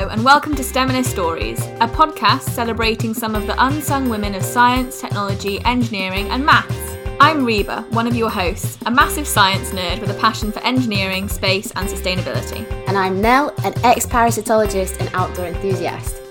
Hello, 0.00 0.12
and 0.12 0.24
welcome 0.24 0.54
to 0.54 0.62
STEMinist 0.62 1.10
Stories, 1.10 1.60
a 1.60 1.86
podcast 1.86 2.48
celebrating 2.48 3.12
some 3.12 3.34
of 3.34 3.46
the 3.46 3.54
unsung 3.62 4.08
women 4.08 4.34
of 4.34 4.42
science, 4.42 4.98
technology, 4.98 5.62
engineering, 5.66 6.26
and 6.30 6.42
maths. 6.42 6.96
I'm 7.20 7.44
Reba, 7.44 7.82
one 7.90 8.06
of 8.06 8.16
your 8.16 8.30
hosts, 8.30 8.78
a 8.86 8.90
massive 8.90 9.28
science 9.28 9.68
nerd 9.72 10.00
with 10.00 10.08
a 10.08 10.18
passion 10.18 10.52
for 10.52 10.60
engineering, 10.60 11.28
space, 11.28 11.70
and 11.72 11.86
sustainability. 11.86 12.66
And 12.88 12.96
I'm 12.96 13.20
Nell, 13.20 13.52
an 13.62 13.74
ex 13.84 14.06
parasitologist 14.06 14.98
and 15.00 15.10
outdoor 15.12 15.48
enthusiast. 15.48 16.22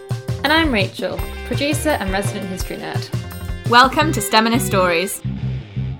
And 0.43 0.51
I'm 0.51 0.71
Rachel, 0.71 1.19
producer 1.45 1.89
and 1.89 2.09
resident 2.09 2.47
history 2.47 2.77
nerd. 2.77 3.69
Welcome 3.69 4.11
to 4.13 4.19
STEMinist 4.19 4.61
Stories. 4.61 5.21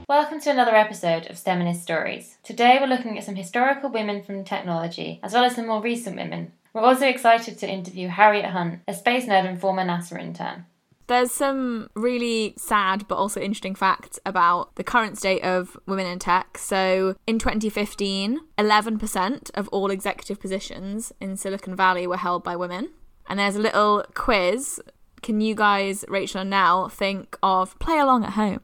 Welcome 0.07 0.39
to 0.39 0.49
another 0.49 0.73
episode 0.73 1.27
of 1.27 1.35
STEMinist 1.35 1.81
Stories. 1.81 2.39
Today 2.41 2.79
we're 2.81 2.87
looking 2.87 3.15
at 3.19 3.25
some 3.25 3.35
historical 3.35 3.91
women 3.91 4.23
from 4.23 4.43
technology, 4.43 5.19
as 5.21 5.33
well 5.33 5.43
as 5.43 5.53
some 5.53 5.67
more 5.67 5.83
recent 5.83 6.15
women. 6.15 6.53
We're 6.73 6.81
also 6.81 7.07
excited 7.07 7.57
to 7.59 7.69
interview 7.69 8.07
Harriet 8.09 8.45
Hunt, 8.45 8.81
a 8.87 8.93
space 8.93 9.25
nerd 9.25 9.47
and 9.47 9.59
former 9.59 9.83
NASA 9.83 10.19
intern. 10.19 10.65
There's 11.07 11.31
some 11.31 11.89
really 11.95 12.53
sad 12.55 13.07
but 13.07 13.15
also 13.15 13.41
interesting 13.41 13.73
facts 13.73 14.19
about 14.27 14.75
the 14.75 14.83
current 14.83 15.17
state 15.17 15.43
of 15.43 15.75
women 15.87 16.05
in 16.05 16.19
tech. 16.19 16.59
So, 16.59 17.15
in 17.25 17.39
2015, 17.39 18.39
11% 18.59 19.51
of 19.55 19.67
all 19.69 19.89
executive 19.89 20.39
positions 20.39 21.11
in 21.19 21.35
Silicon 21.35 21.75
Valley 21.75 22.05
were 22.05 22.17
held 22.17 22.43
by 22.43 22.55
women. 22.55 22.91
And 23.27 23.39
there's 23.39 23.55
a 23.55 23.59
little 23.59 24.05
quiz. 24.13 24.79
Can 25.23 25.41
you 25.41 25.55
guys, 25.55 26.05
Rachel 26.07 26.41
and 26.41 26.51
Nell, 26.51 26.89
think 26.89 27.35
of 27.41 27.77
play 27.79 27.97
along 27.97 28.23
at 28.23 28.33
home? 28.33 28.61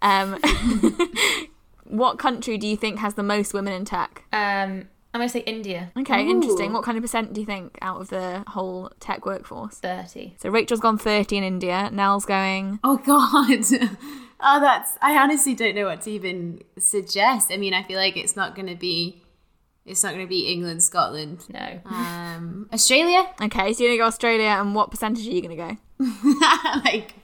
Um, 0.00 0.40
what 1.84 2.18
country 2.20 2.58
do 2.58 2.68
you 2.68 2.76
think 2.76 3.00
has 3.00 3.14
the 3.14 3.24
most 3.24 3.52
women 3.52 3.72
in 3.72 3.84
tech? 3.84 4.22
Um, 4.32 4.88
I'm 5.18 5.22
going 5.22 5.30
to 5.30 5.32
say 5.32 5.52
India. 5.52 5.90
Okay, 5.98 6.24
Ooh. 6.24 6.30
interesting. 6.30 6.72
What 6.72 6.84
kind 6.84 6.96
of 6.96 7.02
percent 7.02 7.32
do 7.32 7.40
you 7.40 7.46
think 7.46 7.76
out 7.82 8.00
of 8.00 8.08
the 8.08 8.44
whole 8.46 8.92
tech 9.00 9.26
workforce? 9.26 9.74
30. 9.80 10.36
So 10.40 10.48
Rachel's 10.48 10.78
gone 10.78 10.96
30 10.96 11.38
in 11.38 11.42
India. 11.42 11.90
Nell's 11.92 12.24
going. 12.24 12.78
Oh, 12.84 12.98
God. 12.98 13.64
oh, 14.40 14.60
that's. 14.60 14.96
I 15.02 15.16
honestly 15.20 15.56
don't 15.56 15.74
know 15.74 15.86
what 15.86 16.02
to 16.02 16.10
even 16.12 16.62
suggest. 16.78 17.50
I 17.50 17.56
mean, 17.56 17.74
I 17.74 17.82
feel 17.82 17.98
like 17.98 18.16
it's 18.16 18.36
not 18.36 18.54
going 18.54 18.68
to 18.68 18.76
be. 18.76 19.24
It's 19.84 20.04
not 20.04 20.10
going 20.14 20.24
to 20.24 20.28
be 20.28 20.52
England, 20.52 20.84
Scotland, 20.84 21.46
No. 21.48 21.80
um, 21.86 22.68
Australia. 22.72 23.28
Okay, 23.42 23.72
so 23.72 23.82
you're 23.82 23.88
going 23.88 23.98
to 23.98 24.02
go 24.02 24.04
Australia, 24.04 24.50
and 24.50 24.72
what 24.72 24.92
percentage 24.92 25.26
are 25.26 25.30
you 25.32 25.42
going 25.42 25.56
to 25.56 25.74
go? 25.74 25.76
like, 26.84 27.14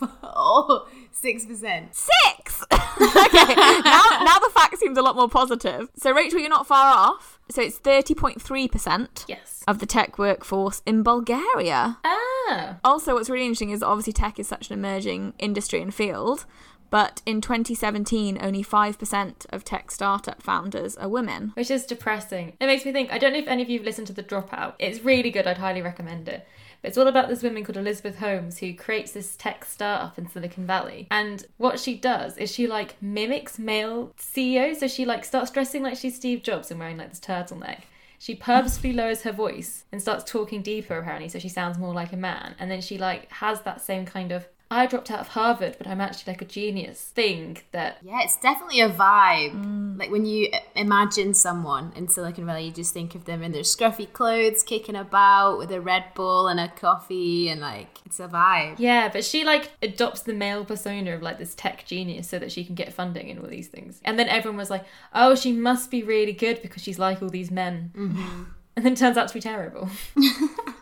oh, 0.00 0.88
6%. 1.12 1.48
Six! 1.92 2.64
okay, 2.72 3.54
now, 3.82 4.02
now 4.22 4.38
the 4.38 4.50
fact 4.54 4.78
seems 4.78 4.96
a 4.96 5.02
lot 5.02 5.16
more 5.16 5.28
positive. 5.28 5.88
So, 5.96 6.12
Rachel, 6.12 6.38
you're 6.38 6.48
not 6.48 6.66
far 6.66 6.96
off. 6.96 7.33
So, 7.50 7.60
it's 7.62 7.78
30.3% 7.78 9.24
Yes. 9.28 9.62
of 9.68 9.78
the 9.78 9.86
tech 9.86 10.18
workforce 10.18 10.82
in 10.86 11.02
Bulgaria. 11.02 11.98
Ah. 12.04 12.76
Also, 12.84 13.14
what's 13.14 13.28
really 13.30 13.44
interesting 13.44 13.70
is 13.70 13.82
obviously 13.82 14.12
tech 14.12 14.38
is 14.38 14.48
such 14.48 14.70
an 14.70 14.78
emerging 14.78 15.34
industry 15.38 15.80
and 15.82 15.94
field, 15.94 16.46
but 16.90 17.22
in 17.26 17.40
2017, 17.40 18.38
only 18.40 18.62
5% 18.62 19.46
of 19.50 19.64
tech 19.64 19.90
startup 19.90 20.42
founders 20.42 20.96
are 20.96 21.08
women. 21.08 21.52
Which 21.54 21.70
is 21.70 21.84
depressing. 21.86 22.56
It 22.60 22.66
makes 22.66 22.84
me 22.84 22.92
think, 22.92 23.12
I 23.12 23.18
don't 23.18 23.32
know 23.32 23.38
if 23.40 23.48
any 23.48 23.62
of 23.62 23.68
you 23.68 23.78
have 23.78 23.86
listened 23.86 24.06
to 24.08 24.12
The 24.12 24.22
Dropout. 24.22 24.74
It's 24.78 25.00
really 25.00 25.30
good, 25.30 25.46
I'd 25.46 25.58
highly 25.58 25.82
recommend 25.82 26.28
it. 26.28 26.46
But 26.84 26.90
it's 26.90 26.98
all 26.98 27.06
about 27.08 27.30
this 27.30 27.42
woman 27.42 27.64
called 27.64 27.78
Elizabeth 27.78 28.18
Holmes 28.18 28.58
who 28.58 28.74
creates 28.74 29.12
this 29.12 29.36
tech 29.36 29.64
startup 29.64 30.18
in 30.18 30.28
Silicon 30.28 30.66
Valley. 30.66 31.08
And 31.10 31.42
what 31.56 31.80
she 31.80 31.94
does 31.96 32.36
is 32.36 32.52
she 32.52 32.66
like 32.66 33.00
mimics 33.00 33.58
male 33.58 34.12
CEOs. 34.18 34.80
So 34.80 34.86
she 34.86 35.06
like 35.06 35.24
starts 35.24 35.50
dressing 35.50 35.82
like 35.82 35.96
she's 35.96 36.14
Steve 36.14 36.42
Jobs 36.42 36.70
and 36.70 36.78
wearing 36.78 36.98
like 36.98 37.08
this 37.08 37.20
turtleneck. 37.20 37.84
She 38.18 38.34
purposefully 38.34 38.92
lowers 38.92 39.22
her 39.22 39.32
voice 39.32 39.84
and 39.92 40.02
starts 40.02 40.30
talking 40.30 40.60
deeper 40.60 40.98
apparently 40.98 41.30
so 41.30 41.38
she 41.38 41.48
sounds 41.48 41.78
more 41.78 41.94
like 41.94 42.12
a 42.12 42.18
man. 42.18 42.54
And 42.58 42.70
then 42.70 42.82
she 42.82 42.98
like 42.98 43.32
has 43.32 43.62
that 43.62 43.80
same 43.80 44.04
kind 44.04 44.30
of 44.30 44.46
I 44.70 44.86
dropped 44.86 45.10
out 45.10 45.20
of 45.20 45.28
Harvard, 45.28 45.76
but 45.78 45.86
I'm 45.86 46.00
actually 46.00 46.32
like 46.32 46.42
a 46.42 46.46
genius 46.46 47.00
thing 47.00 47.58
that 47.72 47.98
Yeah, 48.02 48.22
it's 48.22 48.36
definitely 48.36 48.80
a 48.80 48.88
vibe. 48.88 49.54
Mm. 49.54 49.98
Like 49.98 50.10
when 50.10 50.24
you 50.24 50.50
imagine 50.74 51.34
someone 51.34 51.92
in 51.94 52.08
Silicon 52.08 52.46
Valley, 52.46 52.66
you 52.66 52.72
just 52.72 52.92
think 52.92 53.14
of 53.14 53.24
them 53.24 53.42
in 53.42 53.52
their 53.52 53.62
scruffy 53.62 54.10
clothes, 54.12 54.62
kicking 54.62 54.96
about 54.96 55.58
with 55.58 55.70
a 55.70 55.80
Red 55.80 56.04
Bull 56.14 56.48
and 56.48 56.58
a 56.58 56.68
coffee, 56.68 57.48
and 57.48 57.60
like 57.60 57.98
it's 58.06 58.20
a 58.20 58.28
vibe. 58.28 58.76
Yeah, 58.78 59.08
but 59.08 59.24
she 59.24 59.44
like 59.44 59.70
adopts 59.82 60.22
the 60.22 60.34
male 60.34 60.64
persona 60.64 61.14
of 61.14 61.22
like 61.22 61.38
this 61.38 61.54
tech 61.54 61.84
genius 61.86 62.28
so 62.28 62.38
that 62.38 62.50
she 62.50 62.64
can 62.64 62.74
get 62.74 62.92
funding 62.92 63.30
and 63.30 63.40
all 63.40 63.48
these 63.48 63.68
things. 63.68 64.00
And 64.04 64.18
then 64.18 64.28
everyone 64.28 64.58
was 64.58 64.70
like, 64.70 64.84
"Oh, 65.14 65.34
she 65.34 65.52
must 65.52 65.90
be 65.90 66.02
really 66.02 66.32
good 66.32 66.62
because 66.62 66.82
she's 66.82 66.98
like 66.98 67.22
all 67.22 67.28
these 67.28 67.50
men." 67.50 67.92
Mm-hmm. 67.96 68.42
And 68.76 68.84
then 68.84 68.94
it 68.94 68.98
turns 68.98 69.16
out 69.16 69.28
to 69.28 69.34
be 69.34 69.40
terrible. 69.40 69.88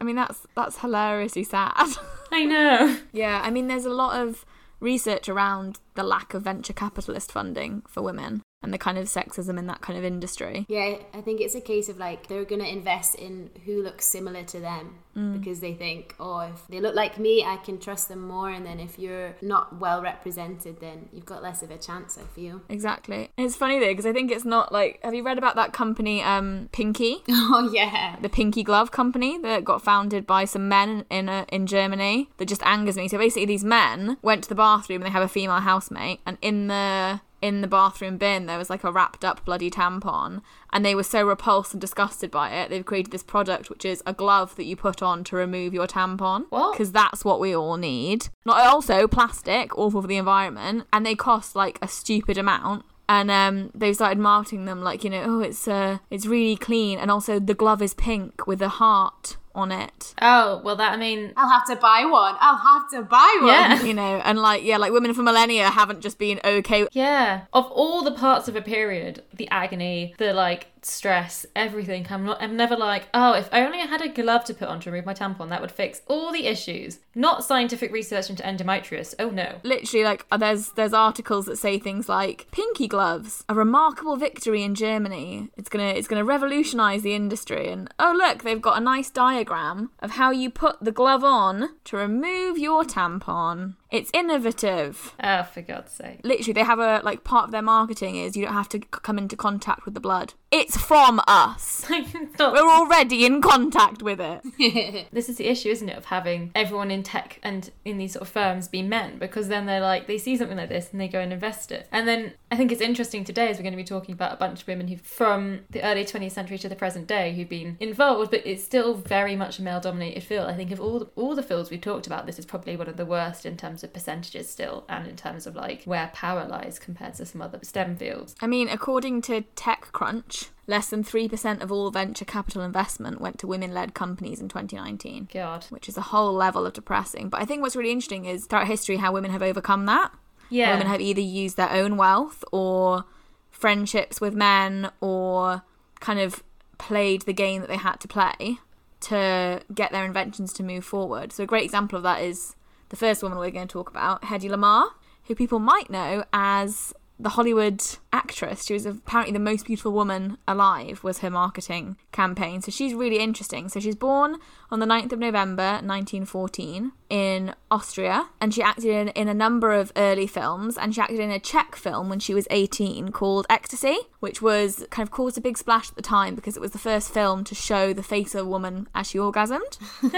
I 0.01 0.03
mean, 0.03 0.17
that's 0.17 0.47
that's 0.57 0.79
hilariously 0.79 1.45
sad. 1.45 1.91
I 2.33 2.45
know. 2.45 2.97
yeah, 3.13 3.43
I 3.45 3.51
mean, 3.51 3.69
there's 3.69 3.85
a 3.85 3.91
lot 3.91 4.19
of 4.19 4.47
research 4.81 5.29
around 5.29 5.79
the 5.95 6.03
lack 6.03 6.33
of 6.33 6.43
venture 6.43 6.73
capitalist 6.73 7.31
funding 7.31 7.83
for 7.87 8.03
women 8.03 8.41
and 8.63 8.73
the 8.73 8.79
kind 8.79 8.99
of 8.99 9.07
sexism 9.07 9.59
in 9.59 9.67
that 9.67 9.81
kind 9.81 9.99
of 9.99 10.05
industry. 10.05 10.67
Yeah, 10.69 10.97
I 11.13 11.21
think 11.21 11.41
it's 11.41 11.55
a 11.55 11.61
case 11.61 11.89
of 11.89 11.99
like 11.99 12.29
they're 12.29 12.45
going 12.45 12.63
to 12.63 12.69
invest 12.69 13.15
in 13.15 13.51
who 13.65 13.83
looks 13.83 14.07
similar 14.07 14.45
to 14.45 14.61
them 14.61 14.99
because 15.15 15.61
they 15.61 15.75
think, 15.75 16.15
oh, 16.19 16.39
if 16.41 16.67
they 16.69 16.81
look 16.81 16.95
like 16.95 17.19
me, 17.19 17.45
I 17.45 17.57
can 17.57 17.79
trust 17.79 18.09
them 18.09 18.27
more. 18.27 18.49
And 18.51 18.65
then 18.65 18.81
if 18.81 18.99
you're 18.99 19.35
not 19.43 19.79
well 19.79 20.01
represented, 20.01 20.81
then 20.81 21.11
you've 21.13 21.27
got 21.27 21.43
less 21.43 21.63
of 21.63 21.71
a 21.71 21.77
chance, 21.77 22.17
I 22.17 22.23
feel. 22.35 22.63
Exactly. 22.71 23.31
It's 23.37 23.55
funny 23.55 23.79
though 23.79 23.89
because 23.89 24.07
I 24.07 24.13
think 24.15 24.31
it's 24.31 24.47
not 24.47 24.73
like. 24.73 25.01
Have 25.05 25.15
you 25.15 25.23
read 25.23 25.37
about 25.37 25.57
that 25.57 25.73
company, 25.73 26.23
um, 26.23 26.69
Pinky? 26.73 27.23
Oh, 27.55 27.71
yeah. 27.73 28.17
the 28.23 28.29
Pinky 28.31 28.63
Glove 28.63 28.93
Company 28.93 29.37
that 29.39 29.65
got 29.65 29.83
founded 29.83 30.27
by 30.27 30.45
some 30.47 30.69
men 30.69 31.05
in 31.11 31.29
a, 31.29 31.45
in 31.51 31.67
Germany 31.67 32.31
that 32.39 32.47
just 32.49 32.63
angers 32.63 32.97
me. 32.97 33.09
So 33.09 33.19
basically, 33.19 33.45
these 33.47 33.65
men 33.65 34.17
went 34.23 34.45
to 34.45 34.49
the 34.49 34.55
bathroom 34.55 35.03
and 35.03 35.07
they 35.07 35.13
have 35.13 35.23
a 35.23 35.29
female 35.29 35.61
housemate, 35.61 36.21
and 36.25 36.39
in 36.41 36.69
the 36.69 37.21
in 37.43 37.61
the 37.61 37.67
bathroom 37.67 38.17
bin 38.17 38.47
there 38.47 38.57
was 38.57 38.71
like 38.71 38.85
a 38.85 38.93
wrapped 38.93 39.25
up 39.25 39.45
bloody 39.45 39.71
tampon, 39.71 40.41
and 40.73 40.85
they 40.85 40.95
were 40.95 41.03
so 41.03 41.27
repulsed 41.27 41.75
and 41.75 41.81
disgusted 41.81 42.31
by 42.31 42.51
it, 42.51 42.71
they've 42.71 42.87
created 42.87 43.13
this 43.13 43.23
product 43.23 43.69
which 43.69 43.85
is 43.85 44.03
a 44.07 44.13
glove 44.13 44.57
that 44.57 44.65
you 44.65 44.77
put 44.77 45.03
on 45.03 45.25
to 45.25 45.37
remove 45.37 45.75
your 45.75 45.87
tampon. 45.87 46.47
What? 46.49 46.73
Because 46.73 46.93
that's 46.93 47.25
what 47.25 47.41
we 47.41 47.55
all 47.55 47.77
need. 47.77 48.29
Not 48.47 48.61
also 48.61 49.07
plastic, 49.09 49.77
awful 49.77 50.01
for 50.01 50.09
the 50.09 50.17
environment, 50.17 50.87
and 50.93 51.05
they 51.05 51.17
cost 51.17 51.57
like 51.57 51.79
a 51.83 51.89
stupid 51.89 52.39
amount 52.39 52.85
and 53.09 53.31
um, 53.31 53.71
they 53.75 53.93
started 53.93 54.19
marketing 54.19 54.65
them 54.65 54.81
like 54.81 55.03
you 55.05 55.11
know 55.11 55.23
oh 55.27 55.41
it's 55.41 55.67
uh 55.67 55.99
it's 56.09 56.25
really 56.25 56.57
clean 56.57 56.99
and 56.99 57.11
also 57.11 57.39
the 57.39 57.53
glove 57.53 57.83
is 57.83 57.95
pink 57.95 58.47
with 58.47 58.63
a 58.63 58.69
heart 58.69 59.37
on 59.55 59.71
it 59.73 60.15
Oh, 60.21 60.61
well 60.65 60.77
that 60.77 60.93
I 60.93 60.97
mean 60.97 61.33
I'll 61.37 61.49
have 61.49 61.67
to 61.67 61.77
buy 61.77 62.05
one. 62.05 62.37
I'll 62.41 62.57
have 62.57 62.89
to 62.91 63.03
buy 63.03 63.37
one. 63.41 63.49
Yeah. 63.49 63.83
you 63.89 63.95
know 63.95 64.21
and 64.25 64.39
like 64.39 64.63
yeah 64.65 64.77
like 64.77 64.93
women 64.93 65.15
for 65.15 65.23
millennia 65.23 65.69
haven't 65.71 66.01
just 66.01 66.19
been 66.19 66.41
okay 66.45 66.87
Yeah. 66.93 67.43
Of 67.53 67.67
all 67.67 68.03
the 68.03 68.13
parts 68.13 68.49
of 68.49 68.57
a 68.57 68.63
period, 68.63 69.23
the 69.35 69.49
agony, 69.51 70.15
the 70.19 70.33
like 70.33 70.67
stress, 70.85 71.47
everything, 71.55 72.07
I'm 72.11 72.25
not 72.25 72.43
I'm 72.43 72.57
never 72.57 72.77
like, 72.77 73.09
oh, 73.15 73.35
if 73.35 73.49
only 73.53 73.79
I 73.79 73.87
had 73.87 74.03
a 74.03 74.09
glove 74.09 74.45
to 74.45 74.55
put 74.55 74.69
on 74.69 74.81
to 74.81 74.91
remove 74.91 75.07
my 75.07 75.15
tampon, 75.15 75.49
that 75.51 75.61
would 75.61 75.71
fix 75.71 76.03
all 76.09 76.33
the 76.33 76.47
issues. 76.47 76.99
Not 77.15 77.45
scientific 77.45 77.93
research 77.93 78.31
into 78.31 78.43
endometriosis. 78.43 79.15
Oh 79.19 79.31
no. 79.31 79.57
literally 79.63 80.05
like 80.05 80.27
uh, 80.31 80.37
there's 80.37 80.71
there's 80.71 80.93
articles 80.93 81.47
that 81.47 81.57
say 81.57 81.79
things 81.79 82.09
like 82.09 82.47
pinky 82.51 82.89
gloves 82.89 83.45
a 83.49 83.55
remarkable 83.55 84.17
victory 84.17 84.63
in 84.63 84.75
germany 84.75 85.49
it's 85.57 85.69
gonna 85.69 85.85
it's 85.85 86.09
gonna 86.09 86.25
revolutionize 86.25 87.03
the 87.03 87.15
industry 87.15 87.71
and 87.71 87.93
oh 87.99 88.13
look 88.17 88.43
they've 88.43 88.63
got 88.63 88.79
a 88.79 88.81
nice 88.81 89.11
diagram 89.11 89.91
of 90.01 90.13
how 90.13 90.31
you 90.31 90.51
put 90.51 90.77
the 90.81 90.93
glove 90.93 91.25
on 91.25 91.69
to 91.85 91.97
remove 91.97 92.59
your 92.59 92.83
tampon 92.85 93.75
it's 93.93 94.11
innovative 94.15 95.15
Oh, 95.23 95.43
for 95.45 95.63
God's 95.63 95.93
sake. 95.93 96.21
literally 96.25 96.53
they 96.53 96.65
have 96.65 96.79
a 96.79 97.01
like 97.05 97.23
part 97.25 97.45
of 97.47 97.51
their 97.53 97.63
marketing 97.63 98.17
is 98.17 98.37
you 98.37 98.45
don't 98.45 98.55
have 98.55 98.69
to 98.71 98.79
c- 98.79 98.85
come 98.91 99.19
into 99.19 99.37
contact 99.37 99.85
with 99.85 99.95
the 99.95 100.01
blood 100.01 100.35
it's 100.51 100.77
from 100.77 101.21
us 101.29 101.87
we're 102.39 102.71
already 102.71 103.25
in 103.25 103.41
contact 103.41 104.03
with 104.03 104.21
it 104.21 105.07
this 105.13 105.29
is 105.29 105.37
the 105.37 105.47
issue, 105.47 105.69
isn't 105.71 105.89
it, 105.89 105.97
of 105.97 106.07
having 106.07 106.51
everyone 106.55 106.91
in 106.91 107.03
tech 107.03 107.39
and 107.43 107.71
in 107.85 107.99
these 107.99 108.13
sort 108.13 108.23
of 108.23 108.29
firms 108.29 108.69
be 108.69 108.83
men 108.83 109.19
because 109.19 109.49
then 109.49 109.67
they're 109.67 109.81
like 109.81 110.07
they 110.07 110.19
see 110.19 110.37
something 110.37 110.57
like 110.57 110.69
this 110.69 110.91
and 110.93 111.01
they 111.01 111.09
go 111.09 111.21
and 111.21 111.33
invest 111.33 111.73
it. 111.73 111.89
And 111.93 112.07
then 112.07 112.33
I 112.51 112.57
think 112.57 112.71
it's 112.71 112.81
interesting 112.81 113.25
today 113.25 113.49
as 113.49 113.57
we're 113.57 113.63
going 113.63 113.73
to 113.73 113.77
be 113.79 113.85
talking 113.85 114.13
about 114.13 114.33
a 114.33 114.37
bunch 114.37 114.63
of 114.63 114.69
women 114.69 114.89
who 114.89 114.97
from 114.99 115.61
the 115.71 115.83
early 115.83 116.05
20th 116.05 116.33
century 116.33 116.59
to 116.59 116.69
the 116.69 116.77
present 116.77 117.07
day 117.07 117.33
who've 117.35 117.49
been 117.49 117.77
involved, 117.81 118.31
but 118.31 118.43
it's 118.47 118.63
still 118.63 118.95
very 118.95 119.37
much 119.37 119.59
a 119.59 119.63
male 119.63 119.81
dominated 119.81 120.23
field. 120.23 120.49
I 120.49 120.55
think 120.55 120.71
of 120.71 120.81
all 120.81 120.99
the, 121.01 121.07
all 121.17 121.35
the 121.35 121.43
fields 121.43 121.71
we've 121.71 121.81
talked 121.81 122.07
about, 122.07 122.27
this 122.27 122.39
is 122.39 122.45
probably 122.47 122.77
one 122.77 122.89
of 122.89 122.97
the 122.97 123.07
worst 123.07 123.47
in 123.47 123.57
terms 123.57 123.82
of 123.83 123.93
percentages 123.93 124.49
still 124.49 124.85
and 124.89 125.07
in 125.07 125.17
terms 125.17 125.47
of 125.47 125.55
like 125.55 125.85
where 125.85 126.11
power 126.15 126.47
lies 126.47 126.79
compared 126.79 127.15
to 127.15 127.27
some 127.27 127.43
other 127.43 127.59
STEM 127.63 127.97
fields. 127.97 128.35
I 128.41 128.47
mean, 128.47 128.69
according 128.69 129.23
to 129.23 129.43
TechCrunch, 129.57 130.49
less 130.67 130.89
than 130.89 131.05
3% 131.05 131.63
of 131.63 131.73
all 131.73 131.91
venture 131.91 132.25
capital 132.25 132.63
investment 132.63 133.21
went 133.21 133.39
to 133.41 133.47
women 133.47 133.73
led 133.75 133.95
companies 133.95 134.41
in 134.41 134.49
2019, 134.49 135.29
God. 135.33 135.67
which 135.71 135.89
is 135.89 135.97
a 135.97 136.03
whole 136.03 136.33
level 136.33 136.67
of 136.67 136.73
depressing. 136.73 137.29
But 137.29 137.43
I 137.43 137.45
think 137.45 137.63
what's 137.63 137.77
really 137.77 137.93
interesting 137.93 138.25
is 138.25 138.47
throughout 138.47 138.67
history 138.67 138.97
how 138.97 139.13
women 139.13 139.31
have 139.31 139.43
overcome 139.43 139.87
that. 139.87 140.13
Yeah. 140.51 140.73
Women 140.73 140.87
have 140.87 141.01
either 141.01 141.21
used 141.21 141.57
their 141.57 141.71
own 141.71 141.97
wealth 141.97 142.45
or 142.53 143.05
friendships 143.51 144.21
with 144.21 144.35
men 144.35 144.91
or 145.01 145.63
kind 146.01 146.21
of 146.21 146.43
played 146.79 147.23
the 147.23 147.33
game 147.33 147.61
that 147.61 147.69
they 147.69 147.77
had 147.77 147.97
to 148.01 148.09
play 148.09 148.59
to 149.01 149.63
get 149.75 149.93
their 149.93 150.05
inventions 150.05 150.53
to 150.55 150.63
move 150.63 150.85
forward. 150.85 151.33
So 151.33 151.45
a 151.45 151.47
great 151.47 151.65
example 151.65 151.97
of 151.97 152.03
that 152.03 152.23
is 152.23 152.55
the 152.93 152.97
first 152.97 153.23
woman 153.23 153.39
we're 153.39 153.51
going 153.51 153.67
to 153.67 153.73
talk 153.73 153.89
about, 153.89 154.21
Hedy 154.23 154.51
Lamarr, 154.51 154.87
who 155.25 155.35
people 155.35 155.59
might 155.59 155.89
know 155.89 156.25
as 156.31 156.93
the 157.19 157.31
Hollywood 157.31 157.83
actress. 158.13 158.67
She 158.67 158.75
was 158.75 158.87
apparently 158.87 159.33
the 159.33 159.39
most 159.39 159.67
beautiful 159.67 159.93
woman 159.93 160.39
alive 160.47 161.03
was 161.03 161.19
her 161.19 161.31
marketing 161.31 161.97
campaign. 162.13 162.61
So 162.61 162.71
she's 162.71 162.95
really 162.95 163.19
interesting. 163.19 163.69
So 163.69 163.81
she's 163.81 163.97
born 163.97 164.37
on 164.71 164.81
the 164.81 164.87
9th 164.87 165.13
of 165.13 165.19
November 165.19 165.81
1914 165.83 166.93
in 167.09 167.55
Austria 167.71 168.29
and 168.41 168.55
she 168.55 168.63
acted 168.63 168.87
in, 168.87 169.09
in 169.09 169.29
a 169.29 169.35
number 169.35 169.73
of 169.73 169.93
early 169.97 170.27
films 170.27 170.79
and 170.79 170.95
she 170.95 171.01
acted 171.01 171.21
in 171.21 171.31
a 171.31 171.39
Czech 171.39 171.77
film 171.77 172.09
when 172.09 172.19
she 172.19 172.33
was 172.33 172.47
18 172.51 173.11
called 173.13 173.47
Ecstasy, 173.51 173.97
which 174.21 174.41
was 174.41 174.87
kind 174.91 175.07
of 175.07 175.11
caused 175.11 175.37
a 175.37 175.41
big 175.41 175.59
splash 175.59 175.91
at 175.91 175.97
the 175.97 176.03
time 176.03 176.35
because 176.35 176.57
it 176.57 176.61
was 176.61 176.71
the 176.71 176.79
first 176.79 177.13
film 177.13 177.45
to 177.45 177.55
show 177.55 177.93
the 177.93 178.03
face 178.03 178.35
of 178.35 178.47
a 178.47 178.49
woman 178.49 178.89
as 178.95 179.09
she 179.09 179.19
orgasmed. 179.19 179.79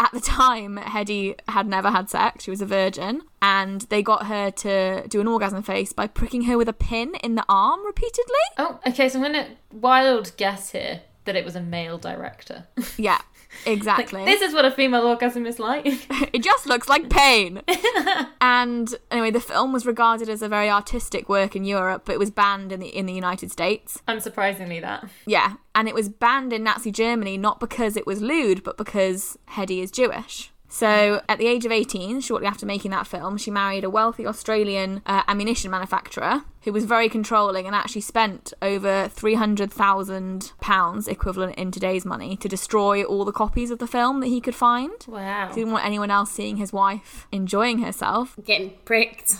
at 0.00 0.12
the 0.12 0.20
time, 0.20 0.76
Hedy 0.78 1.38
had 1.48 1.66
never 1.66 1.90
had 1.90 2.10
sex. 2.10 2.44
She 2.44 2.50
was 2.50 2.60
a 2.60 2.66
virgin 2.66 3.22
and 3.40 3.82
they 3.82 4.02
got 4.02 4.26
her 4.26 4.50
to 4.50 5.06
do 5.08 5.20
an 5.20 5.28
orgasm 5.28 5.62
face 5.62 5.92
by 5.92 6.06
pricking 6.06 6.42
her 6.42 6.58
with 6.58 6.68
a 6.68 6.72
pin 6.72 7.14
in 7.22 7.34
the 7.34 7.44
arm 7.48 7.84
repeatedly. 7.84 8.34
Oh, 8.58 8.80
okay. 8.86 9.08
So 9.08 9.18
I'm 9.18 9.24
gonna 9.24 9.48
wild 9.72 10.36
guess 10.36 10.70
here 10.70 11.02
that 11.24 11.36
it 11.36 11.44
was 11.44 11.54
a 11.54 11.60
male 11.60 11.98
director. 11.98 12.66
Yeah, 12.96 13.20
exactly. 13.64 14.24
this 14.24 14.42
is 14.42 14.52
what 14.52 14.64
a 14.64 14.70
female 14.70 15.06
orgasm 15.06 15.46
is 15.46 15.58
like. 15.58 15.82
it 16.32 16.42
just 16.42 16.66
looks 16.66 16.88
like 16.88 17.08
pain. 17.10 17.62
and 18.40 18.94
anyway, 19.10 19.30
the 19.30 19.40
film 19.40 19.72
was 19.72 19.86
regarded 19.86 20.28
as 20.28 20.42
a 20.42 20.48
very 20.48 20.68
artistic 20.68 21.28
work 21.28 21.54
in 21.54 21.64
Europe, 21.64 22.02
but 22.04 22.14
it 22.14 22.18
was 22.18 22.30
banned 22.30 22.72
in 22.72 22.80
the 22.80 22.88
in 22.88 23.06
the 23.06 23.12
United 23.12 23.52
States. 23.52 24.02
Unsurprisingly, 24.08 24.80
that. 24.80 25.08
Yeah, 25.26 25.54
and 25.74 25.86
it 25.86 25.94
was 25.94 26.08
banned 26.08 26.52
in 26.52 26.64
Nazi 26.64 26.90
Germany 26.90 27.36
not 27.36 27.60
because 27.60 27.96
it 27.96 28.06
was 28.06 28.20
lewd, 28.20 28.64
but 28.64 28.76
because 28.76 29.38
Hedy 29.50 29.82
is 29.82 29.90
Jewish. 29.90 30.50
So, 30.70 31.22
at 31.30 31.38
the 31.38 31.46
age 31.46 31.64
of 31.64 31.72
18, 31.72 32.20
shortly 32.20 32.46
after 32.46 32.66
making 32.66 32.90
that 32.90 33.06
film, 33.06 33.38
she 33.38 33.50
married 33.50 33.84
a 33.84 33.90
wealthy 33.90 34.26
Australian 34.26 35.00
uh, 35.06 35.22
ammunition 35.26 35.70
manufacturer 35.70 36.42
who 36.62 36.72
was 36.74 36.84
very 36.84 37.08
controlling 37.08 37.64
and 37.66 37.74
actually 37.74 38.02
spent 38.02 38.52
over 38.60 39.08
£300,000 39.08 41.08
equivalent 41.08 41.54
in 41.56 41.70
today's 41.70 42.04
money 42.04 42.36
to 42.36 42.48
destroy 42.48 43.02
all 43.02 43.24
the 43.24 43.32
copies 43.32 43.70
of 43.70 43.78
the 43.78 43.86
film 43.86 44.20
that 44.20 44.26
he 44.26 44.40
could 44.40 44.54
find. 44.54 44.92
Wow. 45.06 45.48
He 45.48 45.54
didn't 45.54 45.72
want 45.72 45.86
anyone 45.86 46.10
else 46.10 46.30
seeing 46.30 46.56
his 46.58 46.72
wife 46.72 47.26
enjoying 47.32 47.78
herself, 47.78 48.36
Getting 48.44 48.72
pricked. 48.84 49.36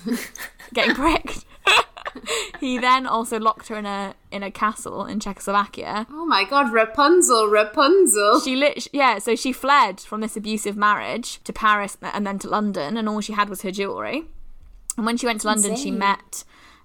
getting 0.73 0.95
pricked. 0.95 1.45
he 2.61 2.79
then 2.79 3.07
also 3.07 3.39
locked 3.39 3.69
her 3.69 3.77
in 3.77 3.87
a 3.87 4.15
in 4.31 4.43
a 4.43 4.51
castle 4.51 5.05
in 5.05 5.21
Czechoslovakia 5.21 6.07
oh 6.11 6.27
my 6.27 6.45
god, 6.45 6.73
Rapunzel, 6.73 7.49
Rapunzel. 7.49 8.41
she 8.41 8.57
lit 8.57 8.89
yeah 8.93 9.19
so 9.19 9.35
she 9.35 9.53
fled 9.53 10.01
from 10.01 10.21
this 10.21 10.37
abusive 10.37 10.77
marriage 10.77 11.43
to 11.45 11.53
paris 11.53 11.97
and 12.03 12.27
then 12.27 12.39
to 12.39 12.49
london 12.49 12.97
and 12.97 13.09
all 13.09 13.21
she 13.21 13.33
had 13.33 13.49
was 13.49 13.63
her 13.63 13.71
jewelry 13.71 14.25
and 14.97 15.07
when 15.07 15.17
she 15.17 15.27
went 15.27 15.41
to 15.41 15.47
london 15.47 15.77
she 15.77 15.91
met 15.91 16.45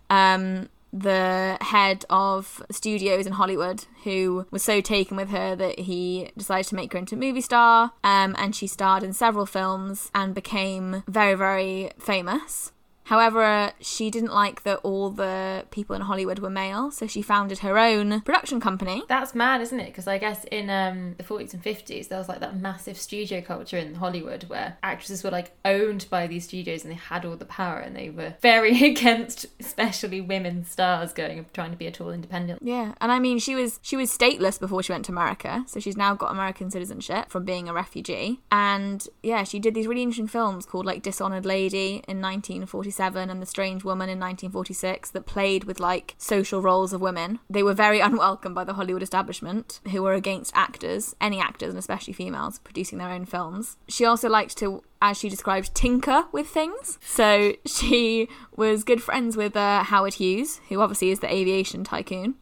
um 0.10 0.70
the 0.94 1.58
head 1.60 2.06
of 2.10 2.62
studios 2.70 3.26
in 3.26 3.34
Hollywood, 3.34 3.86
who 4.04 4.46
was 4.52 4.62
so 4.62 4.80
taken 4.80 5.18
with 5.18 5.30
her 5.30 5.56
that 5.56 5.80
he 5.80 6.30
decided 6.38 6.68
to 6.68 6.76
make 6.76 6.94
her 6.94 7.00
into 7.00 7.16
a 7.16 7.18
movie 7.18 7.42
star. 7.42 7.94
Um, 8.04 8.36
and 8.38 8.56
she 8.56 8.68
starred 8.68 9.02
in 9.02 9.12
several 9.12 9.48
films 9.48 10.12
and 10.14 10.36
became 10.36 11.04
very, 11.08 11.34
very 11.34 11.92
famous. 11.98 12.72
However, 13.06 13.74
she 13.80 14.10
didn't 14.10 14.34
like 14.34 14.64
that 14.64 14.80
all 14.84 15.10
the 15.10 15.66
people 15.72 15.96
in 15.96 16.04
Hollywood 16.04 16.40
were 16.40 16.50
male, 16.50 16.92
so 16.92 17.08
she 17.08 17.22
founded 17.22 17.60
her 17.60 17.78
own 17.78 18.22
production 18.22 18.60
company. 18.60 19.04
That's 19.08 19.36
mad, 19.36 19.62
isn't 19.62 19.80
it? 19.80 19.88
Because 19.88 20.08
I 20.08 20.18
guess 20.18 20.46
in 20.46 20.70
um, 20.70 21.16
the 21.18 21.24
40s 21.24 21.54
and 21.54 21.64
50s, 21.64 22.08
there 22.08 22.18
was 22.18 22.30
like 22.30 22.40
that 22.40 22.58
massive 22.58 22.98
studio 22.98 23.42
culture 23.42 23.78
in 23.78 23.96
Hollywood 23.96 24.46
where 24.46 24.78
actresses 24.84 25.24
were 25.24 25.32
like 25.32 25.52
owned 25.66 26.06
by 26.10 26.28
these 26.28 26.46
studios 26.46 26.84
and 26.84 26.92
they 26.92 26.98
had 26.98 27.26
all 27.26 27.36
the 27.36 27.46
power 27.46 27.80
and 27.80 27.96
they 27.96 28.10
were 28.10 28.36
very 28.42 28.84
against, 28.92 29.48
especially 29.60 30.22
women 30.22 30.64
stars 30.64 31.14
going 31.14 31.40
and 31.40 31.54
trying 31.54 31.72
to 31.72 31.78
be 31.78 31.88
at 31.88 32.00
all 32.00 32.12
independent. 32.12 32.62
Yeah, 32.64 32.94
and 33.02 33.12
I 33.12 33.20
mean, 33.20 33.40
she 33.40 33.56
was 33.56 33.80
she 33.82 33.98
was 33.98 34.16
stateless 34.16 34.60
before 34.60 34.82
she 34.82 34.94
went 34.94 35.06
to 35.06 35.12
America, 35.12 35.66
so 35.68 35.80
she's 35.80 35.98
now 35.98 36.16
got 36.16 36.32
American 36.32 36.72
citizenship 36.72 37.30
from 37.30 37.44
being 37.44 37.68
a 37.68 37.74
refugee. 37.74 38.42
And 38.52 39.06
yeah, 39.22 39.44
she 39.44 39.60
did 39.60 39.74
these 39.74 39.88
really 39.88 40.04
interesting 40.04 40.28
films 40.28 40.66
called 40.66 40.86
like 40.86 41.04
Dishonored 41.04 41.46
Lady 41.46 42.02
in 42.08 42.22
1947 42.22 43.03
and 43.30 43.42
The 43.42 43.46
Strange 43.46 43.84
Woman 43.84 44.10
in 44.10 44.20
1946 44.20 45.12
that 45.12 45.26
played 45.26 45.66
with 45.66 45.80
like 45.80 46.16
social 46.18 46.62
roles 46.62 46.94
of 46.94 47.02
women. 47.02 47.40
They 47.50 47.64
were 47.64 47.74
very 47.74 48.00
unwelcome 48.08 48.54
by 48.54 48.64
the 48.64 48.74
Hollywood 48.74 49.04
establishment, 49.04 49.82
who 49.92 50.02
were 50.02 50.14
against 50.14 50.56
actors, 50.56 51.16
any 51.20 51.40
actors, 51.40 51.70
and 51.70 51.80
especially 51.80 52.14
females, 52.14 52.60
producing 52.60 52.98
their 52.98 53.10
own 53.10 53.26
films. 53.26 53.78
She 53.88 54.06
also 54.06 54.30
liked 54.30 54.58
to 54.58 54.84
as 55.04 55.18
she 55.18 55.28
described, 55.28 55.76
tinker 55.76 56.24
with 56.32 56.48
things. 56.48 56.98
So 57.02 57.56
she 57.66 58.30
was 58.56 58.86
good 58.86 59.04
friends 59.04 59.36
with 59.36 59.56
uh, 59.56 59.84
Howard 59.84 60.16
Hughes, 60.16 60.62
who 60.70 60.80
obviously 60.80 61.12
is 61.12 61.20
the 61.20 61.32
aviation 61.32 61.84
tycoon. 61.84 62.36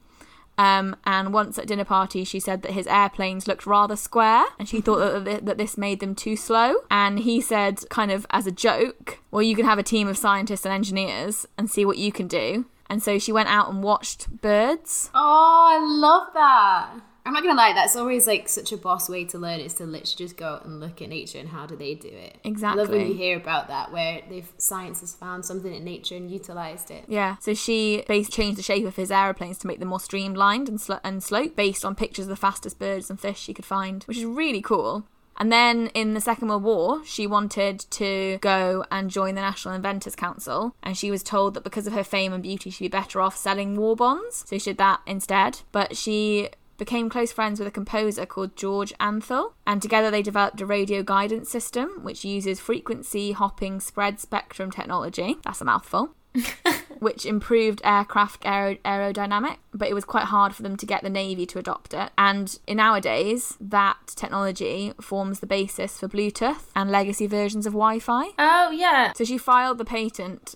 Um, 0.57 0.95
and 1.05 1.33
once 1.33 1.57
at 1.57 1.67
dinner 1.67 1.85
party, 1.85 2.23
she 2.23 2.39
said 2.39 2.61
that 2.61 2.73
his 2.73 2.87
airplanes 2.87 3.47
looked 3.47 3.65
rather 3.65 3.95
square, 3.95 4.45
and 4.59 4.67
she 4.67 4.81
thought 4.81 4.99
that, 4.99 5.25
th- 5.25 5.41
that 5.45 5.57
this 5.57 5.77
made 5.77 5.99
them 5.99 6.13
too 6.13 6.35
slow. 6.35 6.75
And 6.91 7.19
he 7.19 7.41
said, 7.41 7.89
kind 7.89 8.11
of 8.11 8.27
as 8.29 8.45
a 8.45 8.51
joke, 8.51 9.19
"Well, 9.31 9.41
you 9.41 9.55
can 9.55 9.65
have 9.65 9.79
a 9.79 9.83
team 9.83 10.07
of 10.07 10.17
scientists 10.17 10.65
and 10.65 10.73
engineers 10.73 11.45
and 11.57 11.69
see 11.69 11.85
what 11.85 11.97
you 11.97 12.11
can 12.11 12.27
do." 12.27 12.65
And 12.89 13.01
so 13.01 13.17
she 13.17 13.31
went 13.31 13.47
out 13.47 13.69
and 13.69 13.81
watched 13.81 14.41
birds. 14.41 15.09
Oh, 15.15 15.67
I 15.71 15.79
love 15.79 16.27
that. 16.33 16.89
I'm 17.25 17.33
not 17.33 17.43
gonna 17.43 17.55
lie, 17.55 17.73
that's 17.73 17.95
always 17.95 18.25
like 18.27 18.49
such 18.49 18.71
a 18.71 18.77
boss 18.77 19.07
way 19.09 19.25
to 19.25 19.37
learn 19.37 19.59
is 19.59 19.75
to 19.75 19.85
literally 19.85 20.15
just 20.17 20.37
go 20.37 20.47
out 20.47 20.65
and 20.65 20.79
look 20.79 21.01
at 21.01 21.09
nature 21.09 21.39
and 21.39 21.49
how 21.49 21.65
do 21.65 21.75
they 21.75 21.93
do 21.93 22.07
it. 22.07 22.37
Exactly. 22.43 22.79
I 22.79 22.83
love 22.83 22.91
when 22.91 23.07
you 23.07 23.13
hear 23.13 23.37
about 23.37 23.67
that 23.67 23.91
where 23.91 24.21
they've 24.29 24.51
science 24.57 25.01
has 25.01 25.13
found 25.13 25.45
something 25.45 25.73
in 25.73 25.83
nature 25.83 26.15
and 26.15 26.31
utilized 26.31 26.89
it. 26.89 27.05
Yeah, 27.07 27.37
so 27.39 27.53
she 27.53 28.03
basically 28.07 28.43
changed 28.43 28.57
the 28.59 28.63
shape 28.63 28.85
of 28.85 28.95
his 28.95 29.11
aeroplanes 29.11 29.57
to 29.59 29.67
make 29.67 29.79
them 29.79 29.89
more 29.89 29.99
streamlined 29.99 30.67
and, 30.67 30.81
sl- 30.81 30.93
and 31.03 31.23
slope 31.23 31.55
based 31.55 31.85
on 31.85 31.95
pictures 31.95 32.25
of 32.25 32.29
the 32.29 32.35
fastest 32.35 32.79
birds 32.79 33.09
and 33.09 33.19
fish 33.19 33.39
she 33.39 33.53
could 33.53 33.65
find, 33.65 34.03
which 34.05 34.17
is 34.17 34.25
really 34.25 34.61
cool. 34.61 35.05
And 35.37 35.51
then 35.51 35.87
in 35.95 36.13
the 36.13 36.21
Second 36.21 36.49
World 36.49 36.63
War, 36.63 37.01
she 37.03 37.25
wanted 37.25 37.79
to 37.91 38.37
go 38.41 38.85
and 38.91 39.09
join 39.09 39.33
the 39.33 39.41
National 39.41 39.73
Inventors 39.73 40.15
Council, 40.15 40.75
and 40.83 40.95
she 40.95 41.09
was 41.09 41.23
told 41.23 41.55
that 41.55 41.63
because 41.63 41.87
of 41.87 41.93
her 41.93 42.03
fame 42.03 42.31
and 42.31 42.43
beauty, 42.43 42.69
she'd 42.69 42.85
be 42.85 42.89
better 42.89 43.21
off 43.21 43.35
selling 43.35 43.75
war 43.75 43.95
bonds. 43.95 44.43
So 44.47 44.59
she 44.59 44.71
did 44.71 44.77
that 44.77 45.01
instead. 45.07 45.61
But 45.71 45.97
she 45.97 46.49
became 46.81 47.11
close 47.11 47.31
friends 47.31 47.59
with 47.59 47.67
a 47.67 47.71
composer 47.71 48.25
called 48.25 48.55
George 48.55 48.91
Antheil, 48.99 49.53
and 49.67 49.83
together 49.83 50.09
they 50.09 50.23
developed 50.23 50.59
a 50.61 50.65
radio 50.65 51.03
guidance 51.03 51.47
system 51.47 51.99
which 52.01 52.25
uses 52.25 52.59
frequency 52.59 53.33
hopping 53.33 53.79
spread 53.79 54.19
spectrum 54.19 54.71
technology. 54.71 55.37
That's 55.43 55.61
a 55.61 55.65
mouthful. 55.65 56.15
which 56.99 57.23
improved 57.23 57.81
aircraft 57.83 58.41
aer- 58.45 58.79
aerodynamic, 58.83 59.57
but 59.75 59.89
it 59.89 59.93
was 59.93 60.05
quite 60.05 60.23
hard 60.23 60.55
for 60.55 60.63
them 60.63 60.75
to 60.77 60.87
get 60.87 61.03
the 61.03 61.09
Navy 61.11 61.45
to 61.45 61.59
adopt 61.59 61.93
it. 61.93 62.09
And 62.17 62.57
in 62.65 62.77
nowadays, 62.77 63.57
that 63.61 63.99
technology 64.15 64.93
forms 64.99 65.39
the 65.39 65.45
basis 65.45 65.99
for 65.99 66.07
Bluetooth 66.07 66.69
and 66.75 66.89
legacy 66.89 67.27
versions 67.27 67.67
of 67.67 67.73
Wi 67.73 67.99
Fi. 67.99 68.29
Oh, 68.39 68.71
yeah. 68.71 69.13
So 69.13 69.23
she 69.23 69.37
filed 69.37 69.77
the 69.77 69.85
patent 69.85 70.55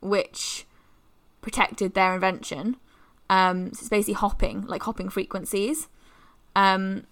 which 0.00 0.64
protected 1.42 1.92
their 1.92 2.14
invention. 2.14 2.76
Um, 3.28 3.72
so 3.72 3.80
it's 3.80 3.88
basically 3.88 4.14
hopping, 4.14 4.62
like 4.62 4.82
hopping 4.82 5.08
frequencies. 5.08 5.88
Um, 6.54 7.06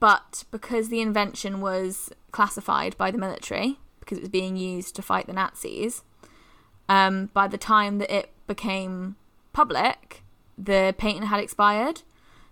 but 0.00 0.44
because 0.50 0.88
the 0.88 1.00
invention 1.00 1.60
was 1.60 2.10
classified 2.30 2.96
by 2.96 3.10
the 3.10 3.18
military, 3.18 3.78
because 4.00 4.18
it 4.18 4.22
was 4.22 4.30
being 4.30 4.56
used 4.56 4.96
to 4.96 5.02
fight 5.02 5.26
the 5.26 5.32
Nazis, 5.32 6.02
um, 6.88 7.30
by 7.32 7.48
the 7.48 7.58
time 7.58 7.98
that 7.98 8.10
it 8.10 8.30
became 8.46 9.16
public, 9.52 10.22
the 10.58 10.94
patent 10.98 11.26
had 11.26 11.40
expired. 11.40 12.02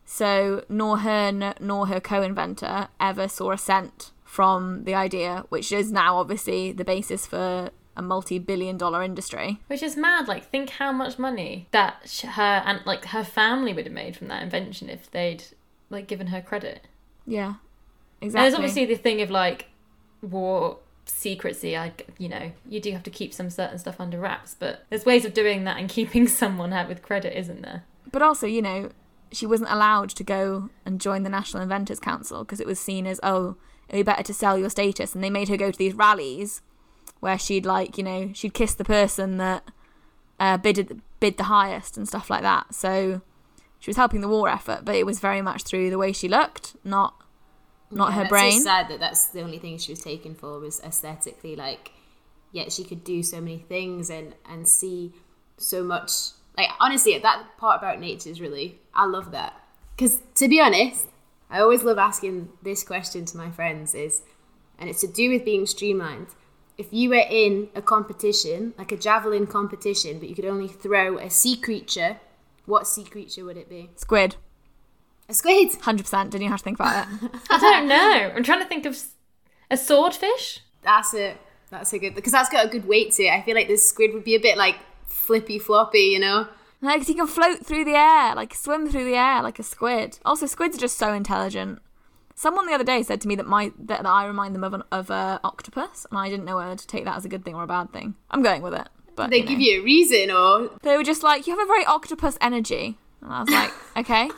So 0.05 0.65
nor 0.69 0.99
her 0.99 1.55
nor 1.61 1.87
her 1.87 2.01
co-inventor 2.01 2.89
ever 2.99 3.29
saw 3.29 3.53
a 3.53 3.59
cent 3.59 4.11
from 4.25 4.85
the 4.85 4.95
idea, 4.95 5.45
which 5.49 5.71
is 5.73 5.93
now 5.93 6.17
obviously 6.17 6.73
the 6.73 6.85
basis 6.85 7.27
for 7.27 7.71
a 8.01 8.03
multi-billion 8.03 8.77
dollar 8.77 9.03
industry. 9.03 9.61
Which 9.69 9.83
is 9.83 9.97
mad. 9.97 10.27
Like, 10.27 10.51
think 10.51 10.71
how 10.71 10.91
much 10.91 11.19
money 11.19 11.69
that 11.71 12.03
sh- 12.07 12.23
her 12.23 12.63
and 12.67 12.81
like 12.85 13.05
her 13.07 13.23
family 13.23 13.73
would 13.73 13.85
have 13.87 13.95
made 13.95 14.17
from 14.17 14.29
that 14.29 14.43
invention 14.43 14.91
if 14.91 15.11
they'd 15.11 15.45
like 15.91 16.09
given 16.09 16.29
her 16.29 16.41
credit. 16.41 16.87
Yeah, 17.27 17.55
exactly 18.21 18.25
And. 18.25 18.33
There's 18.35 18.55
obviously 18.55 18.87
the 18.87 18.97
thing 18.97 19.21
of 19.21 19.31
like 19.31 19.67
war 20.23 20.79
secrecy. 21.05 21.77
I, 21.77 21.93
you 22.19 22.29
know, 22.29 22.53
you 22.69 22.81
do 22.81 22.93
have 22.93 23.03
to 23.05 23.11
keep 23.11 23.33
some 23.35 23.51
certain 23.51 23.79
stuff 23.79 24.01
under 24.01 24.19
wraps, 24.19 24.57
but 24.59 24.85
there's 24.89 25.05
ways 25.05 25.25
of 25.25 25.35
doing 25.35 25.65
that 25.65 25.77
and 25.77 25.89
keeping 25.89 26.27
someone 26.43 26.73
out 26.73 26.89
with 26.89 27.03
credit, 27.03 27.39
isn't 27.39 27.63
there? 27.63 27.85
but 28.13 28.23
also, 28.23 28.47
you 28.47 28.63
know, 28.63 28.91
she 29.33 29.47
wasn't 29.47 29.71
allowed 29.71 30.11
to 30.11 30.25
go 30.25 30.71
and 30.85 31.01
join 31.01 31.23
the 31.23 31.31
National 31.31 31.63
Inventors 31.63 32.01
Council 32.01 32.43
because 32.43 32.61
it 32.61 32.67
was 32.67 32.81
seen 32.81 33.07
as 33.07 33.21
oh, 33.23 33.57
it'd 33.89 34.05
be 34.05 34.11
better 34.11 34.23
to 34.25 34.35
sell 34.35 34.59
your 34.59 34.71
status, 34.71 35.15
and 35.15 35.23
they 35.23 35.31
made 35.31 35.49
her 35.49 35.57
go 35.57 35.71
to 35.71 35.79
these 35.79 35.95
rallies 35.95 36.63
where 37.21 37.39
she'd 37.39 37.67
like, 37.67 37.97
you 37.97 38.05
know, 38.05 38.31
she'd 38.35 38.55
kiss 38.55 38.75
the 38.75 38.85
person 38.85 39.37
that 39.37 39.65
uh, 40.39 40.57
bid 40.57 41.01
bid 41.21 41.37
the 41.37 41.45
highest 41.45 41.97
and 41.97 42.09
stuff 42.09 42.31
like 42.31 42.43
that. 42.43 42.75
So 42.75 43.21
she 43.79 43.91
was 43.91 43.97
helping 43.97 44.21
the 44.21 44.29
war 44.29 44.49
effort, 44.49 44.81
but 44.85 44.95
it 44.95 45.07
was 45.07 45.21
very 45.21 45.43
much 45.43 45.63
through 45.63 45.91
the 45.91 45.99
way 45.99 46.13
she 46.13 46.29
looked, 46.29 46.77
not 46.85 47.15
not 47.91 48.11
Yeah, 48.11 48.23
her 48.23 48.29
brain. 48.29 48.53
So 48.61 48.65
sad 48.65 48.89
that 48.89 49.01
that's 49.01 49.27
the 49.27 49.43
only 49.43 49.59
thing 49.59 49.79
she 49.79 49.93
was 49.93 50.01
taken 50.01 50.35
for 50.35 50.59
was 50.59 50.81
aesthetically. 50.81 51.57
Like, 51.57 51.93
yet 52.53 52.73
she 52.73 52.85
could 52.85 53.05
do 53.05 53.23
so 53.23 53.41
many 53.41 53.59
things 53.59 54.11
and 54.11 54.35
and 54.49 54.67
see 54.67 55.13
so 55.59 55.85
much. 55.85 56.11
Like 56.57 56.71
honestly, 56.81 57.19
that 57.19 57.45
part 57.59 57.81
about 57.81 58.01
nature 58.01 58.31
is 58.31 58.41
really 58.41 58.79
I 58.95 59.07
love 59.07 59.31
that 59.33 59.55
because 59.95 60.21
to 60.37 60.49
be 60.49 60.61
honest, 60.61 61.09
I 61.51 61.61
always 61.61 61.83
love 61.83 61.99
asking 61.99 62.49
this 62.63 62.83
question 62.83 63.25
to 63.27 63.37
my 63.37 63.51
friends 63.51 63.95
is, 63.95 64.23
and 64.79 64.89
it's 64.89 65.01
to 65.03 65.07
do 65.07 65.29
with 65.31 65.45
being 65.45 65.67
streamlined. 65.67 66.29
If 66.81 66.89
you 66.93 67.11
were 67.11 67.27
in 67.43 67.69
a 67.75 67.83
competition, 67.83 68.73
like 68.79 68.91
a 68.91 68.97
javelin 68.97 69.47
competition, 69.47 70.19
but 70.19 70.29
you 70.31 70.35
could 70.35 70.47
only 70.55 70.69
throw 70.69 71.19
a 71.19 71.29
sea 71.29 71.57
creature, 71.57 72.13
what 72.65 72.87
sea 72.87 73.05
creature 73.05 73.45
would 73.45 73.57
it 73.59 73.69
be? 73.69 73.91
Squid, 73.97 74.37
A 75.29 75.35
squid. 75.35 75.75
hundred 75.83 76.05
percent. 76.05 76.31
Didn't 76.31 76.45
you 76.45 76.51
have 76.51 76.61
to 76.61 76.65
think 76.65 76.79
about 76.81 77.07
it? 77.07 77.31
I 77.51 77.59
don't 77.59 77.87
know. 77.87 78.33
I'm 78.35 78.43
trying 78.43 78.61
to 78.63 78.67
think 78.73 78.87
of 78.87 78.97
a 79.71 79.77
swordfish. 79.77 80.61
That's 80.83 81.13
it. 81.15 81.37
That's 81.71 81.93
a 81.93 81.99
good 81.99 82.15
because 82.15 82.33
that's 82.33 82.49
got 82.49 82.65
a 82.65 82.69
good 82.69 82.87
weight 82.89 83.13
to 83.13 83.25
it. 83.25 83.31
I 83.33 83.43
feel 83.43 83.55
like 83.55 83.69
this 83.69 83.87
squid 83.89 84.15
would 84.15 84.25
be 84.25 84.35
a 84.35 84.41
bit 84.41 84.57
like 84.57 84.77
flippy 85.07 85.59
floppy, 85.59 86.07
you 86.15 86.19
know. 86.19 86.49
No, 86.83 86.93
because 86.95 87.09
he 87.09 87.15
can 87.15 87.27
float 87.27 87.65
through 87.67 87.85
the 87.85 87.95
air, 87.95 88.35
like 88.35 88.55
swim 88.55 88.89
through 88.89 89.05
the 89.05 89.15
air 89.17 89.43
like 89.43 89.59
a 89.59 89.63
squid. 89.63 90.19
Also, 90.25 90.47
squids 90.47 90.77
are 90.77 90.81
just 90.81 90.97
so 90.97 91.13
intelligent. 91.13 91.81
Someone 92.41 92.65
the 92.65 92.73
other 92.73 92.85
day 92.85 93.03
said 93.03 93.21
to 93.21 93.29
me 93.29 93.35
that 93.35 93.47
my 93.47 93.71
that, 93.79 94.03
that 94.03 94.07
I 94.07 94.25
remind 94.25 94.55
them 94.55 94.65
of 94.65 94.73
an 94.73 94.83
of 94.91 95.11
a 95.11 95.41
octopus, 95.45 96.07
and 96.11 96.19
I 96.19 96.31
didn't 96.31 96.47
know 96.47 96.57
whether 96.57 96.75
to 96.75 96.87
take 96.87 97.05
that 97.05 97.15
as 97.15 97.27
a 97.27 97.29
good 97.29 97.45
thing 97.45 97.55
or 97.55 97.65
a 97.65 97.67
bad 97.67 97.93
thing. 97.93 98.15
I'm 98.31 98.43
going 98.43 98.63
with 98.63 98.73
it, 98.73 98.89
but 99.15 99.29
They 99.29 99.41
you 99.41 99.43
know. 99.43 99.49
give 99.51 99.61
you 99.61 99.81
a 99.83 99.85
reason, 99.85 100.31
or 100.31 100.71
they 100.81 100.97
were 100.97 101.05
just 101.05 101.23
like, 101.23 101.47
"You 101.47 101.55
have 101.55 101.63
a 101.63 101.67
very 101.67 101.85
octopus 101.85 102.39
energy," 102.41 102.97
and 103.21 103.31
I 103.31 103.41
was 103.41 103.51
like, 103.51 103.73
"Okay." 103.99 104.31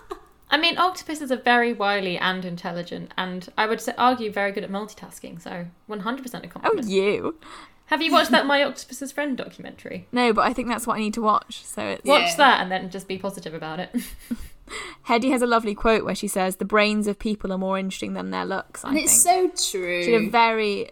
I 0.51 0.59
mean, 0.59 0.79
octopuses 0.79 1.31
are 1.31 1.37
very 1.37 1.73
wily 1.73 2.19
and 2.19 2.45
intelligent, 2.45 3.15
and 3.17 3.49
I 3.57 3.67
would 3.67 3.81
argue 3.97 4.33
very 4.33 4.51
good 4.51 4.65
at 4.65 4.71
multitasking. 4.71 5.41
So, 5.41 5.67
100% 5.89 5.95
a 5.95 6.47
oh, 6.47 6.49
compliment. 6.49 6.87
Oh, 6.87 6.91
you? 6.91 7.39
Have 7.87 8.01
you 8.01 8.11
watched 8.13 8.31
that 8.31 8.47
My 8.47 8.63
Octopus's 8.65 9.13
Friend 9.13 9.37
documentary? 9.37 10.07
No, 10.13 10.33
but 10.33 10.43
I 10.43 10.53
think 10.53 10.69
that's 10.69 10.87
what 10.87 10.97
I 10.97 11.01
need 11.01 11.15
to 11.15 11.23
watch. 11.23 11.63
So 11.65 11.83
it's 11.83 12.05
Watch 12.05 12.23
Yeah. 12.31 12.37
that 12.37 12.61
and 12.63 12.71
then 12.73 12.91
just 12.91 13.07
be 13.09 13.19
positive 13.19 13.53
about 13.55 13.81
it. 13.81 13.95
Hedy 15.09 15.31
has 15.31 15.43
a 15.43 15.47
lovely 15.47 15.75
quote 15.75 16.05
where 16.05 16.15
she 16.15 16.29
says, 16.29 16.57
"The 16.57 16.65
brains 16.65 17.07
of 17.07 17.19
people 17.19 17.53
are 17.53 17.59
more 17.59 17.79
interesting 17.79 18.15
than 18.15 18.31
their 18.31 18.47
looks." 18.47 18.85
I 18.85 18.89
and 18.89 18.97
think 18.97 19.07
it's 19.09 19.23
so 19.23 19.49
true. 19.49 20.03
she 20.03 20.13
had 20.13 20.23
a 20.23 20.31
very, 20.31 20.91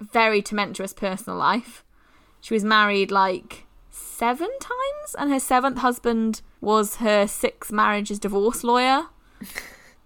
very 0.00 0.42
tumultuous 0.42 0.92
personal 0.92 1.38
life. 1.38 1.84
She 2.40 2.54
was 2.54 2.64
married 2.64 3.12
like 3.12 3.66
seven 3.90 4.48
times, 4.58 5.14
and 5.18 5.30
her 5.30 5.38
seventh 5.38 5.78
husband 5.78 6.40
was 6.60 6.96
her 6.96 7.26
six 7.28 7.70
marriages 7.70 8.18
divorce 8.18 8.64
lawyer. 8.64 9.04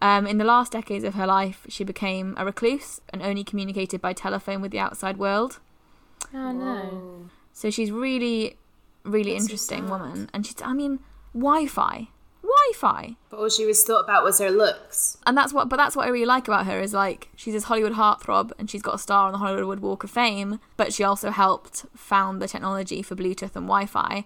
Um, 0.03 0.27
in 0.27 0.37
the 0.37 0.45
last 0.45 0.73
decades 0.73 1.05
of 1.05 1.15
her 1.15 1.27
life, 1.27 1.65
she 1.71 1.83
became 1.83 2.35
a 2.37 2.45
recluse 2.45 3.01
and 3.15 3.23
only 3.23 3.43
communicated 3.43 4.03
by 4.03 4.13
telephone 4.13 4.61
with 4.61 4.71
the 4.71 4.79
outside 4.79 5.17
world. 5.17 5.59
Oh 6.37 6.53
no. 6.53 6.75
Whoa. 6.75 7.31
So 7.53 7.71
she's 7.71 7.91
really, 7.91 8.57
really 9.05 9.33
That's 9.33 9.45
interesting 9.45 9.85
sad. 9.85 9.91
woman. 9.91 10.31
And 10.35 10.45
she's, 10.47 10.61
I 10.63 10.73
mean, 10.75 11.01
Wi-Fi, 11.35 12.09
Wi-Fi. 12.43 13.17
But 13.31 13.39
all 13.39 13.49
she 13.49 13.65
was 13.67 13.83
thought 13.83 14.05
about 14.05 14.25
was 14.25 14.39
her 14.39 14.51
looks. 14.51 15.19
and 15.27 15.37
that's 15.37 15.53
what 15.53 15.69
but 15.69 15.77
that's 15.77 15.97
what 15.97 16.07
I 16.07 16.11
really 16.11 16.27
like 16.27 16.47
about 16.49 16.67
her 16.67 16.81
is 16.81 16.93
like 16.95 17.29
she's 17.37 17.55
this 17.55 17.65
Hollywood 17.65 17.93
heartthrob 17.95 18.53
and 18.59 18.71
she's 18.71 18.83
got 18.83 18.95
a 18.95 18.99
star 18.99 19.27
on 19.27 19.33
the 19.33 19.39
Hollywood 19.39 19.81
Walk 19.81 20.05
of 20.05 20.11
Fame, 20.11 20.61
but 20.77 20.93
she 20.93 21.03
also 21.03 21.31
helped 21.31 21.87
found 21.97 22.41
the 22.41 22.49
technology 22.49 23.03
for 23.03 23.17
Bluetooth 23.17 23.57
and 23.57 23.67
Wi-Fi. 23.67 24.15
And 24.17 24.25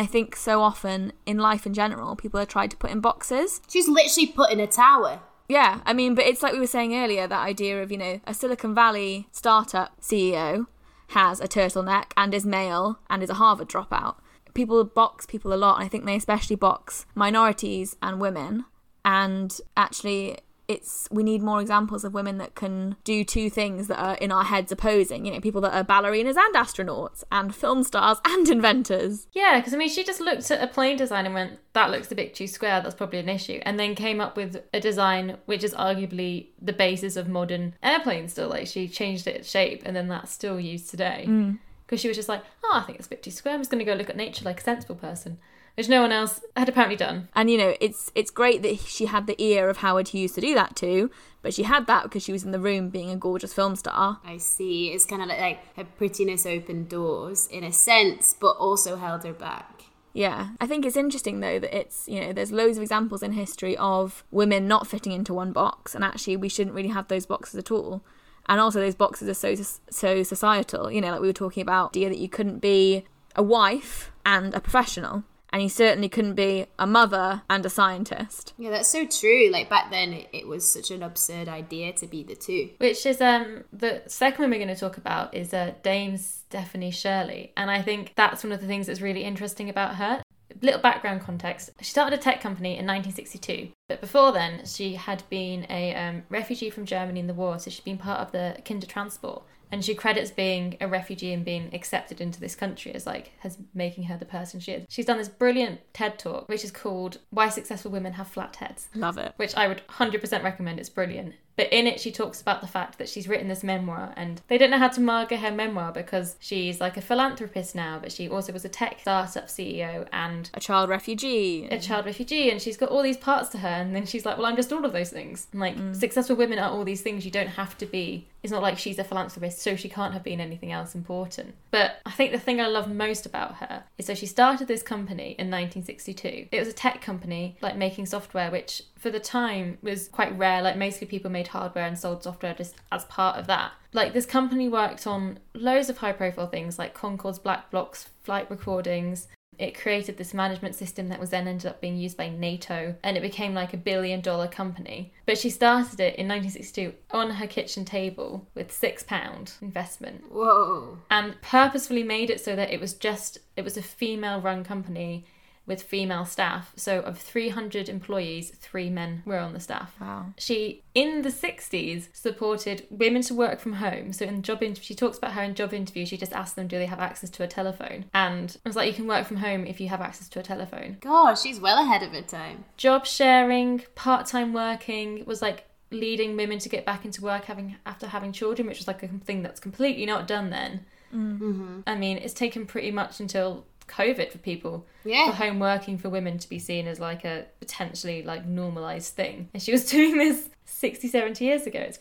I 0.00 0.06
think 0.06 0.36
so 0.36 0.60
often 0.62 1.12
in 1.26 1.38
life 1.38 1.66
in 1.66 1.74
general, 1.74 2.16
people 2.16 2.40
are 2.40 2.46
tried 2.46 2.70
to 2.72 2.76
put 2.76 2.90
in 2.90 3.00
boxes. 3.00 3.60
She's 3.68 3.88
literally 3.88 4.26
put 4.26 4.50
in 4.50 4.58
a 4.60 4.66
tower. 4.66 5.20
Yeah, 5.48 5.80
I 5.84 5.92
mean, 5.92 6.14
but 6.14 6.24
it's 6.24 6.42
like 6.42 6.54
we 6.54 6.58
were 6.60 6.66
saying 6.66 6.94
earlier, 6.96 7.26
that 7.26 7.40
idea 7.42 7.82
of, 7.82 7.90
you 7.92 7.98
know, 7.98 8.20
a 8.26 8.32
Silicon 8.32 8.74
Valley 8.74 9.28
startup 9.32 10.00
CEO 10.00 10.66
has 11.12 11.40
a 11.40 11.48
turtleneck 11.48 12.12
and 12.16 12.34
is 12.34 12.44
male 12.44 12.98
and 13.08 13.22
is 13.22 13.30
a 13.30 13.34
Harvard 13.34 13.68
dropout. 13.68 14.16
People 14.54 14.84
box 14.84 15.24
people 15.24 15.52
a 15.52 15.56
lot, 15.56 15.76
and 15.76 15.84
I 15.86 15.88
think 15.88 16.04
they 16.04 16.16
especially 16.16 16.56
box 16.56 17.06
minorities 17.14 17.96
and 18.02 18.20
women. 18.20 18.66
And 19.04 19.58
actually, 19.76 20.38
it's 20.72 21.08
we 21.10 21.22
need 21.22 21.42
more 21.42 21.60
examples 21.60 22.04
of 22.04 22.14
women 22.14 22.38
that 22.38 22.54
can 22.54 22.96
do 23.04 23.24
two 23.24 23.50
things 23.50 23.86
that 23.88 23.98
are 23.98 24.14
in 24.14 24.32
our 24.32 24.44
heads 24.44 24.72
opposing. 24.72 25.26
You 25.26 25.32
know, 25.32 25.40
people 25.40 25.60
that 25.60 25.74
are 25.74 25.84
ballerinas 25.84 26.36
and 26.36 26.54
astronauts 26.54 27.22
and 27.30 27.54
film 27.54 27.84
stars 27.84 28.18
and 28.24 28.48
inventors. 28.48 29.26
Yeah, 29.32 29.58
because 29.58 29.74
I 29.74 29.76
mean, 29.76 29.88
she 29.88 30.02
just 30.02 30.20
looked 30.20 30.50
at 30.50 30.62
a 30.62 30.66
plane 30.66 30.96
design 30.96 31.26
and 31.26 31.34
went, 31.34 31.58
that 31.74 31.90
looks 31.90 32.10
a 32.10 32.14
bit 32.14 32.34
too 32.34 32.46
square, 32.46 32.80
that's 32.80 32.94
probably 32.94 33.18
an 33.18 33.28
issue. 33.28 33.60
And 33.62 33.78
then 33.78 33.94
came 33.94 34.20
up 34.20 34.36
with 34.36 34.62
a 34.72 34.80
design 34.80 35.36
which 35.46 35.62
is 35.62 35.74
arguably 35.74 36.48
the 36.60 36.72
basis 36.72 37.16
of 37.16 37.28
modern 37.28 37.74
airplanes 37.82 38.32
still. 38.32 38.48
Like, 38.48 38.66
she 38.66 38.88
changed 38.88 39.26
its 39.26 39.50
shape 39.50 39.82
and 39.84 39.94
then 39.94 40.08
that's 40.08 40.32
still 40.32 40.58
used 40.58 40.90
today. 40.90 41.26
Mm. 41.28 41.58
Because 41.86 42.00
she 42.00 42.08
was 42.08 42.16
just 42.16 42.28
like, 42.28 42.42
oh, 42.64 42.72
I 42.74 42.80
think 42.80 42.98
it's 42.98 43.06
a 43.06 43.10
bit 43.10 43.22
too 43.22 43.30
square. 43.30 43.54
I'm 43.54 43.60
just 43.60 43.70
going 43.70 43.84
to 43.84 43.90
go 43.90 43.94
look 43.94 44.08
at 44.08 44.16
nature 44.16 44.44
like 44.44 44.60
a 44.60 44.62
sensible 44.62 44.94
person. 44.94 45.38
Which 45.74 45.88
no 45.88 46.02
one 46.02 46.12
else 46.12 46.40
had 46.54 46.68
apparently 46.68 46.96
done. 46.96 47.28
And 47.34 47.50
you 47.50 47.56
know, 47.56 47.74
it's 47.80 48.10
it's 48.14 48.30
great 48.30 48.62
that 48.62 48.80
she 48.80 49.06
had 49.06 49.26
the 49.26 49.42
ear 49.42 49.70
of 49.70 49.78
Howard 49.78 50.08
Hughes 50.08 50.32
to 50.32 50.40
do 50.40 50.54
that 50.54 50.76
too, 50.76 51.10
but 51.40 51.54
she 51.54 51.62
had 51.62 51.86
that 51.86 52.04
because 52.04 52.22
she 52.22 52.32
was 52.32 52.44
in 52.44 52.50
the 52.50 52.60
room 52.60 52.90
being 52.90 53.10
a 53.10 53.16
gorgeous 53.16 53.54
film 53.54 53.76
star. 53.76 54.20
I 54.24 54.36
see. 54.36 54.92
It's 54.92 55.06
kind 55.06 55.22
of 55.22 55.28
like, 55.28 55.40
like 55.40 55.76
her 55.76 55.84
prettiness 55.84 56.44
opened 56.44 56.88
doors 56.88 57.46
in 57.46 57.64
a 57.64 57.72
sense, 57.72 58.34
but 58.38 58.56
also 58.58 58.96
held 58.96 59.24
her 59.24 59.32
back. 59.32 59.84
Yeah. 60.12 60.50
I 60.60 60.66
think 60.66 60.84
it's 60.84 60.96
interesting 60.96 61.40
though 61.40 61.58
that 61.58 61.74
it's, 61.76 62.06
you 62.06 62.20
know, 62.20 62.32
there's 62.32 62.52
loads 62.52 62.76
of 62.76 62.82
examples 62.82 63.22
in 63.22 63.32
history 63.32 63.76
of 63.78 64.24
women 64.30 64.68
not 64.68 64.86
fitting 64.86 65.12
into 65.12 65.32
one 65.32 65.52
box 65.52 65.94
and 65.94 66.04
actually 66.04 66.36
we 66.36 66.50
shouldn't 66.50 66.76
really 66.76 66.90
have 66.90 67.08
those 67.08 67.24
boxes 67.24 67.58
at 67.58 67.70
all. 67.70 68.02
And 68.46 68.60
also 68.60 68.80
those 68.80 68.94
boxes 68.94 69.28
are 69.28 69.34
so 69.34 69.54
so 69.88 70.22
societal, 70.22 70.90
you 70.90 71.00
know, 71.00 71.12
like 71.12 71.20
we 71.20 71.28
were 71.28 71.32
talking 71.32 71.62
about, 71.62 71.92
the 71.92 72.00
idea 72.00 72.10
that 72.10 72.18
you 72.18 72.28
couldn't 72.28 72.58
be 72.58 73.04
a 73.34 73.42
wife 73.42 74.10
and 74.26 74.52
a 74.52 74.60
professional 74.60 75.24
and 75.52 75.60
he 75.60 75.68
certainly 75.68 76.08
couldn't 76.08 76.34
be 76.34 76.66
a 76.78 76.86
mother 76.86 77.42
and 77.50 77.64
a 77.66 77.70
scientist. 77.70 78.54
Yeah, 78.56 78.70
that's 78.70 78.88
so 78.88 79.06
true. 79.06 79.50
Like 79.50 79.68
back 79.68 79.90
then, 79.90 80.12
it, 80.12 80.28
it 80.32 80.46
was 80.46 80.70
such 80.70 80.90
an 80.90 81.02
absurd 81.02 81.48
idea 81.48 81.92
to 81.94 82.06
be 82.06 82.22
the 82.22 82.34
two. 82.34 82.70
Which 82.78 83.04
is 83.04 83.20
um 83.20 83.64
the 83.72 84.02
second 84.06 84.42
one 84.42 84.50
we're 84.50 84.64
going 84.64 84.74
to 84.74 84.80
talk 84.80 84.96
about 84.96 85.34
is 85.34 85.52
uh, 85.52 85.74
Dame 85.82 86.16
Stephanie 86.16 86.90
Shirley, 86.90 87.52
and 87.56 87.70
I 87.70 87.82
think 87.82 88.14
that's 88.16 88.42
one 88.42 88.52
of 88.52 88.60
the 88.60 88.66
things 88.66 88.86
that's 88.86 89.00
really 89.00 89.24
interesting 89.24 89.68
about 89.68 89.96
her. 89.96 90.22
Little 90.60 90.80
background 90.80 91.22
context: 91.22 91.70
she 91.80 91.90
started 91.90 92.18
a 92.18 92.22
tech 92.22 92.40
company 92.40 92.70
in 92.70 92.86
1962, 92.86 93.68
but 93.88 94.00
before 94.00 94.32
then 94.32 94.64
she 94.64 94.94
had 94.94 95.22
been 95.28 95.66
a 95.70 95.94
um, 95.94 96.22
refugee 96.28 96.70
from 96.70 96.86
Germany 96.86 97.20
in 97.20 97.26
the 97.26 97.34
war, 97.34 97.58
so 97.58 97.70
she'd 97.70 97.84
been 97.84 97.98
part 97.98 98.20
of 98.20 98.32
the 98.32 98.56
Kindertransport. 98.64 99.42
And 99.72 99.84
she 99.84 99.94
credits 99.94 100.30
being 100.30 100.76
a 100.80 100.86
refugee 100.86 101.32
and 101.32 101.44
being 101.44 101.70
accepted 101.74 102.20
into 102.20 102.38
this 102.38 102.54
country 102.54 102.94
as 102.94 103.06
like 103.06 103.32
has 103.40 103.58
making 103.74 104.04
her 104.04 104.16
the 104.16 104.24
person 104.26 104.60
she 104.60 104.72
is. 104.72 104.86
She's 104.88 105.06
done 105.06 105.18
this 105.18 105.28
brilliant 105.28 105.80
TED 105.94 106.18
talk, 106.18 106.48
which 106.48 106.62
is 106.62 106.70
called 106.70 107.18
"Why 107.30 107.48
Successful 107.48 107.90
Women 107.90 108.12
Have 108.12 108.28
Flat 108.28 108.56
Heads." 108.56 108.88
Love 108.94 109.18
it. 109.18 109.32
which 109.36 109.56
I 109.56 109.66
would 109.66 109.82
100% 109.88 110.44
recommend. 110.44 110.78
It's 110.78 110.88
brilliant. 110.90 111.34
But 111.54 111.70
in 111.70 111.86
it, 111.86 112.00
she 112.00 112.10
talks 112.10 112.40
about 112.40 112.62
the 112.62 112.66
fact 112.66 112.96
that 112.98 113.10
she's 113.10 113.28
written 113.28 113.48
this 113.48 113.62
memoir 113.62 114.14
and 114.16 114.40
they 114.48 114.56
don't 114.56 114.70
know 114.70 114.78
how 114.78 114.88
to 114.88 115.00
market 115.02 115.38
her 115.40 115.50
memoir 115.50 115.92
because 115.92 116.36
she's 116.40 116.80
like 116.80 116.96
a 116.96 117.02
philanthropist 117.02 117.74
now, 117.74 117.98
but 118.00 118.10
she 118.10 118.26
also 118.28 118.54
was 118.54 118.64
a 118.64 118.70
tech 118.70 119.00
startup 119.00 119.48
CEO 119.48 120.06
and 120.12 120.50
A 120.54 120.60
child 120.60 120.88
refugee. 120.88 121.68
a 121.70 121.78
child 121.78 122.06
refugee 122.06 122.50
and 122.50 122.60
she's 122.60 122.78
got 122.78 122.88
all 122.88 123.02
these 123.02 123.18
parts 123.18 123.50
to 123.50 123.58
her 123.58 123.68
and 123.68 123.94
then 123.94 124.06
she's 124.06 124.24
like 124.24 124.36
well 124.38 124.46
i'm 124.46 124.56
just 124.56 124.72
all 124.72 124.84
of 124.84 124.92
those 124.92 125.10
things 125.10 125.46
and 125.52 125.60
like 125.60 125.76
mm. 125.76 125.94
successful 125.94 126.36
women 126.36 126.58
are 126.58 126.70
all 126.70 126.84
these 126.84 127.02
things 127.02 127.24
you 127.24 127.30
don't 127.30 127.48
have 127.48 127.76
to 127.78 127.86
be 127.86 128.26
it's 128.42 128.52
not 128.52 128.62
like 128.62 128.78
she's 128.78 128.98
a 128.98 129.04
philanthropist 129.04 129.60
so 129.60 129.76
she 129.76 129.88
can't 129.88 130.12
have 130.12 130.22
been 130.22 130.40
anything 130.40 130.72
else 130.72 130.94
important. 130.94 131.54
But 131.70 131.96
i 132.06 132.10
think 132.10 132.32
the 132.32 132.38
thing 132.38 132.60
i 132.60 132.66
love 132.66 132.90
most 132.90 133.26
about 133.26 133.56
her 133.56 133.84
is 133.98 134.06
that 134.06 134.18
she 134.18 134.26
started 134.26 134.68
this 134.68 134.82
company 134.82 135.36
in 135.38 135.50
1962 135.50 136.48
it 136.50 136.58
was 136.58 136.68
a 136.68 136.72
tech 136.72 137.00
company 137.00 137.56
like 137.62 137.76
making 137.76 138.06
software 138.06 138.50
which 138.50 138.82
for 139.02 139.10
the 139.10 139.18
time 139.18 139.78
was 139.82 140.06
quite 140.06 140.36
rare. 140.38 140.62
Like 140.62 140.76
mostly 140.76 141.08
people 141.08 141.28
made 141.30 141.48
hardware 141.48 141.84
and 141.84 141.98
sold 141.98 142.22
software 142.22 142.54
just 142.54 142.76
as 142.92 143.04
part 143.06 143.36
of 143.36 143.48
that. 143.48 143.72
Like 143.92 144.12
this 144.12 144.26
company 144.26 144.68
worked 144.68 145.08
on 145.08 145.40
loads 145.54 145.90
of 145.90 145.98
high 145.98 146.12
profile 146.12 146.46
things 146.46 146.78
like 146.78 146.94
concorde's 146.94 147.40
black 147.40 147.70
box 147.72 148.08
flight 148.22 148.48
recordings 148.48 149.26
it 149.62 149.78
created 149.78 150.16
this 150.16 150.34
management 150.34 150.74
system 150.74 151.08
that 151.08 151.20
was 151.20 151.30
then 151.30 151.46
ended 151.46 151.66
up 151.66 151.80
being 151.80 151.96
used 151.96 152.16
by 152.16 152.28
NATO 152.28 152.96
and 153.04 153.16
it 153.16 153.20
became 153.20 153.54
like 153.54 153.72
a 153.72 153.76
billion 153.76 154.20
dollar 154.20 154.48
company. 154.48 155.12
But 155.24 155.38
she 155.38 155.50
started 155.50 156.00
it 156.00 156.16
in 156.16 156.26
1962 156.26 156.92
on 157.12 157.30
her 157.30 157.46
kitchen 157.46 157.84
table 157.84 158.48
with 158.56 158.72
six 158.72 159.04
pound 159.04 159.52
investment 159.62 160.24
Whoa. 160.32 160.98
and 161.10 161.40
purposefully 161.42 162.02
made 162.02 162.28
it 162.28 162.40
so 162.40 162.56
that 162.56 162.72
it 162.72 162.80
was 162.80 162.94
just 162.94 163.38
it 163.56 163.62
was 163.62 163.76
a 163.76 163.82
female 163.82 164.40
run 164.40 164.64
company 164.64 165.24
with 165.66 165.82
female 165.82 166.24
staff. 166.24 166.72
So 166.76 167.00
of 167.00 167.18
300 167.18 167.88
employees, 167.88 168.50
three 168.50 168.90
men 168.90 169.22
were 169.24 169.38
on 169.38 169.52
the 169.52 169.60
staff. 169.60 169.94
Wow. 170.00 170.34
She, 170.38 170.82
in 170.94 171.22
the 171.22 171.28
60s, 171.28 172.08
supported 172.12 172.86
women 172.90 173.22
to 173.22 173.34
work 173.34 173.60
from 173.60 173.74
home. 173.74 174.12
So 174.12 174.24
in 174.24 174.42
job 174.42 174.62
interview, 174.62 174.84
she 174.84 174.94
talks 174.94 175.18
about 175.18 175.32
how 175.32 175.42
in 175.42 175.54
job 175.54 175.72
interview, 175.72 176.04
she 176.06 176.16
just 176.16 176.32
asked 176.32 176.56
them, 176.56 176.66
do 176.66 176.78
they 176.78 176.86
have 176.86 177.00
access 177.00 177.30
to 177.30 177.44
a 177.44 177.48
telephone? 177.48 178.06
And 178.12 178.50
it 178.50 178.66
was 178.66 178.76
like, 178.76 178.88
you 178.88 178.94
can 178.94 179.06
work 179.06 179.26
from 179.26 179.38
home 179.38 179.64
if 179.66 179.80
you 179.80 179.88
have 179.88 180.00
access 180.00 180.28
to 180.30 180.40
a 180.40 180.42
telephone. 180.42 180.98
God, 181.00 181.34
she's 181.34 181.60
well 181.60 181.82
ahead 181.82 182.02
of 182.02 182.10
her 182.10 182.22
time. 182.22 182.64
Job 182.76 183.06
sharing, 183.06 183.82
part 183.94 184.26
time 184.26 184.52
working 184.52 185.24
was 185.26 185.42
like 185.42 185.64
leading 185.90 186.36
women 186.36 186.58
to 186.58 186.68
get 186.68 186.84
back 186.86 187.04
into 187.04 187.22
work 187.22 187.44
having 187.44 187.76
after 187.86 188.06
having 188.06 188.32
children, 188.32 188.66
which 188.66 188.78
was 188.78 188.88
like 188.88 189.02
a 189.02 189.08
thing 189.08 189.42
that's 189.42 189.60
completely 189.60 190.06
not 190.06 190.26
done 190.26 190.50
then. 190.50 190.80
Mm-hmm. 191.14 191.80
I 191.86 191.94
mean, 191.94 192.16
it's 192.18 192.32
taken 192.32 192.66
pretty 192.66 192.90
much 192.90 193.20
until 193.20 193.66
COVID 193.88 194.30
for 194.30 194.38
people 194.38 194.86
Yeah. 195.04 195.26
for 195.26 195.32
home 195.36 195.58
working 195.58 195.98
for 195.98 196.08
women 196.08 196.38
to 196.38 196.48
be 196.48 196.58
seen 196.58 196.86
as 196.86 196.98
like 197.00 197.24
a 197.24 197.46
potentially 197.60 198.22
like 198.22 198.46
normalized 198.46 199.14
thing. 199.14 199.48
And 199.54 199.62
she 199.62 199.72
was 199.72 199.84
doing 199.90 200.16
this 200.18 200.48
60, 200.64 201.08
70 201.08 201.44
years 201.44 201.66
ago. 201.66 201.80
It's 201.80 201.98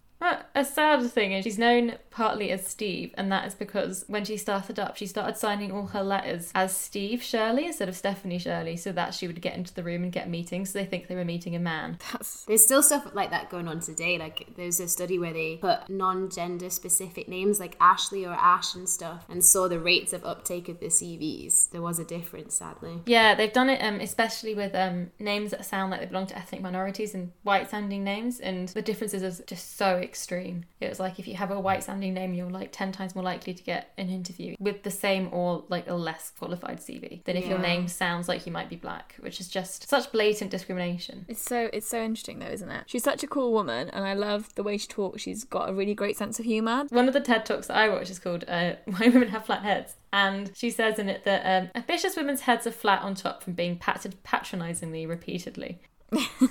a 0.53 0.63
sad 0.63 1.09
thing 1.11 1.31
is 1.31 1.43
she's 1.43 1.57
known 1.57 1.95
partly 2.11 2.51
as 2.51 2.67
Steve, 2.67 3.13
and 3.17 3.31
that 3.31 3.47
is 3.47 3.55
because 3.55 4.05
when 4.07 4.23
she 4.23 4.37
started 4.37 4.79
up, 4.79 4.95
she 4.97 5.07
started 5.07 5.37
signing 5.37 5.71
all 5.71 5.87
her 5.87 6.03
letters 6.03 6.51
as 6.53 6.75
Steve 6.75 7.23
Shirley 7.23 7.65
instead 7.65 7.89
of 7.89 7.95
Stephanie 7.95 8.37
Shirley, 8.37 8.77
so 8.77 8.91
that 8.91 9.13
she 9.13 9.27
would 9.27 9.41
get 9.41 9.55
into 9.55 9.73
the 9.73 9.83
room 9.83 10.03
and 10.03 10.11
get 10.11 10.29
meetings. 10.29 10.71
So 10.71 10.79
they 10.79 10.85
think 10.85 11.07
they 11.07 11.15
were 11.15 11.25
meeting 11.25 11.55
a 11.55 11.59
man. 11.59 11.97
That's 12.11 12.45
There's 12.45 12.63
still 12.63 12.83
stuff 12.83 13.07
like 13.13 13.31
that 13.31 13.49
going 13.49 13.67
on 13.67 13.79
today. 13.79 14.19
Like 14.19 14.47
there's 14.55 14.79
a 14.79 14.87
study 14.87 15.17
where 15.17 15.33
they 15.33 15.57
put 15.57 15.89
non-gender 15.89 16.69
specific 16.69 17.27
names 17.27 17.59
like 17.59 17.75
Ashley 17.79 18.25
or 18.25 18.33
Ash 18.33 18.75
and 18.75 18.87
stuff, 18.87 19.25
and 19.29 19.43
saw 19.43 19.67
the 19.67 19.79
rates 19.79 20.13
of 20.13 20.23
uptake 20.23 20.69
of 20.69 20.79
the 20.79 20.87
CVs. 20.87 21.71
There 21.71 21.81
was 21.81 21.97
a 21.97 22.05
difference, 22.05 22.55
sadly. 22.55 23.01
Yeah, 23.05 23.33
they've 23.33 23.51
done 23.51 23.69
it 23.69 23.81
um, 23.81 23.99
especially 23.99 24.53
with 24.53 24.75
um, 24.75 25.11
names 25.19 25.51
that 25.51 25.65
sound 25.65 25.91
like 25.91 26.01
they 26.01 26.05
belong 26.05 26.27
to 26.27 26.37
ethnic 26.37 26.61
minorities 26.61 27.15
and 27.15 27.31
white 27.43 27.69
sounding 27.71 28.03
names, 28.03 28.39
and 28.39 28.50
the 28.73 28.81
differences 28.81 29.23
is 29.23 29.41
just 29.45 29.77
so 29.77 29.97
extreme. 29.97 30.65
It 30.79 30.89
was 30.89 30.99
like 30.99 31.19
if 31.19 31.27
you 31.27 31.35
have 31.35 31.51
a 31.51 31.59
white 31.59 31.83
sounding 31.83 32.13
name, 32.13 32.33
you're 32.33 32.49
like 32.49 32.69
10 32.71 32.91
times 32.91 33.15
more 33.15 33.23
likely 33.23 33.53
to 33.53 33.63
get 33.63 33.91
an 33.97 34.09
interview 34.09 34.55
with 34.59 34.83
the 34.83 34.91
same 34.91 35.29
or 35.31 35.63
like 35.69 35.87
a 35.87 35.93
less 35.93 36.31
qualified 36.37 36.79
CV 36.79 37.23
than 37.23 37.37
if 37.37 37.47
your 37.47 37.59
name 37.59 37.87
sounds 37.87 38.27
like 38.27 38.45
you 38.45 38.51
might 38.51 38.69
be 38.69 38.75
black, 38.75 39.15
which 39.19 39.39
is 39.39 39.47
just 39.47 39.89
such 39.89 40.11
blatant 40.11 40.51
discrimination. 40.51 41.25
It's 41.27 41.41
so 41.41 41.69
it's 41.73 41.87
so 41.87 42.01
interesting 42.01 42.39
though, 42.39 42.47
isn't 42.47 42.69
it? 42.69 42.83
She's 42.87 43.03
such 43.03 43.23
a 43.23 43.27
cool 43.27 43.53
woman, 43.53 43.89
and 43.89 44.05
I 44.05 44.13
love 44.13 44.53
the 44.55 44.63
way 44.63 44.77
she 44.77 44.87
talks. 44.87 45.21
She's 45.21 45.43
got 45.43 45.69
a 45.69 45.73
really 45.73 45.93
great 45.93 46.17
sense 46.17 46.39
of 46.39 46.45
humour. 46.45 46.85
One 46.89 47.07
of 47.07 47.13
the 47.13 47.21
TED 47.21 47.45
Talks 47.45 47.67
that 47.67 47.77
I 47.77 47.89
watch 47.89 48.09
is 48.09 48.19
called 48.19 48.45
uh, 48.47 48.73
Why 48.85 49.07
Women 49.07 49.29
Have 49.29 49.45
Flat 49.45 49.63
Heads. 49.63 49.95
And 50.13 50.51
she 50.53 50.69
says 50.69 50.99
in 50.99 51.07
it 51.07 51.23
that 51.23 51.43
um, 51.45 51.69
ambitious 51.73 52.15
women's 52.17 52.41
heads 52.41 52.67
are 52.67 52.71
flat 52.71 53.01
on 53.01 53.15
top 53.15 53.43
from 53.43 53.53
being 53.53 53.77
patted 53.77 54.21
patronisingly 54.23 55.07
repeatedly, 55.07 55.79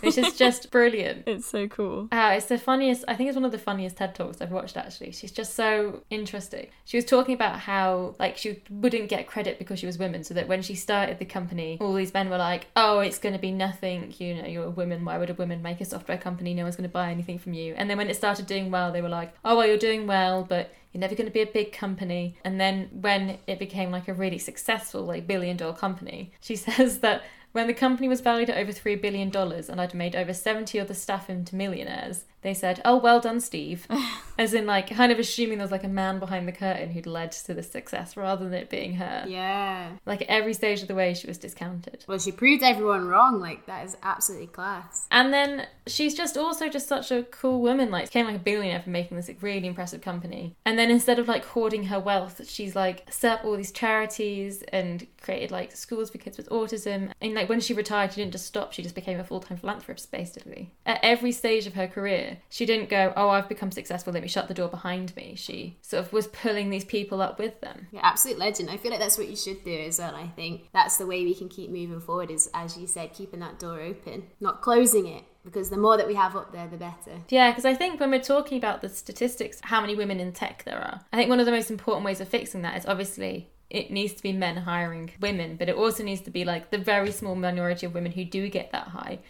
which 0.00 0.18
is 0.18 0.36
just 0.36 0.70
brilliant. 0.70 1.24
It's 1.30 1.46
so 1.46 1.68
cool. 1.68 2.08
Uh, 2.10 2.32
it's 2.36 2.46
the 2.46 2.58
funniest. 2.58 3.04
I 3.06 3.14
think 3.14 3.28
it's 3.28 3.36
one 3.36 3.44
of 3.44 3.52
the 3.52 3.58
funniest 3.58 3.96
TED 3.96 4.14
talks 4.14 4.40
I've 4.40 4.50
watched. 4.50 4.76
Actually, 4.76 5.12
she's 5.12 5.30
just 5.30 5.54
so 5.54 6.02
interesting. 6.10 6.68
She 6.84 6.96
was 6.96 7.04
talking 7.04 7.34
about 7.34 7.60
how 7.60 8.16
like 8.18 8.36
she 8.36 8.62
wouldn't 8.68 9.08
get 9.08 9.26
credit 9.26 9.58
because 9.58 9.78
she 9.78 9.86
was 9.86 9.98
women, 9.98 10.24
so 10.24 10.34
that 10.34 10.48
when 10.48 10.62
she 10.62 10.74
started 10.74 11.18
the 11.18 11.24
company, 11.24 11.78
all 11.80 11.94
these 11.94 12.12
men 12.12 12.30
were 12.30 12.38
like, 12.38 12.66
"Oh, 12.74 13.00
it's 13.00 13.18
going 13.18 13.34
to 13.34 13.38
be 13.38 13.52
nothing. 13.52 14.12
You 14.18 14.34
know, 14.42 14.46
you're 14.48 14.64
a 14.64 14.70
woman. 14.70 15.04
Why 15.04 15.18
would 15.18 15.30
a 15.30 15.34
woman 15.34 15.62
make 15.62 15.80
a 15.80 15.84
software 15.84 16.18
company? 16.18 16.54
No 16.54 16.64
one's 16.64 16.76
going 16.76 16.88
to 16.88 16.92
buy 16.92 17.10
anything 17.10 17.38
from 17.38 17.52
you." 17.52 17.74
And 17.76 17.88
then 17.88 17.98
when 17.98 18.08
it 18.08 18.16
started 18.16 18.46
doing 18.46 18.70
well, 18.70 18.92
they 18.92 19.02
were 19.02 19.08
like, 19.08 19.34
"Oh, 19.44 19.56
well, 19.56 19.66
you're 19.66 19.78
doing 19.78 20.06
well, 20.06 20.44
but." 20.44 20.72
You're 20.92 21.02
never 21.02 21.14
going 21.14 21.28
to 21.28 21.32
be 21.32 21.40
a 21.40 21.46
big 21.46 21.72
company. 21.72 22.36
And 22.44 22.60
then 22.60 22.88
when 22.90 23.38
it 23.46 23.60
became 23.60 23.92
like 23.92 24.08
a 24.08 24.12
really 24.12 24.38
successful, 24.38 25.04
like 25.04 25.24
billion 25.24 25.56
dollar 25.56 25.74
company, 25.74 26.32
she 26.40 26.56
says 26.66 26.98
that 26.98 27.22
when 27.52 27.66
the 27.66 27.74
company 27.74 28.08
was 28.08 28.20
valued 28.20 28.50
at 28.50 28.58
over 28.58 28.72
$3 28.72 29.00
billion 29.00 29.34
and 29.34 29.80
I'd 29.80 29.94
made 29.94 30.14
over 30.14 30.32
70 30.32 30.78
other 30.78 30.94
staff 30.94 31.28
into 31.28 31.56
millionaires, 31.56 32.24
they 32.42 32.54
said, 32.54 32.80
Oh, 32.84 32.96
well 32.96 33.20
done, 33.20 33.40
Steve. 33.40 33.86
As 34.38 34.54
in, 34.54 34.66
like, 34.66 34.88
kind 34.88 35.12
of 35.12 35.18
assuming 35.18 35.58
there 35.58 35.64
was 35.64 35.72
like 35.72 35.84
a 35.84 35.88
man 35.88 36.18
behind 36.18 36.48
the 36.48 36.52
curtain 36.52 36.90
who'd 36.90 37.06
led 37.06 37.32
to 37.32 37.52
the 37.52 37.62
success 37.62 38.16
rather 38.16 38.44
than 38.44 38.54
it 38.54 38.70
being 38.70 38.94
her. 38.94 39.24
Yeah. 39.28 39.90
Like, 40.06 40.22
every 40.22 40.54
stage 40.54 40.80
of 40.80 40.88
the 40.88 40.94
way, 40.94 41.12
she 41.12 41.26
was 41.26 41.36
discounted. 41.36 42.04
Well, 42.08 42.18
she 42.18 42.32
proved 42.32 42.62
everyone 42.62 43.06
wrong. 43.06 43.40
Like 43.40 43.66
that 43.66 43.84
is 43.84 43.96
absolutely 44.02 44.46
class. 44.46 45.06
And 45.10 45.32
then 45.32 45.66
she's 45.86 46.14
just 46.14 46.36
also 46.36 46.68
just 46.68 46.88
such 46.88 47.10
a 47.10 47.24
cool 47.24 47.60
woman. 47.60 47.90
Like, 47.90 48.06
became 48.06 48.26
like 48.26 48.36
a 48.36 48.40
billionaire 48.40 48.80
from 48.80 48.92
making 48.92 49.16
this 49.16 49.28
like, 49.28 49.42
really 49.42 49.66
impressive 49.66 50.00
company. 50.00 50.56
And 50.64 50.78
then 50.78 50.90
instead 50.90 51.18
of 51.18 51.28
like 51.28 51.44
hoarding 51.44 51.84
her 51.84 52.00
wealth, 52.00 52.48
she's 52.48 52.74
like 52.74 53.12
set 53.12 53.40
up 53.40 53.44
all 53.44 53.56
these 53.56 53.72
charities 53.72 54.62
and 54.72 55.06
created 55.20 55.50
like 55.50 55.72
schools 55.76 56.10
for 56.10 56.18
kids 56.18 56.38
with 56.38 56.48
autism. 56.48 57.12
And 57.20 57.34
like 57.34 57.50
when 57.50 57.60
she 57.60 57.74
retired, 57.74 58.12
she 58.12 58.22
didn't 58.22 58.32
just 58.32 58.46
stop. 58.46 58.72
She 58.72 58.82
just 58.82 58.94
became 58.94 59.20
a 59.20 59.24
full 59.24 59.40
time 59.40 59.58
philanthropist, 59.58 60.10
basically. 60.10 60.70
At 60.86 61.00
every 61.02 61.32
stage 61.32 61.66
of 61.66 61.74
her 61.74 61.86
career, 61.86 62.29
she 62.48 62.66
didn't 62.66 62.88
go, 62.88 63.12
"Oh, 63.16 63.28
I've 63.28 63.48
become 63.48 63.70
successful. 63.70 64.12
Let 64.12 64.22
me 64.22 64.28
shut 64.28 64.48
the 64.48 64.54
door 64.54 64.68
behind 64.68 65.14
me." 65.16 65.34
She 65.36 65.78
sort 65.82 66.04
of 66.04 66.12
was 66.12 66.26
pulling 66.28 66.70
these 66.70 66.84
people 66.84 67.20
up 67.22 67.38
with 67.38 67.60
them. 67.60 67.88
Yeah, 67.92 68.00
absolute 68.02 68.38
legend. 68.38 68.70
I 68.70 68.76
feel 68.76 68.90
like 68.90 69.00
that's 69.00 69.18
what 69.18 69.28
you 69.28 69.36
should 69.36 69.64
do 69.64 69.72
as 69.72 69.98
well. 69.98 70.14
I 70.14 70.28
think 70.28 70.68
that's 70.72 70.96
the 70.96 71.06
way 71.06 71.24
we 71.24 71.34
can 71.34 71.48
keep 71.48 71.70
moving 71.70 72.00
forward. 72.00 72.30
Is 72.30 72.50
as 72.54 72.76
you 72.76 72.86
said, 72.86 73.12
keeping 73.12 73.40
that 73.40 73.58
door 73.58 73.80
open, 73.80 74.24
not 74.40 74.62
closing 74.62 75.06
it. 75.06 75.24
Because 75.42 75.70
the 75.70 75.78
more 75.78 75.96
that 75.96 76.06
we 76.06 76.14
have 76.14 76.36
up 76.36 76.52
there, 76.52 76.68
the 76.68 76.76
better. 76.76 77.22
Yeah, 77.30 77.50
because 77.50 77.64
I 77.64 77.74
think 77.74 77.98
when 77.98 78.10
we're 78.10 78.20
talking 78.20 78.58
about 78.58 78.82
the 78.82 78.90
statistics, 78.90 79.58
how 79.62 79.80
many 79.80 79.94
women 79.94 80.20
in 80.20 80.32
tech 80.32 80.64
there 80.64 80.78
are, 80.78 81.00
I 81.14 81.16
think 81.16 81.30
one 81.30 81.40
of 81.40 81.46
the 81.46 81.52
most 81.52 81.70
important 81.70 82.04
ways 82.04 82.20
of 82.20 82.28
fixing 82.28 82.60
that 82.62 82.76
is 82.76 82.84
obviously 82.84 83.50
it 83.70 83.90
needs 83.90 84.12
to 84.14 84.22
be 84.22 84.32
men 84.32 84.56
hiring 84.56 85.12
women, 85.20 85.56
but 85.56 85.68
it 85.68 85.76
also 85.76 86.02
needs 86.02 86.20
to 86.22 86.30
be 86.30 86.44
like 86.44 86.70
the 86.70 86.78
very 86.78 87.12
small 87.12 87.36
minority 87.36 87.86
of 87.86 87.94
women 87.94 88.12
who 88.12 88.24
do 88.24 88.48
get 88.48 88.72
that 88.72 88.88
high 88.88 89.20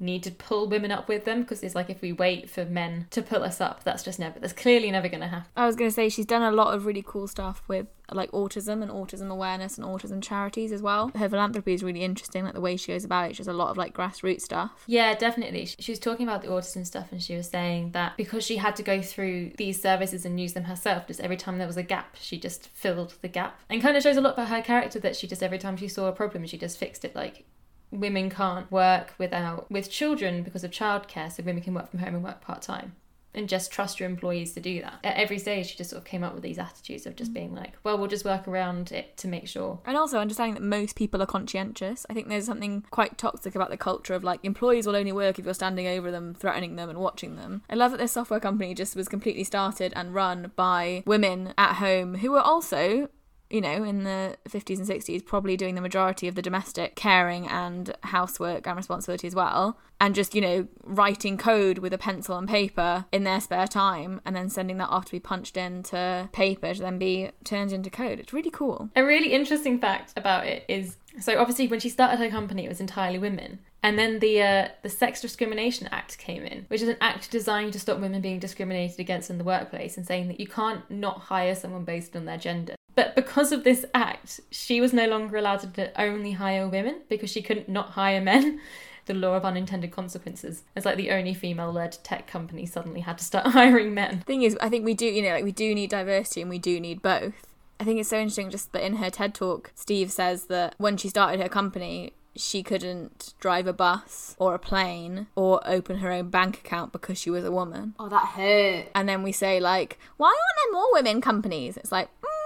need 0.00 0.22
to 0.22 0.30
pull 0.30 0.68
women 0.68 0.90
up 0.90 1.08
with 1.08 1.24
them 1.24 1.42
because 1.42 1.62
it's 1.62 1.74
like 1.74 1.90
if 1.90 2.00
we 2.00 2.12
wait 2.12 2.48
for 2.48 2.64
men 2.64 3.06
to 3.10 3.22
pull 3.22 3.42
us 3.42 3.60
up, 3.60 3.84
that's 3.84 4.02
just 4.02 4.18
never, 4.18 4.38
that's 4.38 4.52
clearly 4.52 4.90
never 4.90 5.08
going 5.08 5.20
to 5.20 5.26
happen. 5.28 5.50
I 5.56 5.66
was 5.66 5.76
going 5.76 5.90
to 5.90 5.94
say 5.94 6.08
she's 6.08 6.26
done 6.26 6.42
a 6.42 6.52
lot 6.52 6.74
of 6.74 6.86
really 6.86 7.04
cool 7.06 7.26
stuff 7.26 7.62
with 7.68 7.86
like 8.10 8.30
autism 8.30 8.82
and 8.82 8.90
autism 8.90 9.30
awareness 9.30 9.76
and 9.76 9.86
autism 9.86 10.22
charities 10.22 10.72
as 10.72 10.80
well. 10.80 11.10
Her 11.14 11.28
philanthropy 11.28 11.74
is 11.74 11.82
really 11.82 12.02
interesting, 12.02 12.44
like 12.44 12.54
the 12.54 12.60
way 12.60 12.76
she 12.76 12.92
goes 12.92 13.04
about 13.04 13.30
it. 13.30 13.36
She 13.36 13.40
does 13.40 13.48
a 13.48 13.52
lot 13.52 13.68
of 13.68 13.76
like 13.76 13.94
grassroots 13.94 14.42
stuff. 14.42 14.82
Yeah, 14.86 15.14
definitely. 15.14 15.66
She 15.66 15.92
was 15.92 15.98
talking 15.98 16.26
about 16.26 16.42
the 16.42 16.48
autism 16.48 16.86
stuff 16.86 17.12
and 17.12 17.22
she 17.22 17.36
was 17.36 17.48
saying 17.48 17.92
that 17.92 18.16
because 18.16 18.44
she 18.44 18.56
had 18.56 18.76
to 18.76 18.82
go 18.82 19.02
through 19.02 19.52
these 19.58 19.80
services 19.80 20.24
and 20.24 20.40
use 20.40 20.54
them 20.54 20.64
herself, 20.64 21.06
just 21.06 21.20
every 21.20 21.36
time 21.36 21.58
there 21.58 21.66
was 21.66 21.76
a 21.76 21.82
gap, 21.82 22.16
she 22.18 22.38
just 22.38 22.68
filled 22.68 23.14
the 23.20 23.28
gap. 23.28 23.60
And 23.68 23.82
kind 23.82 23.96
of 23.96 24.02
shows 24.02 24.16
a 24.16 24.20
lot 24.20 24.34
about 24.34 24.48
her 24.48 24.62
character 24.62 24.98
that 25.00 25.16
she 25.16 25.26
just, 25.26 25.42
every 25.42 25.58
time 25.58 25.76
she 25.76 25.88
saw 25.88 26.06
a 26.06 26.12
problem, 26.12 26.46
she 26.46 26.56
just 26.56 26.78
fixed 26.78 27.04
it. 27.04 27.14
Like, 27.14 27.44
women 27.90 28.30
can't 28.30 28.70
work 28.70 29.14
without 29.18 29.70
with 29.70 29.90
children 29.90 30.42
because 30.42 30.64
of 30.64 30.70
childcare, 30.70 31.30
so 31.30 31.42
women 31.42 31.62
can 31.62 31.74
work 31.74 31.90
from 31.90 32.00
home 32.00 32.14
and 32.14 32.24
work 32.24 32.40
part 32.40 32.62
time. 32.62 32.94
And 33.34 33.48
just 33.48 33.70
trust 33.70 34.00
your 34.00 34.08
employees 34.08 34.52
to 34.54 34.60
do 34.60 34.80
that. 34.80 35.00
At 35.04 35.16
every 35.16 35.38
stage, 35.38 35.68
she 35.68 35.76
just 35.76 35.90
sort 35.90 36.00
of 36.00 36.06
came 36.06 36.24
up 36.24 36.34
with 36.34 36.42
these 36.42 36.58
attitudes 36.58 37.06
of 37.06 37.14
just 37.14 37.30
mm. 37.30 37.34
being 37.34 37.54
like, 37.54 37.74
well, 37.84 37.96
we'll 37.98 38.08
just 38.08 38.24
work 38.24 38.48
around 38.48 38.90
it 38.90 39.16
to 39.18 39.28
make 39.28 39.46
sure 39.46 39.80
And 39.84 39.96
also 39.96 40.18
understanding 40.18 40.54
that 40.54 40.62
most 40.62 40.96
people 40.96 41.22
are 41.22 41.26
conscientious. 41.26 42.06
I 42.08 42.14
think 42.14 42.28
there's 42.28 42.46
something 42.46 42.84
quite 42.90 43.18
toxic 43.18 43.54
about 43.54 43.70
the 43.70 43.76
culture 43.76 44.14
of 44.14 44.24
like 44.24 44.40
employees 44.44 44.86
will 44.86 44.96
only 44.96 45.12
work 45.12 45.38
if 45.38 45.44
you're 45.44 45.54
standing 45.54 45.86
over 45.86 46.10
them, 46.10 46.34
threatening 46.34 46.76
them, 46.76 46.88
and 46.88 46.98
watching 46.98 47.36
them. 47.36 47.62
I 47.68 47.74
love 47.74 47.92
that 47.92 47.98
this 47.98 48.12
software 48.12 48.40
company 48.40 48.74
just 48.74 48.96
was 48.96 49.08
completely 49.08 49.44
started 49.44 49.92
and 49.94 50.14
run 50.14 50.50
by 50.56 51.02
women 51.06 51.52
at 51.58 51.74
home 51.74 52.16
who 52.16 52.32
were 52.32 52.40
also 52.40 53.08
you 53.50 53.60
know, 53.60 53.82
in 53.84 54.04
the 54.04 54.36
50s 54.48 54.78
and 54.78 54.86
60s, 54.86 55.24
probably 55.24 55.56
doing 55.56 55.74
the 55.74 55.80
majority 55.80 56.28
of 56.28 56.34
the 56.34 56.42
domestic 56.42 56.94
caring 56.96 57.46
and 57.46 57.96
housework 58.02 58.66
and 58.66 58.76
responsibility 58.76 59.26
as 59.26 59.34
well. 59.34 59.78
And 60.00 60.14
just, 60.14 60.34
you 60.34 60.40
know, 60.40 60.68
writing 60.84 61.36
code 61.36 61.78
with 61.78 61.92
a 61.92 61.98
pencil 61.98 62.36
and 62.36 62.48
paper 62.48 63.06
in 63.10 63.24
their 63.24 63.40
spare 63.40 63.66
time 63.66 64.20
and 64.24 64.36
then 64.36 64.48
sending 64.48 64.78
that 64.78 64.90
off 64.90 65.06
to 65.06 65.12
be 65.12 65.20
punched 65.20 65.56
into 65.56 66.28
paper 66.32 66.72
to 66.74 66.80
then 66.80 66.98
be 66.98 67.30
turned 67.42 67.72
into 67.72 67.90
code. 67.90 68.20
It's 68.20 68.32
really 68.32 68.50
cool. 68.50 68.90
A 68.94 69.02
really 69.02 69.32
interesting 69.32 69.80
fact 69.80 70.12
about 70.16 70.46
it 70.46 70.64
is 70.68 70.96
so 71.20 71.38
obviously 71.38 71.66
when 71.66 71.80
she 71.80 71.88
started 71.88 72.18
her 72.18 72.28
company, 72.28 72.64
it 72.64 72.68
was 72.68 72.80
entirely 72.80 73.18
women. 73.18 73.58
And 73.82 73.98
then 73.98 74.18
the 74.18 74.42
uh, 74.42 74.68
the 74.82 74.88
Sex 74.88 75.20
Discrimination 75.20 75.88
Act 75.92 76.18
came 76.18 76.42
in, 76.42 76.64
which 76.68 76.82
is 76.82 76.88
an 76.88 76.96
act 77.00 77.30
designed 77.30 77.72
to 77.74 77.80
stop 77.80 78.00
women 78.00 78.20
being 78.20 78.38
discriminated 78.38 78.98
against 78.98 79.30
in 79.30 79.38
the 79.38 79.44
workplace 79.44 79.96
and 79.96 80.06
saying 80.06 80.28
that 80.28 80.40
you 80.40 80.46
can't 80.46 80.88
not 80.90 81.20
hire 81.20 81.54
someone 81.54 81.84
based 81.84 82.16
on 82.16 82.24
their 82.24 82.38
gender. 82.38 82.74
But 82.98 83.14
because 83.14 83.52
of 83.52 83.62
this 83.62 83.84
act, 83.94 84.40
she 84.50 84.80
was 84.80 84.92
no 84.92 85.06
longer 85.06 85.36
allowed 85.36 85.72
to 85.72 86.00
only 86.02 86.32
hire 86.32 86.66
women 86.66 87.02
because 87.08 87.30
she 87.30 87.42
couldn't 87.42 87.68
not 87.68 87.90
hire 87.90 88.20
men. 88.20 88.60
The 89.06 89.14
law 89.14 89.36
of 89.36 89.44
unintended 89.46 89.90
consequences. 89.90 90.64
It's 90.76 90.84
like 90.84 90.98
the 90.98 91.12
only 91.12 91.32
female 91.32 91.72
led 91.72 91.96
tech 92.02 92.26
company 92.26 92.66
suddenly 92.66 93.00
had 93.00 93.16
to 93.16 93.24
start 93.24 93.46
hiring 93.52 93.94
men. 93.94 94.20
thing 94.20 94.42
is, 94.42 94.54
I 94.60 94.68
think 94.68 94.84
we 94.84 94.92
do, 94.92 95.06
you 95.06 95.22
know, 95.22 95.30
like 95.30 95.44
we 95.44 95.52
do 95.52 95.74
need 95.74 95.88
diversity 95.88 96.42
and 96.42 96.50
we 96.50 96.58
do 96.58 96.78
need 96.78 97.00
both. 97.00 97.46
I 97.80 97.84
think 97.84 97.98
it's 98.00 98.10
so 98.10 98.18
interesting 98.18 98.50
just 98.50 98.72
that 98.72 98.84
in 98.84 98.96
her 98.96 99.08
TED 99.08 99.34
talk, 99.34 99.72
Steve 99.74 100.12
says 100.12 100.44
that 100.48 100.74
when 100.76 100.98
she 100.98 101.08
started 101.08 101.40
her 101.40 101.48
company, 101.48 102.12
she 102.36 102.62
couldn't 102.62 103.34
drive 103.40 103.66
a 103.66 103.72
bus 103.72 104.36
or 104.38 104.54
a 104.54 104.58
plane 104.58 105.26
or 105.34 105.60
open 105.64 105.98
her 105.98 106.10
own 106.12 106.28
bank 106.28 106.58
account 106.58 106.92
because 106.92 107.18
she 107.18 107.30
was 107.30 107.44
a 107.44 107.50
woman. 107.50 107.94
Oh, 107.98 108.10
that 108.10 108.26
hurt. 108.26 108.88
And 108.94 109.08
then 109.08 109.22
we 109.22 109.32
say, 109.32 109.58
like, 109.58 109.98
why 110.18 110.28
aren't 110.28 110.72
there 110.72 110.72
more 110.72 110.92
women 110.92 111.20
companies? 111.20 111.76
It's 111.76 111.92
like, 111.92 112.08
mm, 112.20 112.37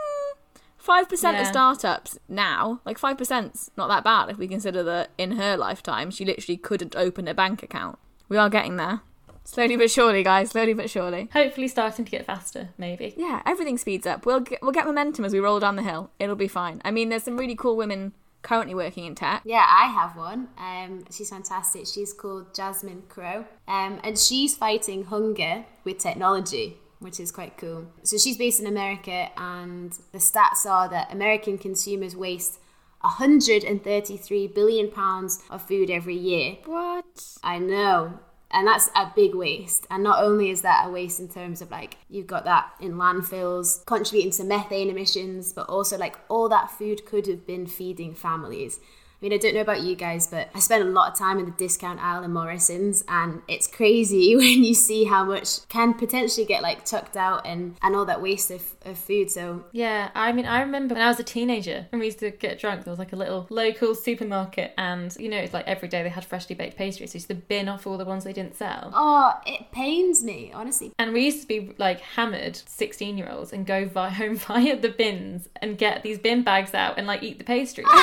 5% 0.83 1.35
Yeah. 1.35 1.40
of 1.42 1.47
startups 1.47 2.18
now, 2.29 2.81
like 2.85 2.99
5%'s 2.99 3.71
not 3.77 3.88
that 3.88 4.03
bad 4.05 4.29
if 4.31 4.38
we 4.38 4.49
consider 4.49 4.83
that 4.83 5.11
in 5.16 5.33
her 5.33 5.57
lifetime, 5.57 6.11
she 6.11 6.25
literally 6.25 6.57
couldn't 6.57 6.97
open 6.97 7.29
a 7.29 7.35
bank 7.35 7.62
account. 7.62 7.99
We 8.29 8.37
are 8.37 8.51
getting 8.51 8.77
there. 8.77 9.01
Slowly 9.45 9.77
but 9.77 9.90
surely, 9.90 10.23
guys, 10.23 10.51
slowly 10.51 10.73
but 10.73 10.88
surely. 10.88 11.29
Hopefully 11.33 11.66
starting 11.68 12.05
to 12.05 12.11
get 12.11 12.25
faster, 12.25 12.68
maybe. 12.79 13.12
Yeah, 13.16 13.42
everything 13.45 13.77
speeds 13.77 14.07
up. 14.07 14.25
We'll 14.25 14.40
get, 14.40 14.62
we'll 14.62 14.71
get 14.73 14.87
momentum 14.87 15.25
as 15.25 15.33
we 15.33 15.40
roll 15.40 15.59
down 15.59 15.75
the 15.77 15.83
hill. 15.83 16.11
It'll 16.21 16.37
be 16.37 16.47
fine. 16.49 16.81
I 16.85 16.90
mean, 16.92 17.09
there's 17.09 17.25
some 17.25 17.37
really 17.37 17.57
cool 17.57 17.77
women 17.77 18.12
currently 18.42 18.75
working 18.75 19.05
in 19.05 19.14
tech. 19.16 19.42
Yeah, 19.45 19.66
I 19.68 19.87
have 19.87 20.16
one. 20.16 20.49
Um, 20.59 21.05
she's 21.11 21.31
fantastic. 21.31 21.87
She's 21.87 22.12
called 22.12 22.55
Jasmine 22.55 23.03
Crowe, 23.09 23.47
um, 23.66 24.01
and 24.05 24.16
she's 24.18 24.57
fighting 24.57 25.05
hunger 25.05 25.64
with 25.85 25.99
technology, 25.99 26.79
which 27.03 27.21
is 27.21 27.31
quite 27.31 27.59
cool. 27.59 27.87
So 28.03 28.17
she's 28.17 28.38
based 28.38 28.61
in 28.61 28.67
America, 28.67 29.29
and 29.37 29.93
the 30.12 30.19
stats 30.19 30.65
are 30.67 30.88
that 30.88 31.12
American 31.12 31.59
consumers 31.59 32.17
waste 32.17 32.59
133 33.03 34.47
billion 34.49 34.91
pounds 34.91 35.43
of 35.51 35.67
food 35.67 35.91
every 35.91 36.17
year. 36.17 36.57
What? 36.65 37.37
I 37.43 37.59
know. 37.59 38.19
And 38.53 38.67
that's 38.67 38.91
a 38.95 39.11
big 39.17 39.35
waste. 39.35 39.87
And 39.91 40.03
not 40.03 40.23
only 40.23 40.51
is 40.51 40.61
that 40.61 40.87
a 40.87 40.91
waste 40.91 41.19
in 41.19 41.29
terms 41.29 41.62
of 41.62 41.71
like 41.71 41.97
you've 42.11 42.27
got 42.27 42.45
that 42.45 42.71
in 42.81 42.95
landfills 42.95 43.85
contributing 43.87 44.31
to 44.33 44.45
methane 44.45 44.91
emissions, 44.91 45.53
but 45.53 45.69
also 45.69 45.97
like 45.97 46.19
all 46.29 46.49
that 46.51 46.71
food 46.71 47.07
could 47.07 47.27
have 47.27 47.47
been 47.47 47.67
feeding 47.67 48.15
families. 48.15 48.79
I 49.23 49.27
mean, 49.27 49.35
I 49.35 49.37
don't 49.37 49.55
know 49.55 49.61
about 49.61 49.83
you 49.83 49.95
guys, 49.95 50.27
but 50.27 50.49
I 50.53 50.59
spend 50.59 50.83
a 50.83 50.87
lot 50.91 51.13
of 51.13 51.17
time 51.17 51.39
in 51.39 51.45
the 51.45 51.53
discount 51.53 52.01
aisle 52.01 52.25
in 52.25 52.33
Morrisons, 52.33 53.05
and 53.07 53.41
it's 53.47 53.69
crazy 53.69 54.35
when 54.43 54.65
you 54.65 54.75
see 54.75 55.05
how 55.05 55.25
much 55.25 55.67
can 55.69 55.95
potentially 55.95 56.45
get 56.45 56.61
like 56.61 56.85
chucked 56.85 57.17
out 57.17 57.47
and, 57.47 57.77
and 57.83 57.95
all 57.95 58.05
that 58.07 58.21
waste 58.21 58.51
of, 58.51 58.75
of 58.85 58.99
food. 58.99 59.31
So, 59.31 59.65
Yeah, 59.71 60.11
I 60.17 60.33
mean, 60.33 60.45
I 60.47 60.61
remember 60.63 60.95
when 60.95 61.03
I 61.05 61.07
was 61.07 61.21
a 61.21 61.25
teenager 61.25 61.87
and 61.93 62.01
we 62.01 62.07
used 62.07 62.19
to 62.19 62.33
get 62.33 62.59
drunk, 62.59 62.83
there 62.85 62.91
was 62.91 62.99
like 62.99 63.13
a 63.13 63.17
little 63.17 63.47
local 63.49 63.95
supermarket, 63.95 64.75
and 64.77 65.15
you 65.21 65.29
know, 65.29 65.39
it's 65.39 65.55
like 65.55 65.69
every 65.69 65.89
day 65.89 66.03
they 66.03 66.09
had 66.09 66.25
freshly 66.25 66.57
baked 66.57 66.77
pastries. 66.77 67.13
So 67.13 67.17
you 67.17 67.19
used 67.19 67.29
to 67.29 67.35
bin 67.37 67.69
off 67.69 67.87
all 67.87 67.99
the 67.99 68.05
ones 68.05 68.25
they 68.25 68.33
didn't 68.33 68.57
sell. 68.57 68.91
oh, 68.93 69.35
it 69.47 69.71
pains 69.71 70.25
me, 70.25 70.51
honestly. 70.53 70.93
And 70.99 71.13
we 71.13 71.27
used 71.27 71.43
to 71.43 71.47
be 71.47 71.75
like 71.79 72.01
hammered 72.01 72.57
16 72.67 73.17
year 73.19 73.29
olds 73.31 73.53
and 73.53 73.65
go 73.65 73.85
vi- 73.85 74.09
home 74.23 74.35
via 74.35 74.77
the 74.77 74.89
bins 74.89 75.49
and 75.61 75.79
get 75.79 76.03
these 76.03 76.19
bin 76.19 76.43
bags 76.43 76.75
out 76.75 76.99
and 76.99 77.07
like 77.07 77.23
eat 77.23 77.39
the 77.39 77.45
pastries. 77.45 77.87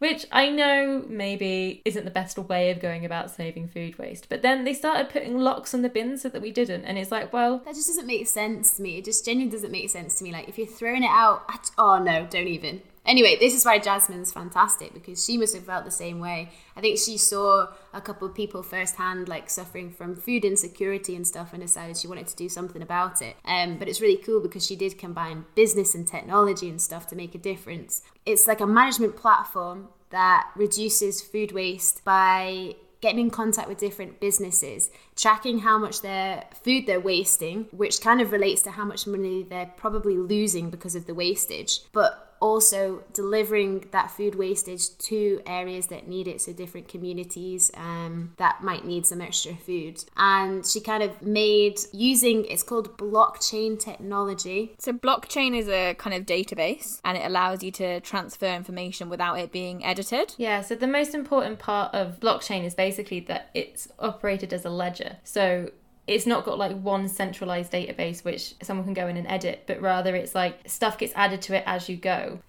Which 0.00 0.26
I 0.32 0.48
know 0.48 1.04
maybe 1.08 1.82
isn't 1.84 2.06
the 2.06 2.10
best 2.10 2.38
way 2.38 2.70
of 2.70 2.80
going 2.80 3.04
about 3.04 3.30
saving 3.30 3.68
food 3.68 3.98
waste. 3.98 4.30
But 4.30 4.40
then 4.40 4.64
they 4.64 4.72
started 4.72 5.10
putting 5.10 5.38
locks 5.38 5.74
on 5.74 5.82
the 5.82 5.90
bins 5.90 6.22
so 6.22 6.30
that 6.30 6.40
we 6.40 6.50
didn't. 6.50 6.86
And 6.86 6.96
it's 6.96 7.12
like, 7.12 7.34
well, 7.34 7.58
That 7.66 7.74
just 7.74 7.88
doesn't 7.88 8.06
make 8.06 8.26
sense 8.26 8.72
to 8.76 8.82
me. 8.82 8.96
It 8.96 9.04
just 9.04 9.26
genuinely 9.26 9.52
doesn't 9.52 9.70
make 9.70 9.90
sense 9.90 10.14
to 10.16 10.24
me. 10.24 10.32
Like, 10.32 10.48
if 10.48 10.56
you're 10.56 10.66
throwing 10.66 11.04
it 11.04 11.10
out, 11.10 11.42
oh 11.76 12.02
no, 12.02 12.26
don't 12.30 12.48
even. 12.48 12.80
Anyway, 13.06 13.36
this 13.40 13.54
is 13.54 13.64
why 13.64 13.78
Jasmine's 13.78 14.32
fantastic 14.32 14.92
because 14.92 15.24
she 15.24 15.38
must 15.38 15.54
have 15.54 15.64
felt 15.64 15.84
the 15.84 15.90
same 15.90 16.20
way. 16.20 16.50
I 16.76 16.80
think 16.80 16.98
she 16.98 17.16
saw 17.16 17.68
a 17.94 18.00
couple 18.00 18.28
of 18.28 18.34
people 18.34 18.62
firsthand, 18.62 19.28
like 19.28 19.48
suffering 19.48 19.90
from 19.90 20.14
food 20.14 20.44
insecurity 20.44 21.16
and 21.16 21.26
stuff, 21.26 21.52
and 21.52 21.62
decided 21.62 21.96
she 21.96 22.08
wanted 22.08 22.26
to 22.28 22.36
do 22.36 22.48
something 22.48 22.82
about 22.82 23.22
it. 23.22 23.36
Um, 23.44 23.78
but 23.78 23.88
it's 23.88 24.00
really 24.00 24.18
cool 24.18 24.40
because 24.40 24.66
she 24.66 24.76
did 24.76 24.98
combine 24.98 25.46
business 25.54 25.94
and 25.94 26.06
technology 26.06 26.68
and 26.68 26.80
stuff 26.80 27.06
to 27.08 27.16
make 27.16 27.34
a 27.34 27.38
difference. 27.38 28.02
It's 28.26 28.46
like 28.46 28.60
a 28.60 28.66
management 28.66 29.16
platform 29.16 29.88
that 30.10 30.50
reduces 30.54 31.22
food 31.22 31.52
waste 31.52 32.04
by 32.04 32.74
getting 33.00 33.20
in 33.20 33.30
contact 33.30 33.68
with 33.68 33.78
different 33.78 34.20
businesses, 34.20 34.90
tracking 35.16 35.60
how 35.60 35.78
much 35.78 36.02
their 36.02 36.44
food 36.62 36.86
they're 36.86 37.00
wasting, 37.00 37.66
which 37.70 38.00
kind 38.00 38.20
of 38.20 38.30
relates 38.30 38.60
to 38.62 38.72
how 38.72 38.84
much 38.84 39.06
money 39.06 39.42
they're 39.42 39.72
probably 39.76 40.16
losing 40.16 40.68
because 40.68 40.94
of 40.94 41.06
the 41.06 41.14
wastage, 41.14 41.80
but 41.92 42.29
also 42.40 43.04
delivering 43.12 43.86
that 43.92 44.10
food 44.10 44.34
wastage 44.34 44.96
to 44.98 45.40
areas 45.46 45.86
that 45.88 46.08
need 46.08 46.26
it, 46.26 46.40
so 46.40 46.52
different 46.52 46.88
communities 46.88 47.70
um, 47.74 48.32
that 48.38 48.62
might 48.62 48.84
need 48.84 49.06
some 49.06 49.20
extra 49.20 49.54
food. 49.54 50.02
And 50.16 50.66
she 50.66 50.80
kind 50.80 51.02
of 51.02 51.22
made 51.22 51.78
using 51.92 52.44
it's 52.46 52.62
called 52.62 52.96
blockchain 52.96 53.78
technology. 53.78 54.74
So 54.78 54.92
blockchain 54.92 55.56
is 55.56 55.68
a 55.68 55.94
kind 55.94 56.14
of 56.16 56.26
database 56.26 57.00
and 57.04 57.16
it 57.16 57.24
allows 57.24 57.62
you 57.62 57.70
to 57.72 58.00
transfer 58.00 58.46
information 58.46 59.08
without 59.08 59.38
it 59.38 59.52
being 59.52 59.84
edited. 59.84 60.34
Yeah, 60.38 60.62
so 60.62 60.74
the 60.74 60.86
most 60.86 61.14
important 61.14 61.58
part 61.58 61.94
of 61.94 62.20
blockchain 62.20 62.64
is 62.64 62.74
basically 62.74 63.20
that 63.20 63.50
it's 63.54 63.88
operated 63.98 64.52
as 64.52 64.64
a 64.64 64.70
ledger. 64.70 65.18
So 65.24 65.70
it's 66.10 66.26
not 66.26 66.44
got 66.44 66.58
like 66.58 66.76
one 66.80 67.08
centralized 67.08 67.70
database 67.72 68.24
which 68.24 68.54
someone 68.62 68.84
can 68.84 68.94
go 68.94 69.06
in 69.06 69.16
and 69.16 69.28
edit, 69.28 69.62
but 69.68 69.80
rather 69.80 70.16
it's 70.16 70.34
like 70.34 70.68
stuff 70.68 70.98
gets 70.98 71.12
added 71.14 71.40
to 71.42 71.54
it 71.54 71.62
as 71.66 71.88
you 71.88 71.96
go. 71.96 72.40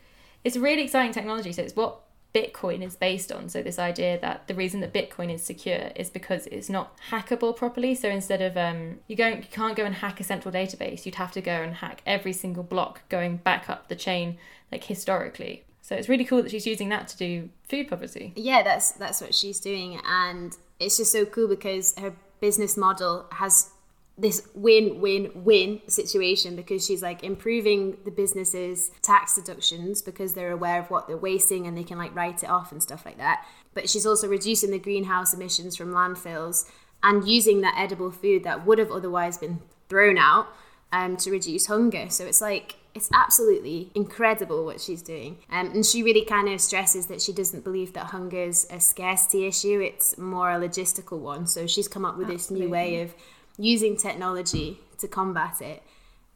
It's 0.44 0.58
really 0.58 0.82
exciting 0.82 1.12
technology. 1.12 1.54
So 1.54 1.62
it's 1.62 1.76
what 1.76 2.02
Bitcoin 2.34 2.82
is 2.82 2.96
based 2.96 3.32
on. 3.32 3.50
So 3.50 3.62
this 3.62 3.78
idea 3.78 4.20
that 4.20 4.48
the 4.48 4.56
reason 4.56 4.80
that 4.80 4.92
Bitcoin 4.92 5.32
is 5.32 5.44
secure 5.44 5.92
is 5.96 6.10
because 6.10 6.48
it's 6.48 6.70
not 6.70 6.98
hackable 7.12 7.56
properly. 7.56 7.94
So 7.94 8.10
instead 8.10 8.42
of 8.42 8.58
um, 8.58 9.00
you 9.08 9.16
going, 9.16 9.38
you 9.38 9.50
can't 9.52 9.78
go 9.78 9.86
and 9.86 9.94
hack 9.94 10.20
a 10.20 10.24
central 10.24 10.52
database. 10.52 11.06
You'd 11.06 11.16
have 11.16 11.32
to 11.34 11.42
go 11.42 11.52
and 11.52 11.76
hack 11.76 12.02
every 12.08 12.34
single 12.34 12.64
block 12.64 13.08
going 13.10 13.38
back 13.38 13.70
up 13.70 13.90
the 13.90 13.96
chain, 13.96 14.40
like 14.72 14.86
historically. 14.86 15.66
So 15.84 15.96
it's 15.96 16.10
really 16.10 16.26
cool 16.26 16.42
that 16.42 16.50
she's 16.50 16.66
using 16.66 16.90
that 16.90 17.08
to 17.10 17.18
do 17.18 17.50
food 17.70 17.90
poverty. 17.90 18.34
Yeah, 18.36 18.64
that's 18.64 18.94
that's 18.94 19.22
what 19.22 19.36
she's 19.36 19.60
doing, 19.60 20.00
and 20.08 20.56
it's 20.80 20.98
just 20.98 21.12
so 21.12 21.26
cool 21.26 21.48
because 21.48 21.94
her 22.00 22.14
business 22.42 22.76
model 22.76 23.28
has 23.32 23.70
this 24.18 24.48
win-win-win 24.54 25.82
situation 25.88 26.56
because 26.56 26.86
she's 26.86 27.02
like 27.02 27.24
improving 27.24 27.98
the 28.04 28.12
business's 28.12 28.92
tax 29.02 29.36
deductions 29.36 30.02
because 30.02 30.34
they're 30.34 30.52
aware 30.52 30.80
of 30.80 30.92
what 30.92 31.08
they're 31.08 31.18
wasting 31.18 31.66
and 31.66 31.78
they 31.78 31.84
can 31.84 31.98
like 31.98 32.14
write 32.14 32.44
it 32.44 32.50
off 32.50 32.72
and 32.72 32.84
stuff 32.84 33.06
like 33.06 33.18
that. 33.18 33.46
But 33.74 33.90
she's 33.90 34.06
also 34.06 34.28
reducing 34.28 34.72
the 34.72 34.80
greenhouse 34.80 35.34
emissions 35.34 35.76
from 35.76 35.94
landfills 35.94 36.70
and 37.02 37.28
using 37.28 37.62
that 37.62 37.76
edible 37.78 38.12
food 38.12 38.44
that 38.44 38.66
would 38.66 38.78
have 38.78 38.92
otherwise 38.92 39.38
been 39.38 39.62
thrown 39.90 40.18
out 40.18 40.48
um, 40.92 41.18
to 41.18 41.32
reduce 41.32 41.68
hunger. 41.68 42.10
So 42.10 42.26
it's 42.26 42.42
like 42.42 42.76
it's 42.94 43.10
absolutely 43.14 43.90
incredible 43.96 44.66
what 44.66 44.82
she's 44.82 45.02
doing. 45.02 45.38
Um, 45.50 45.68
and 45.72 45.86
she 45.86 46.04
really 46.04 46.26
kind 46.26 46.50
of 46.50 46.60
stresses 46.60 47.06
that 47.08 47.22
she 47.22 47.32
doesn't 47.32 47.64
believe 47.64 47.94
that 47.94 48.08
hunger 48.08 48.44
is 48.44 48.68
a 48.70 48.80
scarcity 48.80 49.46
issue, 49.48 49.80
it's 49.80 50.18
more 50.18 50.52
a 50.52 50.56
logistical 50.60 51.20
one. 51.20 51.48
So 51.48 51.68
she's 51.68 51.88
come 51.88 52.06
up 52.06 52.18
with 52.18 52.28
this 52.28 52.52
new 52.52 52.70
way 52.70 53.02
of 53.02 53.14
using 53.58 53.96
technology 53.98 54.80
to 54.98 55.08
combat 55.08 55.62
it. 55.62 55.84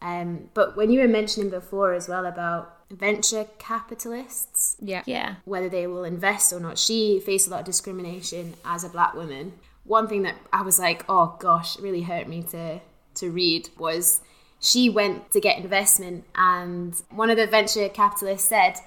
Um, 0.02 0.50
but 0.54 0.78
when 0.78 0.91
you 0.91 1.00
were 1.00 1.08
mentioning 1.08 1.50
before 1.50 1.94
as 1.94 2.08
well 2.08 2.26
about 2.26 2.78
venture 2.91 3.48
capitalists, 3.58 4.78
Yeah. 4.80 5.04
Yeah. 5.06 5.36
whether 5.46 5.70
they 5.70 5.88
will 5.88 6.04
invest 6.04 6.54
or 6.54 6.60
not, 6.60 6.78
she 6.78 7.20
faced 7.20 7.48
a 7.48 7.50
lot 7.50 7.62
of 7.62 7.65
discrimination 7.65 8.54
as 8.63 8.84
a 8.84 8.89
black 8.89 9.13
woman. 9.13 9.54
One 9.84 10.08
thing 10.08 10.24
that 10.24 10.36
I 10.54 10.62
was 10.62 10.80
like, 10.80 11.06
oh 11.10 11.36
gosh, 11.39 11.78
it 11.78 11.82
really 11.82 12.02
hurt 12.04 12.28
me 12.28 12.44
to 12.52 12.80
to 13.15 13.32
read 13.32 13.70
was 13.78 14.20
she 14.60 14.89
went 14.89 15.32
to 15.32 15.39
get 15.39 15.58
investment 15.58 16.26
and 16.36 17.02
one 17.10 17.30
of 17.30 17.38
the 17.38 17.48
venture 17.48 17.89
capitalists 17.89 18.48
said, 18.48 18.78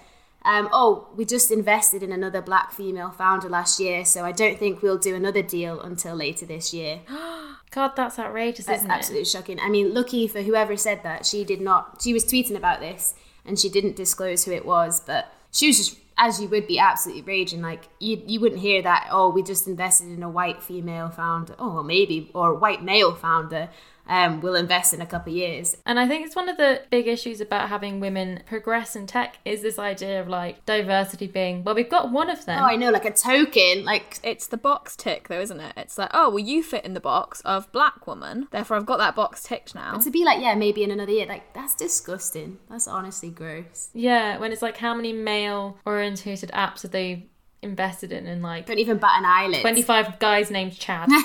um, 0.45 0.69
oh, 0.73 1.09
we 1.17 1.25
just 1.25 1.51
invested 1.51 2.03
in 2.03 2.13
another 2.13 2.41
black 2.41 2.73
female 2.73 3.11
founder 3.11 3.49
last 3.49 3.81
year, 3.81 4.05
so 4.05 4.25
I 4.25 4.33
don't 4.33 4.59
think 4.59 4.83
we'll 4.83 4.99
do 4.99 5.15
another 5.15 5.43
deal 5.43 5.81
until 5.81 6.15
later 6.15 6.47
this 6.47 6.73
year. 6.73 7.01
God, 7.71 7.93
that's 7.97 8.19
outrageous, 8.19 8.65
That's 8.65 8.81
isn't 8.81 8.91
absolutely 8.91 9.27
shocking. 9.27 9.61
I 9.61 9.69
mean, 9.69 9.93
lucky 9.93 10.27
for 10.27 10.41
whoever 10.43 10.77
said 10.77 11.03
that, 11.03 11.27
she 11.27 11.45
did 11.45 11.61
not. 11.61 12.01
She 12.03 12.15
was 12.15 12.25
tweeting 12.25 12.57
about 12.57 12.81
this 12.81 13.15
and 13.45 13.59
she 13.59 13.69
didn't 13.69 13.97
disclose 13.97 14.45
who 14.45 14.53
it 14.53 14.65
was, 14.65 15.01
but 15.01 15.33
she 15.51 15.67
was 15.67 15.77
just, 15.77 15.97
as 16.19 16.41
you 16.41 16.49
would 16.49 16.67
be, 16.67 16.79
absolutely 16.79 17.23
raging. 17.23 17.63
Like 17.63 17.89
you, 18.01 18.21
you 18.27 18.41
wouldn't 18.41 18.61
hear 18.61 18.83
that. 18.83 19.09
Oh, 19.11 19.31
we 19.31 19.43
just 19.43 19.67
invested 19.67 20.09
in 20.09 20.23
a 20.23 20.29
white 20.29 20.63
female 20.63 21.09
founder. 21.09 21.55
Oh, 21.59 21.75
well, 21.75 21.85
maybe 21.85 22.31
or 22.35 22.55
white 22.55 22.83
male 22.83 23.15
founder. 23.15 23.71
Um, 24.11 24.41
we'll 24.41 24.55
invest 24.55 24.95
in 24.95 25.03
a 25.03 25.07
couple 25.07 25.33
of 25.33 25.37
years. 25.37 25.77
And 25.85 26.01
I 26.01 26.09
think 26.09 26.25
it's 26.25 26.35
one 26.35 26.49
of 26.49 26.57
the 26.57 26.81
big 26.91 27.07
issues 27.07 27.43
about 27.43 27.69
having 27.69 28.01
women 28.01 28.43
progress 28.47 28.97
in 28.97 29.07
tech 29.07 29.37
is 29.45 29.61
this 29.61 29.79
idea 29.79 30.19
of 30.21 30.29
like 30.29 30.65
diversity 30.65 31.27
being, 31.27 31.63
well, 31.63 31.75
we've 31.75 31.91
got 31.91 32.11
one 32.11 32.31
of 32.31 32.47
them. 32.47 32.59
Oh, 32.59 32.65
I 32.67 32.77
know, 32.77 32.91
like 32.91 33.05
a 33.05 33.13
token. 33.13 33.85
Like 33.85 34.19
It's 34.23 34.47
the 34.47 34.57
box 34.57 34.97
tick 34.97 35.29
though, 35.29 35.41
isn't 35.41 35.61
it? 35.61 35.75
It's 35.77 35.99
like, 35.99 36.09
oh, 36.15 36.31
well, 36.31 36.39
you 36.39 36.63
fit 36.63 36.87
in 36.87 36.95
the 36.95 37.01
box 37.01 37.43
of 37.43 37.71
black 37.71 38.07
woman, 38.07 38.49
therefore 38.51 38.79
I've 38.79 38.87
got 38.87 38.97
that 38.97 39.15
box 39.15 39.43
ticked 39.43 39.75
now. 39.75 39.99
to 39.99 40.11
be 40.11 40.25
like, 40.25 40.41
yeah, 40.41 40.55
maybe 40.55 40.83
in 40.83 40.91
another 40.91 41.13
year. 41.13 41.27
Like 41.27 41.53
that's 41.53 41.75
disgusting. 41.75 42.57
That's 42.71 42.89
honestly 42.89 43.29
gross. 43.29 43.91
Yeah, 43.93 44.39
when 44.39 44.53
it's 44.53 44.63
like 44.63 44.79
how 44.79 44.95
many 44.95 45.13
male 45.13 45.77
orientated 46.09 46.51
apps 46.51 46.83
have 46.83 46.91
they 46.91 47.27
invested 47.63 48.13
in 48.13 48.27
and 48.27 48.43
like 48.43 48.67
Don't 48.67 48.79
even 48.79 48.99
bat 48.99 49.13
an 49.19 49.25
eyelid. 49.25 49.61
25 49.61 50.19
guys 50.19 50.51
named 50.51 50.79
Chad. 50.79 51.09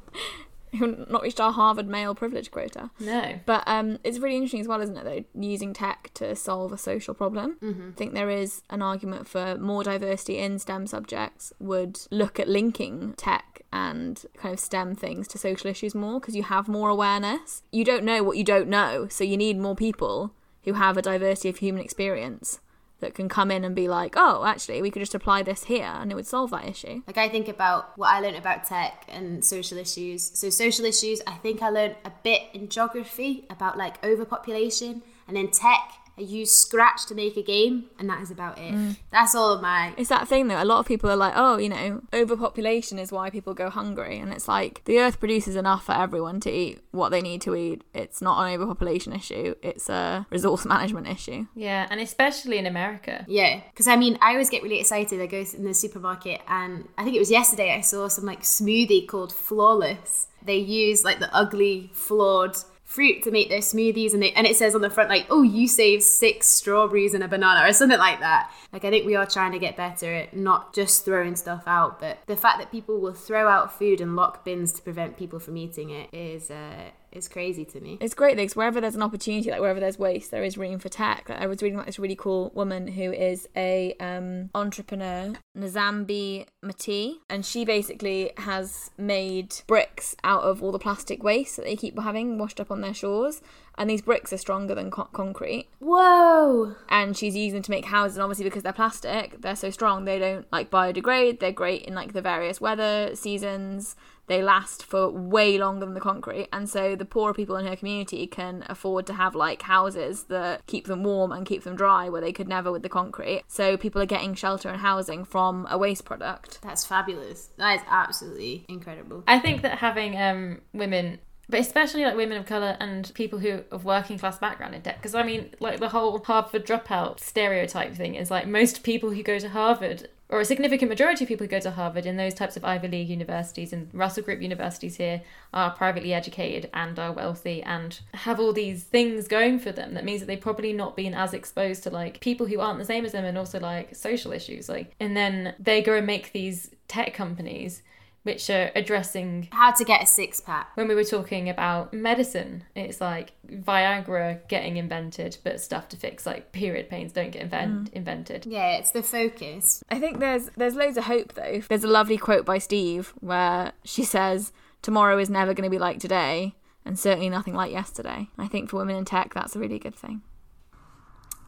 Who 0.78 1.06
not 1.10 1.22
reached 1.24 1.40
our 1.40 1.54
Harvard 1.54 1.88
male 1.88 2.14
privilege 2.14 2.52
quota. 2.52 2.92
no. 3.00 3.40
But 3.46 3.64
um, 3.68 4.00
it's 4.04 4.20
really 4.20 4.36
interesting 4.36 4.60
as 4.60 4.68
well, 4.68 4.82
isn't 4.82 4.98
it, 4.98 5.06
though, 5.06 5.42
using 5.42 5.74
tech 5.74 6.12
to 6.16 6.36
solve 6.36 6.74
a 6.74 6.78
social 6.78 7.14
problem. 7.14 7.58
Mm-hmm. 7.62 7.90
I 7.90 7.98
think 7.98 8.14
there 8.14 8.30
is 8.30 8.64
an 8.70 8.82
argument 8.82 9.28
for 9.28 9.58
more 9.58 9.84
diversity 9.84 10.38
in 10.38 10.60
STEM 10.60 10.88
subjects 10.88 11.54
would 11.60 12.00
look 12.12 12.40
at 12.40 12.50
linking 12.50 13.14
tech 13.14 13.62
and 13.72 14.24
kind 14.36 14.54
of 14.54 14.60
STEM 14.60 14.96
things 14.96 15.28
to 15.30 15.38
social 15.38 15.72
issues 15.72 15.96
more 15.96 16.20
because 16.20 16.36
you 16.36 16.44
have 16.44 16.68
more 16.68 16.90
awareness. 16.90 17.64
You 17.72 17.86
don't 17.86 18.04
know 18.04 18.22
what 18.22 18.38
you 18.38 18.44
don't 18.44 18.68
know, 18.68 19.08
so 19.08 19.24
you 19.24 19.38
need 19.38 19.58
more 19.58 19.76
people 19.76 20.34
who 20.64 20.74
have 20.74 20.98
a 20.98 21.02
diversity 21.02 21.48
of 21.48 21.58
human 21.58 21.82
experience 21.82 22.60
that 23.00 23.14
can 23.14 23.30
come 23.30 23.52
in 23.52 23.64
and 23.64 23.76
be 23.76 23.88
like, 23.88 24.16
oh, 24.18 24.44
actually, 24.46 24.82
we 24.82 24.90
could 24.90 25.02
just 25.02 25.14
apply 25.14 25.44
this 25.44 25.66
here 25.66 25.86
and 25.86 26.12
it 26.12 26.16
would 26.16 26.26
solve 26.26 26.52
that 26.52 26.66
issue. 26.66 27.04
Like 27.06 27.18
I 27.18 27.30
think 27.30 27.48
about 27.48 27.98
what 27.98 28.10
I 28.10 28.20
learned 28.20 28.38
about 28.38 28.66
tech 28.66 29.06
and 29.08 29.44
social 29.46 29.78
issues. 29.78 30.32
So 30.34 30.50
social 30.50 30.86
issues, 30.86 31.22
I 31.28 31.34
think 31.34 31.62
I 31.62 31.70
learned 31.70 31.96
a 32.06 32.12
bit 32.24 32.44
in 32.54 32.70
geography 32.70 33.46
about 33.50 33.78
like 33.78 34.04
overpopulation, 34.04 35.04
and 35.28 35.38
in 35.38 35.52
tech, 35.52 35.92
use 36.18 36.52
Scratch 36.52 37.06
to 37.08 37.16
make 37.16 37.38
a 37.38 37.44
game, 37.44 37.86
and 38.00 38.10
that 38.10 38.22
is 38.22 38.32
about 38.32 38.58
it. 38.58 38.74
Mm. 38.74 38.98
That's 39.12 39.36
all 39.36 39.54
of 39.54 39.62
my. 39.62 39.94
It's 39.98 40.10
that 40.10 40.28
thing 40.28 40.48
though. 40.48 40.62
A 40.62 40.66
lot 40.66 40.80
of 40.80 40.86
people 40.86 41.10
are 41.10 41.16
like, 41.16 41.34
oh, 41.36 41.58
you 41.58 41.70
know, 41.70 42.02
overpopulation 42.14 43.00
is 43.00 43.12
why 43.12 43.30
people 43.30 43.54
go 43.54 43.70
hungry, 43.70 44.20
and 44.20 44.34
it's 44.34 44.48
like 44.48 44.84
the 44.86 45.00
Earth 45.00 45.20
produces 45.20 45.56
enough 45.56 45.86
for 45.86 45.94
everyone 45.94 46.40
to 46.42 46.52
eat 46.52 46.80
what 46.92 47.10
they 47.10 47.22
need 47.22 47.42
to 47.42 47.56
eat. 47.56 47.84
It's 47.94 48.22
not 48.22 48.42
an 48.44 48.54
overpopulation 48.54 49.14
issue. 49.14 49.56
It's 49.62 49.90
a 49.90 50.26
resource 50.30 50.66
management 50.76 51.08
issue. 51.08 51.48
Yeah, 51.56 51.88
and 51.90 52.00
especially 52.00 52.58
in 52.58 52.66
America. 52.66 53.26
Yeah, 53.28 53.62
because 53.70 53.88
I 53.88 53.96
mean, 53.96 54.18
I 54.22 54.32
always 54.32 54.50
get 54.50 54.64
really 54.64 54.80
excited. 54.80 55.22
I 55.22 55.28
go 55.28 55.44
in 55.56 55.64
the 55.64 55.74
supermarket, 55.74 56.42
and 56.48 56.88
I 56.98 57.04
think 57.04 57.16
it 57.16 57.20
was 57.20 57.32
yesterday 57.32 57.74
I 57.74 57.82
saw 57.82 58.08
some 58.08 58.26
like 58.26 58.42
smoothie 58.42 59.08
called 59.08 59.34
Flawless. 59.34 60.28
They 60.44 60.58
use 60.58 61.04
like 61.04 61.20
the 61.20 61.34
ugly, 61.36 61.92
flawed 61.94 62.58
fruit 62.88 63.22
to 63.22 63.32
make 63.32 63.50
their 63.50 63.60
smoothies, 63.60 64.14
and 64.14 64.24
they 64.24 64.32
and 64.32 64.48
it 64.48 64.56
says 64.56 64.74
on 64.74 64.82
the 64.82 64.90
front 64.90 65.10
like, 65.10 65.28
"Oh, 65.30 65.44
you 65.44 65.68
save 65.68 66.02
six 66.02 66.48
strawberries 66.48 67.14
and 67.14 67.24
a 67.24 67.28
banana," 67.28 67.68
or 67.68 67.74
something 67.74 68.00
like 68.00 68.22
that. 68.22 68.50
Like 68.74 68.86
I 68.86 68.90
think 68.90 69.06
we 69.06 69.16
are 69.16 69.26
trying 69.26 69.52
to 69.52 69.60
get 69.60 69.76
better 69.76 70.12
at 70.12 70.36
not 70.36 70.74
just 70.74 71.06
throwing 71.06 71.36
stuff 71.36 71.64
out, 71.68 72.00
but 72.00 72.20
the 72.26 72.38
fact 72.38 72.60
that 72.60 72.72
people 72.72 73.00
will 73.00 73.14
throw 73.14 73.48
out 73.48 73.78
food 73.78 74.02
and 74.02 74.16
lock 74.16 74.44
bins 74.46 74.72
to 74.72 74.82
prevent 74.82 75.18
people 75.18 75.38
from 75.38 75.58
eating 75.58 75.90
it 75.90 76.12
is 76.14 76.50
uh, 76.50 76.92
is 77.12 77.28
crazy 77.28 77.66
to 77.66 77.80
me. 77.80 77.98
It's 78.02 78.14
great 78.14 78.38
because 78.38 78.56
wherever 78.56 78.82
there's 78.82 78.96
an 78.96 79.02
opportunity, 79.02 79.50
like 79.50 79.62
wherever 79.62 79.80
there's 79.80 80.00
waste, 80.00 80.32
there 80.32 80.44
is 80.44 80.58
room 80.58 80.80
for 80.80 80.90
tech. 80.90 81.30
Like, 81.30 81.40
I 81.40 81.48
was 81.48 81.62
reading 81.62 81.76
about 81.76 81.86
this 81.88 82.00
really 82.00 82.16
cool 82.16 82.52
woman 82.54 82.88
who 82.88 83.12
is 83.12 83.48
a 83.56 83.96
um, 84.00 84.50
entrepreneur, 84.54 85.34
Nzambi 85.58 86.46
Matee, 86.64 87.16
and 87.30 87.46
she 87.46 87.66
basically 87.66 88.32
has 88.38 88.92
made 88.98 89.56
bricks 89.68 90.16
out 90.24 90.44
of 90.44 90.62
all 90.62 90.72
the 90.72 90.80
plastic 90.80 91.24
waste 91.24 91.56
that 91.58 91.66
they 91.66 91.76
keep 91.76 91.98
having 92.00 92.38
washed 92.38 92.60
up 92.60 92.72
on 92.72 92.82
their 92.82 92.94
shores. 92.94 93.42
And 93.78 93.90
these 93.90 94.02
bricks 94.02 94.34
are 94.34 94.38
stronger 94.38 94.74
than 94.74 94.90
co- 94.92 95.10
concrete. 95.14 95.68
Whoa! 95.80 96.76
and 96.90 97.16
she's 97.18 97.36
using 97.36 97.56
them 97.56 97.64
to 97.64 97.72
make 97.72 97.86
houses 97.86 98.18
and 98.18 98.24
obviously 98.24 98.44
because 98.44 98.64
they're 98.64 98.74
plastic 98.74 99.42
they're 99.42 99.56
so 99.56 99.70
strong 99.70 100.06
they 100.06 100.20
don't 100.20 100.46
like 100.52 100.70
biodegrade 100.70 101.40
they're 101.40 101.52
great 101.52 101.84
in 101.84 101.94
like 101.94 102.14
the 102.14 102.22
various 102.22 102.60
weather 102.62 103.16
seasons 103.16 103.96
they 104.28 104.42
last 104.42 104.84
for 104.84 105.10
way 105.10 105.58
longer 105.58 105.86
than 105.86 105.94
the 105.94 106.02
concrete 106.02 106.50
and 106.52 106.70
so 106.70 106.96
the 106.96 107.06
poorer 107.06 107.34
people 107.34 107.56
in 107.56 107.66
her 107.66 107.76
community 107.76 108.28
can 108.28 108.64
afford 108.68 109.06
to 109.06 109.14
have 109.14 109.36
like 109.36 109.62
houses 109.64 110.24
that 110.26 110.66
keep 110.68 110.86
them 110.86 111.04
warm 111.04 111.32
and 111.32 111.46
keep 111.46 111.64
them 111.64 111.76
dry 111.76 112.10
where 112.10 112.22
they 112.22 112.34
could 112.34 112.48
never 112.48 112.72
with 112.72 112.84
the 112.84 112.90
concrete 112.90 113.44
so 113.48 113.78
people 113.78 114.02
are 114.02 114.06
getting 114.06 114.34
shelter 114.34 114.70
and 114.70 114.82
housing 114.82 115.24
from 115.24 115.68
a 115.70 115.78
waste 115.78 116.06
product 116.06 116.60
That's 116.62 116.86
fabulous. 116.86 117.50
That 117.58 117.76
is 117.76 117.82
absolutely 117.90 118.66
incredible. 118.68 119.24
I 119.28 119.40
think 119.40 119.62
that 119.62 119.78
having 119.78 120.20
um, 120.20 120.62
women, 120.74 121.20
but 121.50 121.60
especially 121.60 122.04
like 122.04 122.16
women 122.16 122.38
of 122.38 122.46
color 122.46 122.78
and 122.80 123.12
people 123.14 123.40
who 123.40 123.64
of 123.72 123.86
working 123.86 124.18
class 124.18 124.38
background 124.38 124.76
in 124.76 124.82
tech, 124.82 124.98
because 124.98 125.16
I 125.16 125.24
mean, 125.24 125.52
like 125.60 125.80
the 125.80 125.90
whole 125.90 126.20
Harvard 126.20 126.66
dropout 126.66 127.20
stereotype 127.20 127.94
thing 127.96 128.16
is 128.16 128.30
like 128.32 128.48
most 128.48 128.84
people 128.84 129.12
who 129.12 129.24
go 129.24 129.40
to 129.40 129.50
Harvard. 129.50 130.10
Or 130.30 130.42
a 130.42 130.46
significant 130.46 130.90
majority 130.90 131.24
of 131.24 131.30
people 131.30 131.46
who 131.46 131.52
go 131.52 131.62
to 131.62 131.72
Harvard 131.72 132.06
in 132.06 132.18
those 132.18 132.34
types 132.34 132.58
of 132.58 132.66
Ivy 132.66 132.90
League 132.90 133.08
universities 133.08 133.72
and 133.72 133.90
Russell 133.94 134.24
Group 134.24 134.42
universities 134.42 134.98
here 134.98 135.22
are 135.54 135.72
privately 135.72 136.14
educated 136.14 136.70
and 136.74 137.00
are 137.00 137.14
wealthy 137.14 137.64
and 137.64 137.98
have 138.14 138.38
all 138.38 138.52
these 138.52 138.84
things 138.84 139.30
going 139.30 139.58
for 139.58 139.72
them. 139.72 139.94
That 139.94 140.04
means 140.04 140.20
that 140.20 140.26
they've 140.26 140.38
probably 140.38 140.74
not 140.74 140.98
been 140.98 141.14
as 141.14 141.34
exposed 141.34 141.84
to 141.84 141.92
like 141.92 142.20
people 142.20 142.46
who 142.46 142.60
aren't 142.60 142.78
the 142.78 142.84
same 142.84 143.06
as 143.06 143.14
them 143.14 143.24
and 143.24 143.38
also 143.38 143.58
like 143.58 143.96
social 143.96 144.34
issues. 144.34 144.68
Like, 144.68 144.94
and 145.00 145.16
then 145.16 145.56
they 145.60 145.82
go 145.82 145.96
and 145.96 146.06
make 146.06 146.34
these 146.34 146.72
tech 146.90 147.14
companies 147.14 147.82
which 148.24 148.50
are 148.50 148.72
addressing 148.76 149.48
How 149.52 149.72
to 149.72 149.84
get 149.86 150.04
a 150.04 150.06
six 150.06 150.42
pack. 150.42 150.76
when 150.76 150.88
we 150.88 150.96
were 150.96 151.04
talking 151.04 151.50
about 151.50 151.94
medicine, 151.94 152.64
it's 152.76 153.00
like 153.00 153.32
Viagra 153.50 154.46
getting 154.50 154.78
invented, 154.78 155.38
but 155.44 155.62
stuff 155.62 155.88
to 155.90 155.98
fix 155.98 156.26
like 156.26 156.52
period 156.52 156.90
pains 156.90 157.14
don't 157.14 157.32
get 157.32 157.42
invent- 157.44 157.92
mm. 157.92 157.94
invented. 157.94 158.46
Yeah, 158.46 158.78
it's 158.78 158.92
the 158.92 159.04
focus. 159.04 159.84
I 159.90 160.00
think 160.00 160.20
there's 160.20 160.50
there's 160.58 160.76
loads 160.76 160.98
of 160.98 161.06
hope 161.06 161.34
though. 161.34 161.62
There's 161.70 161.84
a 161.84 161.88
lovely 161.88 162.18
quote 162.18 162.46
by 162.46 162.58
Steve 162.58 163.14
where 163.20 163.72
she 163.84 164.04
says, 164.04 164.52
"Tomorrow 164.82 165.18
is 165.20 165.30
never 165.30 165.54
going 165.54 165.70
to 165.70 165.70
be 165.70 165.80
like 165.80 166.00
today, 166.00 166.56
and 166.84 167.00
certainly 167.00 167.30
nothing 167.30 167.54
like 167.54 167.72
yesterday." 167.72 168.30
I 168.38 168.48
think 168.48 168.70
for 168.70 168.78
women 168.78 168.96
in 168.96 169.06
tech, 169.06 169.34
that's 169.34 169.56
a 169.56 169.60
really 169.60 169.80
good 169.80 169.96
thing. 169.96 170.22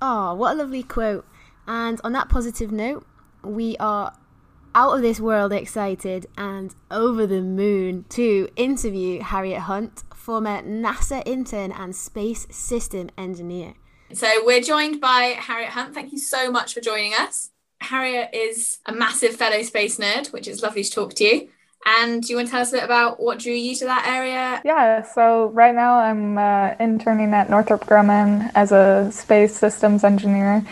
Oh, 0.02 0.34
what 0.34 0.54
a 0.54 0.56
lovely 0.56 0.84
quote. 0.84 1.26
And 1.68 2.00
on 2.04 2.14
that 2.14 2.30
positive 2.30 2.72
note, 2.72 3.06
we 3.44 3.76
are 3.78 4.14
out 4.76 4.96
of 4.96 5.02
this 5.02 5.20
world 5.20 5.54
excited 5.54 6.26
and 6.38 6.74
over 6.92 7.26
the 7.28 7.42
moon 7.42 8.06
to 8.10 8.50
interview 8.56 9.22
Harriet 9.22 9.62
Hunt, 9.62 10.04
former 10.14 10.62
NASA 10.62 11.24
intern 11.26 11.72
and 11.72 11.96
space 11.96 12.48
system 12.50 13.10
engineer. 13.18 13.74
So 14.14 14.28
we're 14.44 14.62
joined 14.62 15.00
by 15.00 15.36
Harriet 15.40 15.70
Hunt. 15.70 15.94
Thank 15.94 16.12
you 16.12 16.18
so 16.18 16.52
much 16.52 16.74
for 16.74 16.82
joining 16.82 17.14
us. 17.14 17.52
Harriet 17.82 18.30
is 18.34 18.80
a 18.86 18.92
massive 18.92 19.36
fellow 19.36 19.62
space 19.64 19.98
nerd, 19.98 20.34
which 20.34 20.48
is 20.48 20.62
lovely 20.62 20.84
to 20.84 20.92
talk 20.92 21.14
to 21.16 21.24
you. 21.24 21.50
And 21.86 22.22
do 22.22 22.30
you 22.30 22.36
want 22.36 22.50
to 22.50 22.52
tell 22.52 22.62
us 22.62 22.70
a 22.74 22.78
bit 22.78 22.84
about 22.84 23.20
what 23.20 23.40
drew 23.40 23.54
you 23.54 23.74
to 23.76 23.86
that 23.86 24.06
area? 24.06 24.62
Yeah, 24.66 25.02
so 25.04 25.48
right 25.54 25.74
now 25.74 25.96
I'm 25.96 26.38
uh, 26.38 26.76
interning 26.80 27.34
at 27.34 27.50
Northrop 27.50 27.86
Grumman 27.86 28.52
as 28.54 28.72
a 28.72 29.10
space 29.12 29.56
systems 29.56 30.04
engineer, 30.04 30.66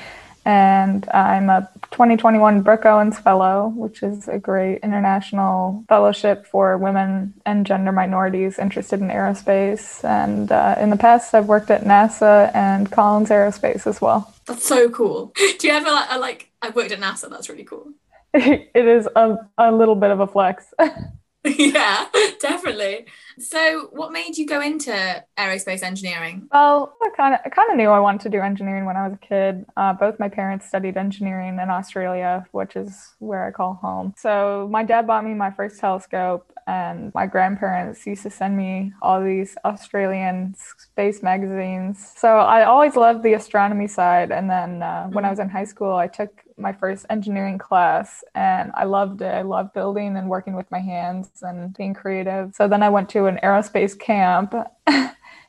and 0.47 1.09
I'm 1.09 1.49
a 1.49 1.69
2021 1.91 2.61
Brooke 2.61 2.85
Owens 2.85 3.19
Fellow, 3.19 3.73
which 3.75 4.01
is 4.01 4.29
a 4.29 4.39
great 4.39 4.79
international 4.79 5.83
fellowship 5.89 6.47
for 6.47 6.77
women 6.77 7.33
and 7.45 7.65
gender 7.65 7.91
minorities 7.91 8.57
interested 8.57 9.01
in 9.01 9.09
aerospace. 9.09 10.05
And 10.05 10.49
uh, 10.49 10.75
in 10.79 10.89
the 10.89 10.95
past, 10.95 11.35
I've 11.35 11.47
worked 11.47 11.69
at 11.69 11.83
NASA 11.83 12.49
and 12.55 12.89
Collins 12.89 13.27
Aerospace 13.27 13.85
as 13.85 13.99
well. 13.99 14.33
That's 14.45 14.65
so 14.65 14.89
cool. 14.89 15.33
Do 15.59 15.67
you 15.67 15.73
ever 15.73 15.91
like, 15.91 16.09
I 16.09 16.17
like 16.17 16.49
I 16.61 16.69
worked 16.69 16.93
at 16.93 17.01
NASA, 17.01 17.29
that's 17.29 17.49
really 17.49 17.65
cool. 17.65 17.91
it 18.33 18.71
is 18.73 19.05
a, 19.17 19.35
a 19.57 19.73
little 19.73 19.95
bit 19.95 20.11
of 20.11 20.21
a 20.21 20.27
flex. 20.27 20.73
yeah, 21.43 22.05
definitely. 22.39 23.07
So 23.39 23.89
what 23.91 24.11
made 24.11 24.37
you 24.37 24.45
go 24.45 24.61
into 24.61 24.91
aerospace 25.37 25.83
engineering? 25.83 26.47
Well, 26.51 26.95
I 27.01 27.09
kind 27.15 27.35
of 27.35 27.41
I 27.45 27.49
kind 27.49 27.69
of 27.71 27.77
knew 27.77 27.89
I 27.89 27.99
wanted 27.99 28.21
to 28.21 28.29
do 28.29 28.41
engineering 28.41 28.85
when 28.85 28.97
I 28.97 29.07
was 29.07 29.13
a 29.13 29.25
kid. 29.25 29.65
Uh, 29.75 29.93
both 29.93 30.19
my 30.19 30.29
parents 30.29 30.67
studied 30.67 30.97
engineering 30.97 31.59
in 31.59 31.69
Australia, 31.69 32.45
which 32.51 32.75
is 32.75 33.13
where 33.19 33.45
I 33.45 33.51
call 33.51 33.75
home. 33.75 34.13
So 34.17 34.67
my 34.71 34.83
dad 34.83 35.05
bought 35.05 35.23
me 35.23 35.33
my 35.33 35.51
first 35.51 35.79
telescope, 35.79 36.51
and 36.65 37.13
my 37.13 37.25
grandparents 37.27 38.05
used 38.05 38.23
to 38.23 38.29
send 38.29 38.57
me 38.57 38.93
all 39.01 39.23
these 39.23 39.55
Australian 39.65 40.55
space 40.57 41.23
magazines. 41.23 42.13
So 42.17 42.39
I 42.39 42.65
always 42.65 42.95
loved 42.95 43.23
the 43.23 43.33
astronomy 43.33 43.87
side. 43.87 44.31
And 44.31 44.49
then 44.49 44.83
uh, 44.83 45.07
when 45.07 45.25
I 45.25 45.29
was 45.29 45.39
in 45.39 45.49
high 45.49 45.65
school, 45.65 45.95
I 45.95 46.07
took 46.07 46.43
my 46.57 46.73
first 46.73 47.05
engineering 47.09 47.57
class 47.57 48.23
and 48.35 48.71
I 48.75 48.85
loved 48.85 49.21
it. 49.21 49.33
I 49.33 49.43
loved 49.43 49.73
building 49.73 50.17
and 50.17 50.29
working 50.29 50.55
with 50.55 50.69
my 50.71 50.79
hands 50.79 51.29
and 51.41 51.75
being 51.75 51.93
creative. 51.93 52.53
So 52.55 52.67
then 52.67 52.83
I 52.83 52.89
went 52.89 53.09
to 53.09 53.25
an 53.25 53.39
aerospace 53.43 53.97
camp 53.97 54.53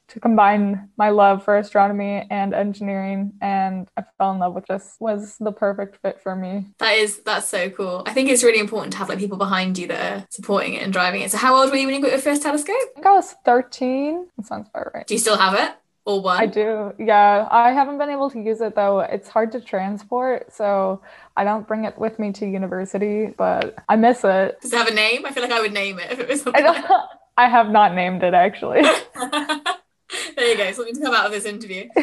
to 0.08 0.20
combine 0.20 0.88
my 0.96 1.10
love 1.10 1.44
for 1.44 1.56
astronomy 1.56 2.26
and 2.30 2.54
engineering 2.54 3.32
and 3.40 3.88
I 3.96 4.04
fell 4.16 4.32
in 4.32 4.38
love 4.38 4.54
with 4.54 4.66
this 4.66 4.96
was 4.98 5.36
the 5.38 5.52
perfect 5.52 6.00
fit 6.00 6.20
for 6.20 6.34
me. 6.34 6.66
That 6.78 6.92
is 6.92 7.18
that's 7.18 7.48
so 7.48 7.68
cool. 7.70 8.04
I 8.06 8.12
think 8.12 8.30
it's 8.30 8.42
really 8.42 8.60
important 8.60 8.92
to 8.92 8.98
have 8.98 9.08
like 9.08 9.18
people 9.18 9.38
behind 9.38 9.78
you 9.78 9.86
that 9.88 10.12
are 10.12 10.26
supporting 10.30 10.74
it 10.74 10.82
and 10.82 10.92
driving 10.92 11.22
it. 11.22 11.30
So 11.30 11.38
how 11.38 11.56
old 11.56 11.70
were 11.70 11.76
you 11.76 11.86
when 11.86 11.94
you 11.94 12.02
got 12.02 12.10
your 12.10 12.20
first 12.20 12.42
telescope? 12.42 12.74
I 12.74 12.88
think 12.94 13.06
I 13.06 13.12
was 13.12 13.34
13. 13.44 14.28
That 14.36 14.46
sounds 14.46 14.68
about 14.68 14.94
right. 14.94 15.06
Do 15.06 15.14
you 15.14 15.20
still 15.20 15.36
have 15.36 15.54
it? 15.54 15.74
Or 16.08 16.22
one? 16.22 16.40
I 16.40 16.46
do. 16.46 16.94
Yeah, 16.98 17.46
I 17.50 17.70
haven't 17.72 17.98
been 17.98 18.08
able 18.08 18.30
to 18.30 18.40
use 18.40 18.62
it 18.62 18.74
though. 18.74 19.00
It's 19.00 19.28
hard 19.28 19.52
to 19.52 19.60
transport, 19.60 20.50
so 20.52 21.02
I 21.36 21.44
don't 21.44 21.68
bring 21.68 21.84
it 21.84 21.98
with 21.98 22.18
me 22.18 22.32
to 22.32 22.46
university, 22.46 23.26
but 23.36 23.74
I 23.90 23.96
miss 23.96 24.24
it. 24.24 24.58
Does 24.62 24.72
it 24.72 24.76
have 24.78 24.88
a 24.88 24.94
name? 24.94 25.26
I 25.26 25.32
feel 25.32 25.42
like 25.42 25.52
I 25.52 25.60
would 25.60 25.74
name 25.74 25.98
it 25.98 26.10
if 26.10 26.18
it 26.18 26.26
was 26.26 26.40
I 26.40 26.44
something. 26.44 26.64
don't 26.64 26.86
I 27.36 27.46
have 27.48 27.68
not 27.70 27.94
named 27.94 28.22
it 28.22 28.32
actually. 28.32 28.80
there 29.20 30.48
you 30.50 30.56
go. 30.56 30.72
Something 30.72 30.94
to 30.94 31.00
come 31.02 31.14
out 31.14 31.26
of 31.26 31.32
this 31.32 31.44
interview. 31.44 31.88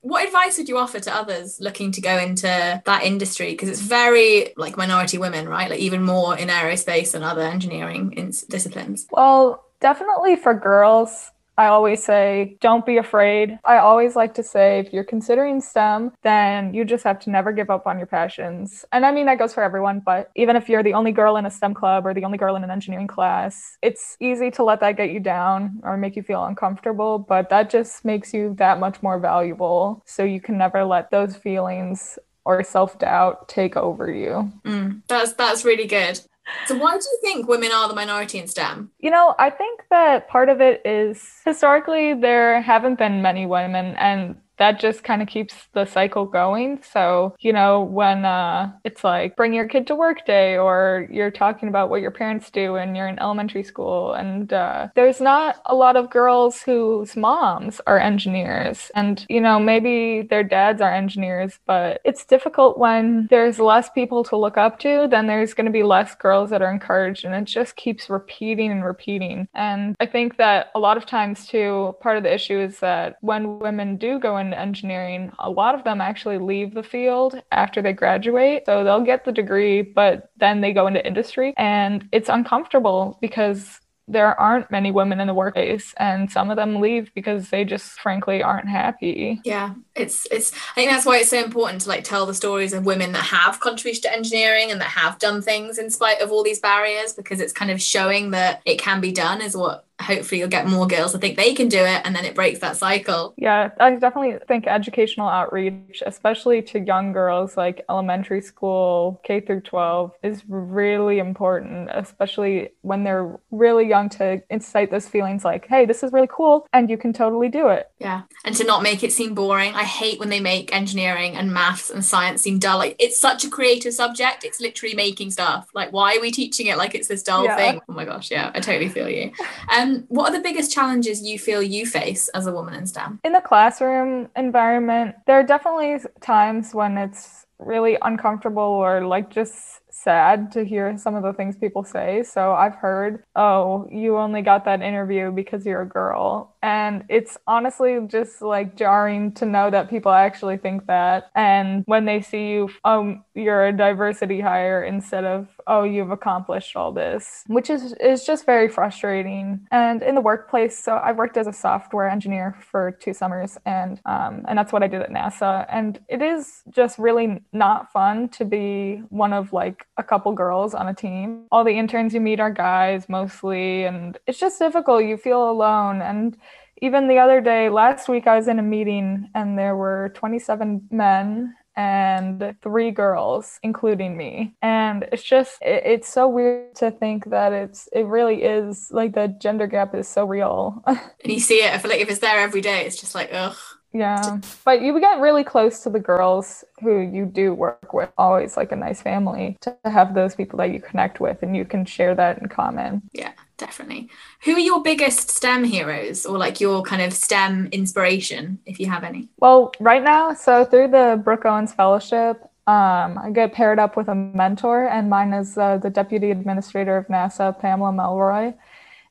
What 0.00 0.26
advice 0.26 0.58
would 0.58 0.68
you 0.68 0.76
offer 0.76 1.00
to 1.00 1.14
others 1.14 1.62
looking 1.62 1.90
to 1.92 2.02
go 2.02 2.18
into 2.18 2.82
that 2.84 3.04
industry? 3.04 3.52
Because 3.52 3.70
it's 3.70 3.80
very 3.80 4.52
like 4.58 4.76
minority 4.76 5.16
women, 5.16 5.48
right? 5.48 5.70
Like 5.70 5.80
even 5.80 6.02
more 6.02 6.36
in 6.36 6.48
aerospace 6.50 7.14
and 7.14 7.24
other 7.24 7.40
engineering 7.40 8.12
in- 8.12 8.34
disciplines. 8.50 9.06
Well, 9.10 9.64
definitely 9.80 10.36
for 10.36 10.52
girls, 10.52 11.30
I 11.56 11.66
always 11.66 12.02
say, 12.02 12.56
don't 12.60 12.84
be 12.84 12.96
afraid. 12.96 13.58
I 13.64 13.78
always 13.78 14.16
like 14.16 14.34
to 14.34 14.42
say, 14.42 14.80
if 14.80 14.92
you're 14.92 15.04
considering 15.04 15.60
STEM, 15.60 16.12
then 16.22 16.74
you 16.74 16.84
just 16.84 17.04
have 17.04 17.20
to 17.20 17.30
never 17.30 17.52
give 17.52 17.70
up 17.70 17.86
on 17.86 17.98
your 17.98 18.06
passions. 18.06 18.84
And 18.92 19.06
I 19.06 19.12
mean, 19.12 19.26
that 19.26 19.38
goes 19.38 19.54
for 19.54 19.62
everyone, 19.62 20.00
but 20.04 20.30
even 20.34 20.56
if 20.56 20.68
you're 20.68 20.82
the 20.82 20.94
only 20.94 21.12
girl 21.12 21.36
in 21.36 21.46
a 21.46 21.50
STEM 21.50 21.74
club 21.74 22.06
or 22.06 22.14
the 22.14 22.24
only 22.24 22.38
girl 22.38 22.56
in 22.56 22.64
an 22.64 22.70
engineering 22.70 23.06
class, 23.06 23.78
it's 23.82 24.16
easy 24.20 24.50
to 24.52 24.64
let 24.64 24.80
that 24.80 24.96
get 24.96 25.10
you 25.10 25.20
down 25.20 25.80
or 25.84 25.96
make 25.96 26.16
you 26.16 26.22
feel 26.22 26.44
uncomfortable, 26.44 27.18
but 27.18 27.50
that 27.50 27.70
just 27.70 28.04
makes 28.04 28.34
you 28.34 28.54
that 28.58 28.80
much 28.80 29.02
more 29.02 29.18
valuable. 29.18 30.02
So 30.06 30.24
you 30.24 30.40
can 30.40 30.58
never 30.58 30.84
let 30.84 31.10
those 31.10 31.36
feelings 31.36 32.18
or 32.44 32.62
self 32.62 32.98
doubt 32.98 33.48
take 33.48 33.76
over 33.76 34.10
you. 34.10 34.52
Mm, 34.64 35.02
that's 35.08 35.32
that's 35.34 35.64
really 35.64 35.86
good. 35.86 36.20
So 36.66 36.76
why 36.76 36.92
do 36.92 37.04
you 37.04 37.18
think 37.22 37.48
women 37.48 37.70
are 37.72 37.88
the 37.88 37.94
minority 37.94 38.38
in 38.38 38.46
STEM? 38.46 38.90
You 38.98 39.10
know, 39.10 39.34
I 39.38 39.50
think 39.50 39.82
that 39.90 40.28
part 40.28 40.48
of 40.48 40.60
it 40.60 40.82
is 40.84 41.40
historically 41.44 42.14
there 42.14 42.60
haven't 42.60 42.98
been 42.98 43.22
many 43.22 43.46
women, 43.46 43.96
and 43.96 44.36
that 44.58 44.80
just 44.80 45.04
kind 45.04 45.22
of 45.22 45.28
keeps 45.28 45.54
the 45.72 45.84
cycle 45.84 46.24
going. 46.26 46.80
So, 46.82 47.34
you 47.40 47.52
know, 47.52 47.82
when 47.82 48.24
uh, 48.24 48.72
it's 48.84 49.04
like 49.04 49.36
bring 49.36 49.52
your 49.52 49.66
kid 49.66 49.86
to 49.88 49.94
work 49.94 50.24
day 50.26 50.56
or 50.56 51.08
you're 51.10 51.30
talking 51.30 51.68
about 51.68 51.90
what 51.90 52.00
your 52.00 52.10
parents 52.10 52.50
do 52.50 52.76
and 52.76 52.96
you're 52.96 53.08
in 53.08 53.18
elementary 53.18 53.64
school, 53.64 54.14
and 54.14 54.52
uh, 54.52 54.88
there's 54.94 55.20
not 55.20 55.60
a 55.66 55.74
lot 55.74 55.96
of 55.96 56.10
girls 56.10 56.62
whose 56.62 57.16
moms 57.16 57.80
are 57.86 57.98
engineers. 57.98 58.90
And, 58.94 59.24
you 59.28 59.40
know, 59.40 59.58
maybe 59.58 60.22
their 60.22 60.44
dads 60.44 60.80
are 60.80 60.92
engineers, 60.92 61.58
but 61.66 62.00
it's 62.04 62.24
difficult 62.24 62.78
when 62.78 63.26
there's 63.30 63.58
less 63.58 63.88
people 63.90 64.24
to 64.24 64.36
look 64.36 64.56
up 64.56 64.78
to, 64.80 65.08
then 65.10 65.26
there's 65.26 65.54
going 65.54 65.66
to 65.66 65.72
be 65.72 65.82
less 65.82 66.14
girls 66.14 66.50
that 66.50 66.62
are 66.62 66.70
encouraged. 66.70 67.24
And 67.24 67.34
it 67.34 67.44
just 67.44 67.76
keeps 67.76 68.10
repeating 68.10 68.70
and 68.70 68.84
repeating. 68.84 69.48
And 69.54 69.96
I 70.00 70.06
think 70.06 70.36
that 70.36 70.70
a 70.74 70.78
lot 70.78 70.96
of 70.96 71.06
times, 71.06 71.46
too, 71.46 71.96
part 72.00 72.16
of 72.16 72.22
the 72.22 72.32
issue 72.32 72.58
is 72.58 72.80
that 72.80 73.16
when 73.20 73.58
women 73.58 73.96
do 73.96 74.18
go 74.18 74.36
engineering, 74.52 75.32
a 75.38 75.48
lot 75.48 75.74
of 75.74 75.84
them 75.84 76.00
actually 76.00 76.38
leave 76.38 76.74
the 76.74 76.82
field 76.82 77.40
after 77.52 77.80
they 77.80 77.92
graduate. 77.92 78.64
So 78.66 78.84
they'll 78.84 79.00
get 79.00 79.24
the 79.24 79.32
degree, 79.32 79.82
but 79.82 80.30
then 80.36 80.60
they 80.60 80.72
go 80.72 80.86
into 80.86 81.06
industry. 81.06 81.54
And 81.56 82.08
it's 82.12 82.28
uncomfortable 82.28 83.18
because 83.20 83.80
there 84.06 84.38
aren't 84.38 84.70
many 84.70 84.90
women 84.90 85.18
in 85.18 85.26
the 85.26 85.34
workplace 85.34 85.94
and 85.96 86.30
some 86.30 86.50
of 86.50 86.56
them 86.56 86.80
leave 86.80 87.10
because 87.14 87.48
they 87.48 87.64
just 87.64 87.98
frankly 88.00 88.42
aren't 88.42 88.68
happy. 88.68 89.40
Yeah 89.44 89.74
it's 89.96 90.26
it's 90.30 90.52
i 90.52 90.74
think 90.74 90.90
that's 90.90 91.06
why 91.06 91.18
it's 91.18 91.30
so 91.30 91.42
important 91.42 91.80
to 91.80 91.88
like 91.88 92.02
tell 92.04 92.26
the 92.26 92.34
stories 92.34 92.72
of 92.72 92.84
women 92.84 93.12
that 93.12 93.22
have 93.22 93.60
contributed 93.60 94.02
to 94.02 94.12
engineering 94.12 94.70
and 94.70 94.80
that 94.80 94.88
have 94.88 95.18
done 95.18 95.40
things 95.40 95.78
in 95.78 95.88
spite 95.88 96.20
of 96.20 96.32
all 96.32 96.42
these 96.42 96.58
barriers 96.58 97.12
because 97.12 97.40
it's 97.40 97.52
kind 97.52 97.70
of 97.70 97.80
showing 97.80 98.30
that 98.30 98.60
it 98.64 98.78
can 98.78 99.00
be 99.00 99.12
done 99.12 99.40
is 99.40 99.56
what 99.56 99.86
hopefully 100.00 100.40
you'll 100.40 100.48
get 100.48 100.66
more 100.66 100.86
girls 100.86 101.12
to 101.12 101.18
think 101.18 101.36
they 101.36 101.54
can 101.54 101.68
do 101.68 101.78
it 101.78 102.02
and 102.04 102.14
then 102.14 102.24
it 102.24 102.34
breaks 102.34 102.58
that 102.58 102.76
cycle. 102.76 103.32
Yeah, 103.36 103.70
I 103.78 103.92
definitely 103.92 104.38
think 104.46 104.66
educational 104.66 105.28
outreach, 105.28 106.02
especially 106.04 106.62
to 106.62 106.80
young 106.80 107.12
girls 107.12 107.56
like 107.56 107.84
elementary 107.88 108.42
school, 108.42 109.20
K 109.24 109.40
through 109.40 109.60
12 109.60 110.12
is 110.22 110.42
really 110.48 111.18
important, 111.20 111.90
especially 111.92 112.70
when 112.82 113.04
they're 113.04 113.38
really 113.50 113.88
young 113.88 114.08
to 114.10 114.42
incite 114.50 114.90
those 114.90 115.08
feelings 115.08 115.44
like, 115.44 115.66
hey, 115.68 115.86
this 115.86 116.02
is 116.02 116.12
really 116.12 116.28
cool 116.30 116.66
and 116.72 116.90
you 116.90 116.98
can 116.98 117.12
totally 117.12 117.48
do 117.48 117.68
it. 117.68 117.90
Yeah. 117.98 118.22
And 118.44 118.54
to 118.56 118.64
not 118.64 118.82
make 118.82 119.04
it 119.04 119.12
seem 119.12 119.34
boring. 119.34 119.74
I 119.74 119.83
hate 119.84 120.18
when 120.18 120.28
they 120.28 120.40
make 120.40 120.74
engineering 120.74 121.36
and 121.36 121.52
maths 121.52 121.90
and 121.90 122.04
science 122.04 122.42
seem 122.42 122.58
dull. 122.58 122.78
Like 122.78 122.96
it's 122.98 123.18
such 123.18 123.44
a 123.44 123.50
creative 123.50 123.94
subject. 123.94 124.44
It's 124.44 124.60
literally 124.60 124.94
making 124.94 125.30
stuff. 125.30 125.68
Like 125.74 125.92
why 125.92 126.16
are 126.16 126.20
we 126.20 126.30
teaching 126.30 126.66
it 126.66 126.76
like 126.76 126.94
it's 126.94 127.08
this 127.08 127.22
dull 127.22 127.44
yeah. 127.44 127.56
thing? 127.56 127.80
Oh 127.88 127.92
my 127.92 128.04
gosh, 128.04 128.30
yeah, 128.30 128.50
I 128.54 128.60
totally 128.60 128.88
feel 128.88 129.08
you. 129.08 129.32
Um, 129.74 130.04
what 130.08 130.30
are 130.30 130.36
the 130.36 130.42
biggest 130.42 130.72
challenges 130.72 131.22
you 131.22 131.38
feel 131.38 131.62
you 131.62 131.86
face 131.86 132.28
as 132.30 132.46
a 132.46 132.52
woman 132.52 132.74
in 132.74 132.86
STEM? 132.86 133.20
In 133.24 133.32
the 133.32 133.40
classroom 133.40 134.28
environment, 134.36 135.16
there 135.26 135.38
are 135.38 135.42
definitely 135.42 135.98
times 136.20 136.74
when 136.74 136.98
it's 136.98 137.46
really 137.58 137.96
uncomfortable 138.02 138.62
or 138.62 139.06
like 139.06 139.30
just 139.30 139.80
sad 140.04 140.52
to 140.52 140.64
hear 140.64 140.96
some 140.98 141.14
of 141.14 141.22
the 141.22 141.32
things 141.32 141.56
people 141.56 141.82
say. 141.82 142.22
So 142.22 142.52
I've 142.52 142.74
heard, 142.76 143.24
oh, 143.34 143.88
you 143.90 144.16
only 144.18 144.42
got 144.42 144.64
that 144.66 144.82
interview 144.82 145.32
because 145.32 145.64
you're 145.64 145.82
a 145.82 145.88
girl. 145.88 146.54
And 146.62 147.04
it's 147.08 147.36
honestly 147.46 147.98
just 148.06 148.42
like 148.42 148.76
jarring 148.76 149.32
to 149.32 149.46
know 149.46 149.70
that 149.70 149.90
people 149.90 150.12
actually 150.12 150.58
think 150.58 150.86
that. 150.86 151.30
And 151.34 151.82
when 151.86 152.04
they 152.04 152.20
see 152.20 152.50
you, 152.50 152.70
um, 152.84 153.24
you're 153.34 153.66
a 153.66 153.72
diversity 153.72 154.40
hire 154.40 154.84
instead 154.84 155.24
of 155.24 155.48
oh, 155.66 155.84
you've 155.84 156.10
accomplished 156.10 156.76
all 156.76 156.92
this, 156.92 157.44
which 157.46 157.70
is 157.70 157.94
is 157.94 158.24
just 158.24 158.46
very 158.46 158.68
frustrating. 158.68 159.66
And 159.70 160.02
in 160.02 160.14
the 160.14 160.20
workplace, 160.20 160.78
so 160.78 161.00
I've 161.02 161.16
worked 161.16 161.36
as 161.36 161.46
a 161.46 161.52
software 161.52 162.08
engineer 162.08 162.56
for 162.70 162.92
two 162.92 163.12
summers, 163.14 163.58
and 163.64 164.00
um, 164.04 164.44
and 164.48 164.58
that's 164.58 164.72
what 164.72 164.82
I 164.82 164.88
did 164.88 165.02
at 165.02 165.10
NASA. 165.10 165.66
And 165.70 166.00
it 166.08 166.22
is 166.22 166.62
just 166.70 166.98
really 166.98 167.42
not 167.52 167.92
fun 167.92 168.28
to 168.30 168.44
be 168.44 169.02
one 169.10 169.32
of 169.32 169.52
like 169.52 169.86
a 169.96 170.02
couple 170.02 170.32
girls 170.32 170.74
on 170.74 170.88
a 170.88 170.94
team. 170.94 171.46
All 171.50 171.64
the 171.64 171.78
interns 171.78 172.14
you 172.14 172.20
meet 172.20 172.40
are 172.40 172.50
guys 172.50 173.08
mostly, 173.08 173.84
and 173.84 174.18
it's 174.26 174.38
just 174.38 174.58
difficult. 174.58 175.04
You 175.04 175.16
feel 175.16 175.50
alone 175.50 176.02
and 176.02 176.36
even 176.82 177.08
the 177.08 177.18
other 177.18 177.40
day, 177.40 177.68
last 177.70 178.08
week, 178.08 178.26
I 178.26 178.36
was 178.36 178.48
in 178.48 178.58
a 178.58 178.62
meeting 178.62 179.30
and 179.34 179.58
there 179.58 179.76
were 179.76 180.12
27 180.16 180.88
men 180.90 181.54
and 181.76 182.54
three 182.62 182.92
girls 182.92 183.58
including 183.64 184.16
me 184.16 184.54
and 184.62 185.04
it's 185.10 185.24
just 185.24 185.58
it, 185.60 185.82
it's 185.84 186.08
so 186.08 186.28
weird 186.28 186.72
to 186.72 186.88
think 186.88 187.28
that 187.30 187.52
it's 187.52 187.88
it 187.92 188.04
really 188.06 188.44
is 188.44 188.90
like 188.92 189.12
the 189.12 189.26
gender 189.40 189.66
gap 189.66 189.92
is 189.92 190.06
so 190.06 190.24
real 190.24 190.80
and 190.86 191.00
you 191.24 191.40
see 191.40 191.64
it 191.64 191.72
i 191.72 191.78
feel 191.78 191.90
like 191.90 192.00
if 192.00 192.08
it's 192.08 192.20
there 192.20 192.38
every 192.38 192.60
day 192.60 192.86
it's 192.86 193.00
just 193.00 193.12
like 193.12 193.28
ugh 193.32 193.56
yeah 193.94 194.38
but 194.64 194.82
you 194.82 194.98
get 195.00 195.20
really 195.20 195.44
close 195.44 195.80
to 195.80 195.88
the 195.88 196.00
girls 196.00 196.64
who 196.82 197.00
you 197.00 197.24
do 197.24 197.54
work 197.54 197.94
with 197.94 198.10
always 198.18 198.56
like 198.56 198.72
a 198.72 198.76
nice 198.76 199.00
family 199.00 199.56
to 199.60 199.74
have 199.84 200.14
those 200.14 200.34
people 200.34 200.58
that 200.58 200.72
you 200.72 200.80
connect 200.80 201.20
with 201.20 201.42
and 201.42 201.56
you 201.56 201.64
can 201.64 201.84
share 201.84 202.14
that 202.14 202.38
in 202.38 202.48
common 202.48 203.00
yeah 203.12 203.32
definitely. 203.56 204.08
Who 204.44 204.52
are 204.52 204.58
your 204.58 204.82
biggest 204.82 205.30
STEM 205.30 205.64
heroes 205.64 206.26
or 206.26 206.38
like 206.38 206.60
your 206.60 206.82
kind 206.82 207.02
of 207.02 207.12
STEM 207.12 207.68
inspiration, 207.72 208.58
if 208.66 208.80
you 208.80 208.88
have 208.88 209.04
any? 209.04 209.28
Well, 209.38 209.72
right 209.80 210.02
now, 210.02 210.34
so 210.34 210.64
through 210.64 210.88
the 210.88 211.20
Brooke 211.22 211.44
Owens 211.44 211.72
Fellowship, 211.72 212.42
um, 212.66 213.18
I 213.18 213.30
get 213.32 213.52
paired 213.52 213.78
up 213.78 213.96
with 213.96 214.08
a 214.08 214.14
mentor, 214.14 214.88
and 214.88 215.10
mine 215.10 215.34
is 215.34 215.58
uh, 215.58 215.76
the 215.78 215.90
Deputy 215.90 216.30
Administrator 216.30 216.96
of 216.96 217.06
NASA, 217.08 217.58
Pamela 217.58 217.92
Melroy. 217.92 218.54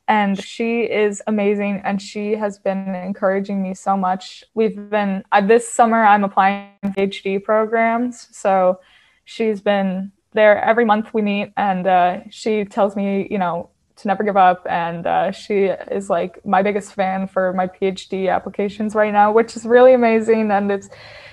And 0.06 0.42
she 0.42 0.82
is 0.82 1.22
amazing, 1.26 1.80
and 1.84 2.00
she 2.00 2.32
has 2.32 2.58
been 2.58 2.94
encouraging 2.94 3.62
me 3.62 3.74
so 3.74 3.96
much. 3.96 4.44
We've 4.54 4.90
been, 4.90 5.24
uh, 5.32 5.40
this 5.40 5.66
summer, 5.66 6.04
I'm 6.04 6.24
applying 6.24 6.68
PhD 6.84 7.42
programs. 7.42 8.28
So 8.36 8.80
she's 9.24 9.62
been 9.62 10.12
there 10.32 10.62
every 10.62 10.84
month 10.84 11.14
we 11.14 11.22
meet, 11.22 11.52
and 11.56 11.86
uh, 11.86 12.20
she 12.30 12.64
tells 12.64 12.96
me, 12.96 13.26
you 13.30 13.38
know, 13.38 13.70
to 13.96 14.08
never 14.08 14.24
give 14.24 14.36
up 14.36 14.66
and 14.68 15.06
uh, 15.06 15.30
she 15.30 15.64
is 15.64 16.10
like 16.10 16.44
my 16.44 16.62
biggest 16.62 16.92
fan 16.94 17.26
for 17.26 17.52
my 17.52 17.66
phd 17.66 18.28
applications 18.28 18.94
right 18.94 19.12
now 19.12 19.30
which 19.30 19.56
is 19.56 19.64
really 19.64 19.94
amazing 19.94 20.50
and 20.50 20.70
it's 20.70 20.88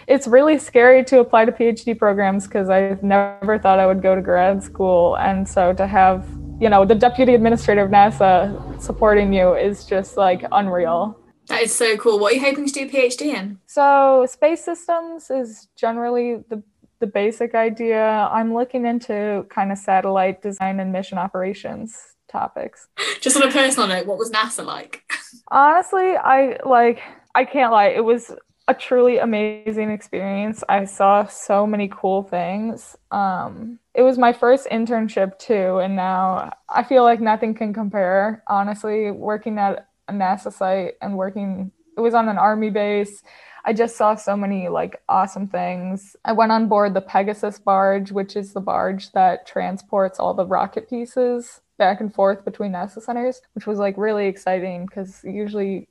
it's 0.07 0.27
really 0.27 0.57
scary 0.57 1.03
to 1.03 1.19
apply 1.19 1.45
to 1.45 1.51
phd 1.51 1.97
programs 1.97 2.45
because 2.45 2.69
i 2.69 2.97
never 3.01 3.57
thought 3.57 3.79
i 3.79 3.85
would 3.85 4.01
go 4.01 4.15
to 4.15 4.21
grad 4.21 4.61
school 4.61 5.17
and 5.17 5.47
so 5.47 5.73
to 5.73 5.87
have 5.87 6.25
you 6.61 6.69
know 6.69 6.85
the 6.85 6.95
deputy 6.95 7.33
administrator 7.33 7.81
of 7.81 7.91
nasa 7.91 8.81
supporting 8.81 9.33
you 9.33 9.53
is 9.55 9.85
just 9.85 10.15
like 10.15 10.43
unreal 10.51 11.17
that 11.47 11.63
is 11.63 11.73
so 11.73 11.97
cool 11.97 12.19
what 12.19 12.31
are 12.31 12.35
you 12.35 12.41
hoping 12.41 12.65
to 12.65 12.71
do 12.71 12.85
a 12.85 12.89
phd 12.89 13.21
in 13.21 13.59
so 13.65 14.25
space 14.29 14.63
systems 14.63 15.29
is 15.29 15.67
generally 15.75 16.37
the 16.49 16.63
the 17.01 17.07
basic 17.07 17.53
idea. 17.53 18.29
I'm 18.31 18.53
looking 18.53 18.85
into 18.85 19.45
kind 19.49 19.73
of 19.73 19.77
satellite 19.77 20.41
design 20.41 20.79
and 20.79 20.93
mission 20.93 21.17
operations 21.17 21.97
topics. 22.29 22.87
Just 23.19 23.35
on 23.35 23.43
a 23.43 23.51
personal 23.51 23.89
note, 23.89 24.05
what 24.05 24.17
was 24.17 24.31
NASA 24.31 24.65
like? 24.65 25.03
Honestly, 25.49 26.15
I 26.15 26.57
like 26.65 27.01
I 27.35 27.43
can't 27.43 27.73
lie. 27.73 27.87
It 27.87 28.05
was 28.05 28.31
a 28.69 28.73
truly 28.73 29.17
amazing 29.17 29.91
experience. 29.91 30.63
I 30.69 30.85
saw 30.85 31.25
so 31.25 31.67
many 31.67 31.89
cool 31.89 32.23
things. 32.23 32.95
Um, 33.09 33.79
it 33.93 34.03
was 34.03 34.17
my 34.17 34.31
first 34.31 34.67
internship 34.71 35.37
too, 35.37 35.79
and 35.79 35.95
now 35.95 36.51
I 36.69 36.83
feel 36.83 37.03
like 37.03 37.19
nothing 37.19 37.53
can 37.53 37.73
compare. 37.73 38.43
Honestly, 38.47 39.11
working 39.11 39.57
at 39.57 39.87
a 40.07 40.13
NASA 40.13 40.51
site 40.51 40.93
and 41.01 41.17
working, 41.17 41.71
it 41.97 42.01
was 42.01 42.13
on 42.13 42.29
an 42.29 42.37
army 42.37 42.69
base. 42.69 43.21
I 43.63 43.73
just 43.73 43.97
saw 43.97 44.15
so 44.15 44.35
many 44.35 44.69
like 44.69 45.01
awesome 45.09 45.47
things. 45.47 46.15
I 46.25 46.31
went 46.31 46.51
on 46.51 46.67
board 46.67 46.93
the 46.93 47.01
Pegasus 47.01 47.59
barge, 47.59 48.11
which 48.11 48.35
is 48.35 48.53
the 48.53 48.61
barge 48.61 49.11
that 49.11 49.45
transports 49.45 50.19
all 50.19 50.33
the 50.33 50.45
rocket 50.45 50.89
pieces 50.89 51.61
back 51.77 51.99
and 51.99 52.13
forth 52.13 52.45
between 52.45 52.71
NASA 52.71 53.01
centers, 53.01 53.41
which 53.53 53.67
was 53.67 53.77
like 53.77 53.97
really 53.97 54.27
exciting 54.27 54.85
because 54.85 55.23
usually, 55.23 55.89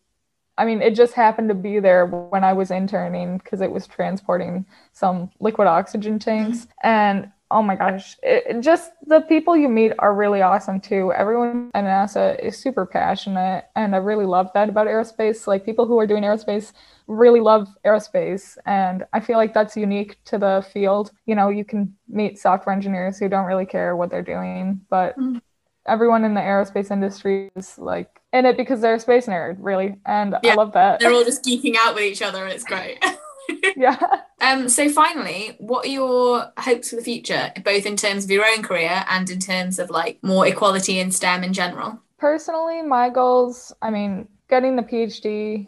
I 0.56 0.64
mean, 0.64 0.82
it 0.82 0.94
just 0.94 1.14
happened 1.14 1.48
to 1.48 1.54
be 1.54 1.80
there 1.80 2.06
when 2.06 2.44
I 2.44 2.54
was 2.54 2.70
interning 2.70 3.38
because 3.38 3.60
it 3.60 3.70
was 3.70 3.86
transporting 3.86 4.66
some 4.92 5.30
liquid 5.38 5.68
oxygen 5.68 6.18
tanks. 6.18 6.60
Mm-hmm. 6.60 6.88
And 6.88 7.32
oh 7.50 7.62
my 7.62 7.76
gosh, 7.76 8.16
it, 8.22 8.60
just 8.60 8.92
the 9.06 9.20
people 9.22 9.56
you 9.56 9.68
meet 9.68 9.92
are 9.98 10.14
really 10.14 10.42
awesome 10.42 10.80
too. 10.80 11.12
Everyone 11.12 11.70
at 11.74 11.84
NASA 11.84 12.38
is 12.44 12.56
super 12.56 12.86
passionate, 12.86 13.66
and 13.76 13.94
I 13.94 13.98
really 13.98 14.26
love 14.26 14.50
that 14.54 14.68
about 14.68 14.86
aerospace. 14.86 15.46
Like 15.46 15.64
people 15.64 15.86
who 15.86 15.98
are 15.98 16.06
doing 16.06 16.22
aerospace 16.22 16.72
really 17.06 17.40
love 17.40 17.68
aerospace, 17.84 18.56
and 18.66 19.04
I 19.12 19.20
feel 19.20 19.36
like 19.36 19.54
that's 19.54 19.76
unique 19.76 20.22
to 20.26 20.38
the 20.38 20.66
field. 20.72 21.10
You 21.26 21.34
know, 21.34 21.48
you 21.48 21.64
can 21.64 21.94
meet 22.08 22.38
software 22.38 22.74
engineers 22.74 23.18
who 23.18 23.28
don't 23.28 23.46
really 23.46 23.66
care 23.66 23.96
what 23.96 24.10
they're 24.10 24.22
doing, 24.22 24.80
but 24.88 25.16
mm-hmm 25.18 25.38
everyone 25.86 26.24
in 26.24 26.34
the 26.34 26.40
aerospace 26.40 26.90
industry 26.90 27.50
is 27.56 27.78
like 27.78 28.20
in 28.32 28.46
it 28.46 28.56
because 28.56 28.80
they're 28.80 28.94
a 28.94 29.00
space 29.00 29.26
nerd, 29.26 29.56
really. 29.58 29.96
And 30.06 30.36
yeah, 30.42 30.52
I 30.52 30.54
love 30.54 30.72
that. 30.74 31.00
They're 31.00 31.12
all 31.12 31.24
just 31.24 31.44
geeking 31.44 31.74
out 31.76 31.94
with 31.94 32.04
each 32.04 32.22
other 32.22 32.44
and 32.44 32.52
it's 32.52 32.64
great. 32.64 33.04
yeah. 33.76 33.98
Um, 34.42 34.70
so 34.70 34.88
finally, 34.88 35.54
what 35.58 35.84
are 35.84 35.90
your 35.90 36.50
hopes 36.56 36.88
for 36.88 36.96
the 36.96 37.02
future, 37.02 37.52
both 37.62 37.84
in 37.84 37.94
terms 37.94 38.24
of 38.24 38.30
your 38.30 38.46
own 38.46 38.62
career 38.62 39.04
and 39.06 39.28
in 39.28 39.38
terms 39.38 39.78
of 39.78 39.90
like 39.90 40.18
more 40.22 40.46
equality 40.46 40.98
in 40.98 41.10
STEM 41.12 41.44
in 41.44 41.52
general? 41.52 42.00
Personally, 42.16 42.80
my 42.80 43.10
goals, 43.10 43.70
I 43.82 43.90
mean, 43.90 44.28
getting 44.48 44.76
the 44.76 44.82
PhD 44.82 45.66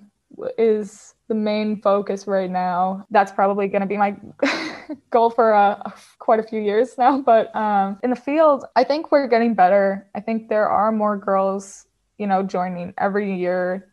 is 0.56 1.14
the 1.28 1.34
main 1.34 1.80
focus 1.80 2.26
right 2.26 2.50
now. 2.50 3.06
That's 3.10 3.32
probably 3.32 3.68
going 3.68 3.80
to 3.80 3.86
be 3.86 3.96
my 3.96 4.16
goal 5.10 5.30
for 5.30 5.54
uh, 5.54 5.90
quite 6.18 6.40
a 6.40 6.42
few 6.42 6.60
years 6.60 6.96
now. 6.98 7.20
But 7.20 7.54
um, 7.56 7.98
in 8.02 8.10
the 8.10 8.16
field, 8.16 8.64
I 8.76 8.84
think 8.84 9.10
we're 9.12 9.28
getting 9.28 9.54
better. 9.54 10.08
I 10.14 10.20
think 10.20 10.48
there 10.48 10.68
are 10.68 10.92
more 10.92 11.16
girls, 11.16 11.86
you 12.18 12.26
know, 12.26 12.42
joining 12.42 12.94
every 12.98 13.38
year. 13.38 13.91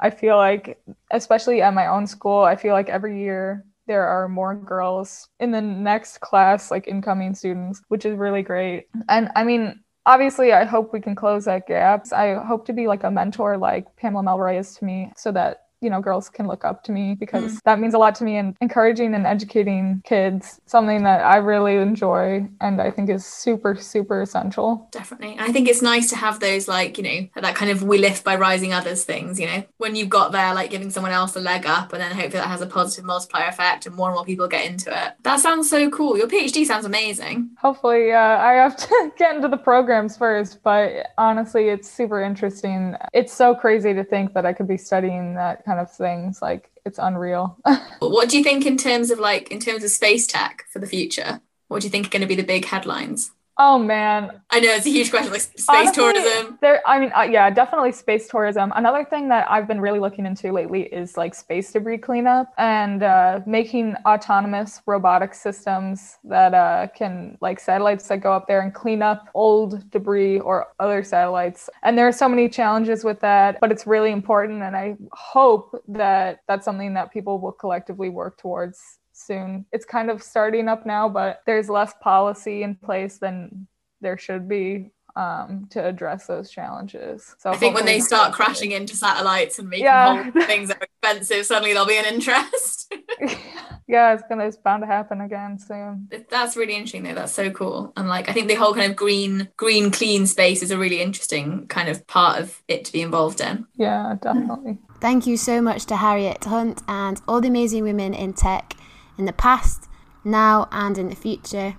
I 0.00 0.10
feel 0.10 0.36
like, 0.36 0.80
especially 1.10 1.62
at 1.62 1.74
my 1.74 1.86
own 1.86 2.06
school, 2.06 2.42
I 2.42 2.56
feel 2.56 2.72
like 2.72 2.88
every 2.88 3.20
year 3.20 3.64
there 3.86 4.06
are 4.06 4.28
more 4.28 4.54
girls 4.54 5.28
in 5.40 5.50
the 5.50 5.60
next 5.60 6.20
class, 6.20 6.70
like 6.70 6.86
incoming 6.86 7.34
students, 7.34 7.82
which 7.88 8.04
is 8.04 8.16
really 8.16 8.42
great. 8.42 8.88
And 9.08 9.30
I 9.34 9.44
mean, 9.44 9.80
obviously, 10.06 10.52
I 10.52 10.64
hope 10.64 10.92
we 10.92 11.00
can 11.00 11.14
close 11.14 11.46
that 11.46 11.66
gap. 11.66 12.06
I 12.12 12.34
hope 12.34 12.66
to 12.66 12.72
be 12.72 12.86
like 12.86 13.04
a 13.04 13.10
mentor 13.10 13.56
like 13.56 13.94
Pamela 13.96 14.22
Melroy 14.22 14.58
is 14.58 14.74
to 14.76 14.84
me 14.84 15.12
so 15.16 15.32
that 15.32 15.67
you 15.80 15.90
know 15.90 16.00
girls 16.00 16.28
can 16.28 16.46
look 16.46 16.64
up 16.64 16.84
to 16.84 16.92
me 16.92 17.14
because 17.14 17.56
mm. 17.56 17.62
that 17.64 17.80
means 17.80 17.94
a 17.94 17.98
lot 17.98 18.14
to 18.14 18.24
me 18.24 18.36
and 18.36 18.56
encouraging 18.60 19.14
and 19.14 19.26
educating 19.26 20.02
kids 20.04 20.60
something 20.66 21.02
that 21.02 21.20
i 21.22 21.36
really 21.36 21.76
enjoy 21.76 22.46
and 22.60 22.80
i 22.80 22.90
think 22.90 23.08
is 23.08 23.24
super 23.24 23.74
super 23.88 24.22
essential. 24.22 24.88
Definitely. 24.92 25.36
I 25.38 25.52
think 25.52 25.68
it's 25.68 25.82
nice 25.82 26.10
to 26.10 26.16
have 26.16 26.40
those 26.40 26.68
like 26.68 26.98
you 26.98 27.04
know 27.04 27.28
that 27.40 27.54
kind 27.54 27.70
of 27.70 27.82
we 27.82 27.98
lift 27.98 28.24
by 28.24 28.36
rising 28.36 28.72
others 28.72 29.04
things 29.04 29.40
you 29.40 29.46
know? 29.46 29.64
When 29.78 29.94
you've 29.96 30.08
got 30.08 30.32
there 30.32 30.54
like 30.54 30.70
giving 30.70 30.90
someone 30.90 31.12
else 31.12 31.34
a 31.36 31.40
leg 31.40 31.66
up 31.66 31.92
and 31.92 32.00
then 32.00 32.12
hopefully 32.12 32.40
that 32.40 32.48
has 32.48 32.60
a 32.60 32.66
positive 32.66 33.04
multiplier 33.04 33.48
effect 33.48 33.86
and 33.86 33.94
more 33.94 34.08
and 34.08 34.14
more 34.14 34.24
people 34.24 34.48
get 34.48 34.66
into 34.66 34.90
it. 34.90 35.14
That 35.22 35.40
sounds 35.40 35.68
so 35.68 35.90
cool. 35.90 36.16
Your 36.16 36.28
phd 36.28 36.64
sounds 36.66 36.84
amazing. 36.84 37.50
Hopefully 37.60 38.12
uh, 38.12 38.18
i 38.18 38.52
have 38.52 38.76
to 38.76 39.12
get 39.18 39.34
into 39.36 39.48
the 39.48 39.56
programs 39.56 40.16
first 40.16 40.62
but 40.62 41.08
honestly 41.16 41.68
it's 41.68 41.90
super 41.90 42.22
interesting. 42.22 42.94
It's 43.12 43.32
so 43.32 43.54
crazy 43.54 43.94
to 43.94 44.04
think 44.04 44.34
that 44.34 44.46
i 44.46 44.52
could 44.52 44.68
be 44.68 44.76
studying 44.76 45.34
that 45.34 45.64
kind 45.68 45.80
of 45.80 45.92
things. 45.92 46.40
Like 46.40 46.70
it's 46.84 46.98
unreal. 46.98 47.58
what 48.00 48.28
do 48.28 48.38
you 48.38 48.42
think 48.42 48.66
in 48.66 48.76
terms 48.76 49.10
of 49.10 49.18
like 49.18 49.52
in 49.52 49.60
terms 49.60 49.84
of 49.84 49.90
space 49.90 50.26
tech 50.26 50.64
for 50.72 50.78
the 50.78 50.86
future? 50.86 51.40
What 51.68 51.82
do 51.82 51.86
you 51.86 51.90
think 51.90 52.06
are 52.06 52.10
going 52.10 52.22
to 52.22 52.26
be 52.26 52.34
the 52.34 52.42
big 52.42 52.64
headlines? 52.64 53.30
Oh 53.60 53.76
man, 53.76 54.40
I 54.50 54.60
know 54.60 54.70
it's 54.70 54.86
a 54.86 54.90
huge 54.90 55.10
question, 55.10 55.32
like 55.32 55.40
space 55.40 55.64
Honestly, 55.68 56.12
tourism. 56.12 56.58
There, 56.60 56.80
I 56.86 57.00
mean, 57.00 57.10
uh, 57.12 57.22
yeah, 57.22 57.50
definitely 57.50 57.90
space 57.90 58.28
tourism. 58.28 58.72
Another 58.76 59.04
thing 59.04 59.28
that 59.30 59.50
I've 59.50 59.66
been 59.66 59.80
really 59.80 59.98
looking 59.98 60.26
into 60.26 60.52
lately 60.52 60.82
is 60.82 61.16
like 61.16 61.34
space 61.34 61.72
debris 61.72 61.98
cleanup 61.98 62.52
and 62.56 63.02
uh, 63.02 63.40
making 63.46 63.96
autonomous 64.06 64.80
robotic 64.86 65.34
systems 65.34 66.18
that 66.22 66.54
uh, 66.54 66.86
can 66.94 67.36
like 67.40 67.58
satellites 67.58 68.06
that 68.06 68.18
go 68.18 68.32
up 68.32 68.46
there 68.46 68.60
and 68.60 68.72
clean 68.72 69.02
up 69.02 69.28
old 69.34 69.90
debris 69.90 70.38
or 70.38 70.68
other 70.78 71.02
satellites. 71.02 71.68
And 71.82 71.98
there 71.98 72.06
are 72.06 72.12
so 72.12 72.28
many 72.28 72.48
challenges 72.48 73.02
with 73.02 73.18
that, 73.20 73.58
but 73.60 73.72
it's 73.72 73.88
really 73.88 74.12
important, 74.12 74.62
and 74.62 74.76
I 74.76 74.96
hope 75.10 75.82
that 75.88 76.42
that's 76.46 76.64
something 76.64 76.94
that 76.94 77.12
people 77.12 77.40
will 77.40 77.52
collectively 77.52 78.08
work 78.08 78.38
towards 78.38 78.98
soon. 79.18 79.66
It's 79.72 79.84
kind 79.84 80.10
of 80.10 80.22
starting 80.22 80.68
up 80.68 80.86
now, 80.86 81.08
but 81.08 81.42
there's 81.46 81.68
less 81.68 81.92
policy 82.00 82.62
in 82.62 82.74
place 82.76 83.18
than 83.18 83.66
there 84.00 84.18
should 84.18 84.48
be 84.48 84.92
um, 85.18 85.66
to 85.70 85.84
address 85.84 86.26
those 86.26 86.48
challenges. 86.50 87.34
So 87.38 87.50
I 87.50 87.56
think 87.56 87.74
when 87.74 87.84
they 87.84 87.98
start 87.98 88.32
crashing 88.32 88.70
into 88.70 88.94
satellites 88.94 89.58
and 89.58 89.68
making 89.68 89.86
yeah. 89.86 90.30
things 90.46 90.68
that 90.68 90.80
are 90.80 90.86
expensive, 91.02 91.44
suddenly 91.44 91.72
there'll 91.72 91.88
be 91.88 91.98
an 91.98 92.04
interest. 92.04 92.94
yeah, 93.88 94.14
it's 94.14 94.22
gonna 94.28 94.46
it's 94.46 94.56
bound 94.56 94.82
to 94.82 94.86
happen 94.86 95.20
again 95.20 95.58
soon. 95.58 96.08
That's 96.30 96.56
really 96.56 96.74
interesting 96.74 97.02
though. 97.02 97.14
That's 97.14 97.32
so 97.32 97.50
cool. 97.50 97.92
And 97.96 98.08
like 98.08 98.28
I 98.28 98.32
think 98.32 98.46
the 98.46 98.54
whole 98.54 98.74
kind 98.74 98.90
of 98.90 98.96
green, 98.96 99.48
green, 99.56 99.90
clean 99.90 100.26
space 100.26 100.62
is 100.62 100.70
a 100.70 100.78
really 100.78 101.00
interesting 101.00 101.66
kind 101.66 101.88
of 101.88 102.06
part 102.06 102.40
of 102.40 102.62
it 102.68 102.84
to 102.84 102.92
be 102.92 103.02
involved 103.02 103.40
in. 103.40 103.66
Yeah, 103.74 104.16
definitely. 104.22 104.78
Thank 105.00 105.26
you 105.26 105.36
so 105.36 105.60
much 105.60 105.86
to 105.86 105.96
Harriet 105.96 106.44
Hunt 106.44 106.82
and 106.86 107.20
all 107.26 107.40
the 107.40 107.48
amazing 107.48 107.82
women 107.82 108.14
in 108.14 108.34
tech 108.34 108.74
in 109.18 109.24
the 109.24 109.32
past, 109.32 109.88
now, 110.24 110.68
and 110.70 110.96
in 110.96 111.08
the 111.08 111.16
future. 111.16 111.76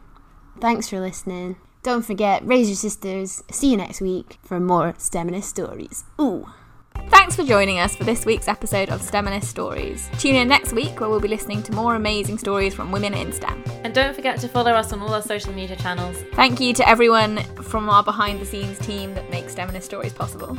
Thanks 0.59 0.89
for 0.89 0.99
listening. 0.99 1.55
Don't 1.81 2.05
forget, 2.05 2.45
raise 2.45 2.67
your 2.67 2.75
sisters. 2.75 3.41
See 3.49 3.71
you 3.71 3.77
next 3.77 4.01
week 4.01 4.37
for 4.43 4.59
more 4.59 4.93
STEMinist 4.93 5.45
stories. 5.45 6.03
Ooh. 6.19 6.47
Thanks 7.07 7.35
for 7.35 7.43
joining 7.43 7.79
us 7.79 7.95
for 7.95 8.03
this 8.03 8.25
week's 8.25 8.49
episode 8.49 8.89
of 8.89 9.01
STEMinist 9.01 9.45
Stories. 9.45 10.09
Tune 10.17 10.35
in 10.35 10.49
next 10.49 10.73
week 10.73 10.99
where 10.99 11.09
we'll 11.09 11.21
be 11.21 11.29
listening 11.29 11.63
to 11.63 11.71
more 11.71 11.95
amazing 11.95 12.37
stories 12.37 12.73
from 12.73 12.91
women 12.91 13.13
in 13.13 13.31
STEM. 13.31 13.63
And 13.83 13.93
don't 13.93 14.13
forget 14.13 14.39
to 14.41 14.49
follow 14.49 14.71
us 14.71 14.91
on 14.91 14.99
all 14.99 15.13
our 15.13 15.21
social 15.21 15.53
media 15.53 15.77
channels. 15.77 16.17
Thank 16.33 16.59
you 16.59 16.73
to 16.73 16.87
everyone 16.87 17.37
from 17.63 17.89
our 17.89 18.03
behind 18.03 18.41
the 18.41 18.45
scenes 18.45 18.77
team 18.79 19.13
that 19.13 19.29
makes 19.29 19.55
STEMinist 19.55 19.83
Stories 19.83 20.13
possible. 20.13 20.57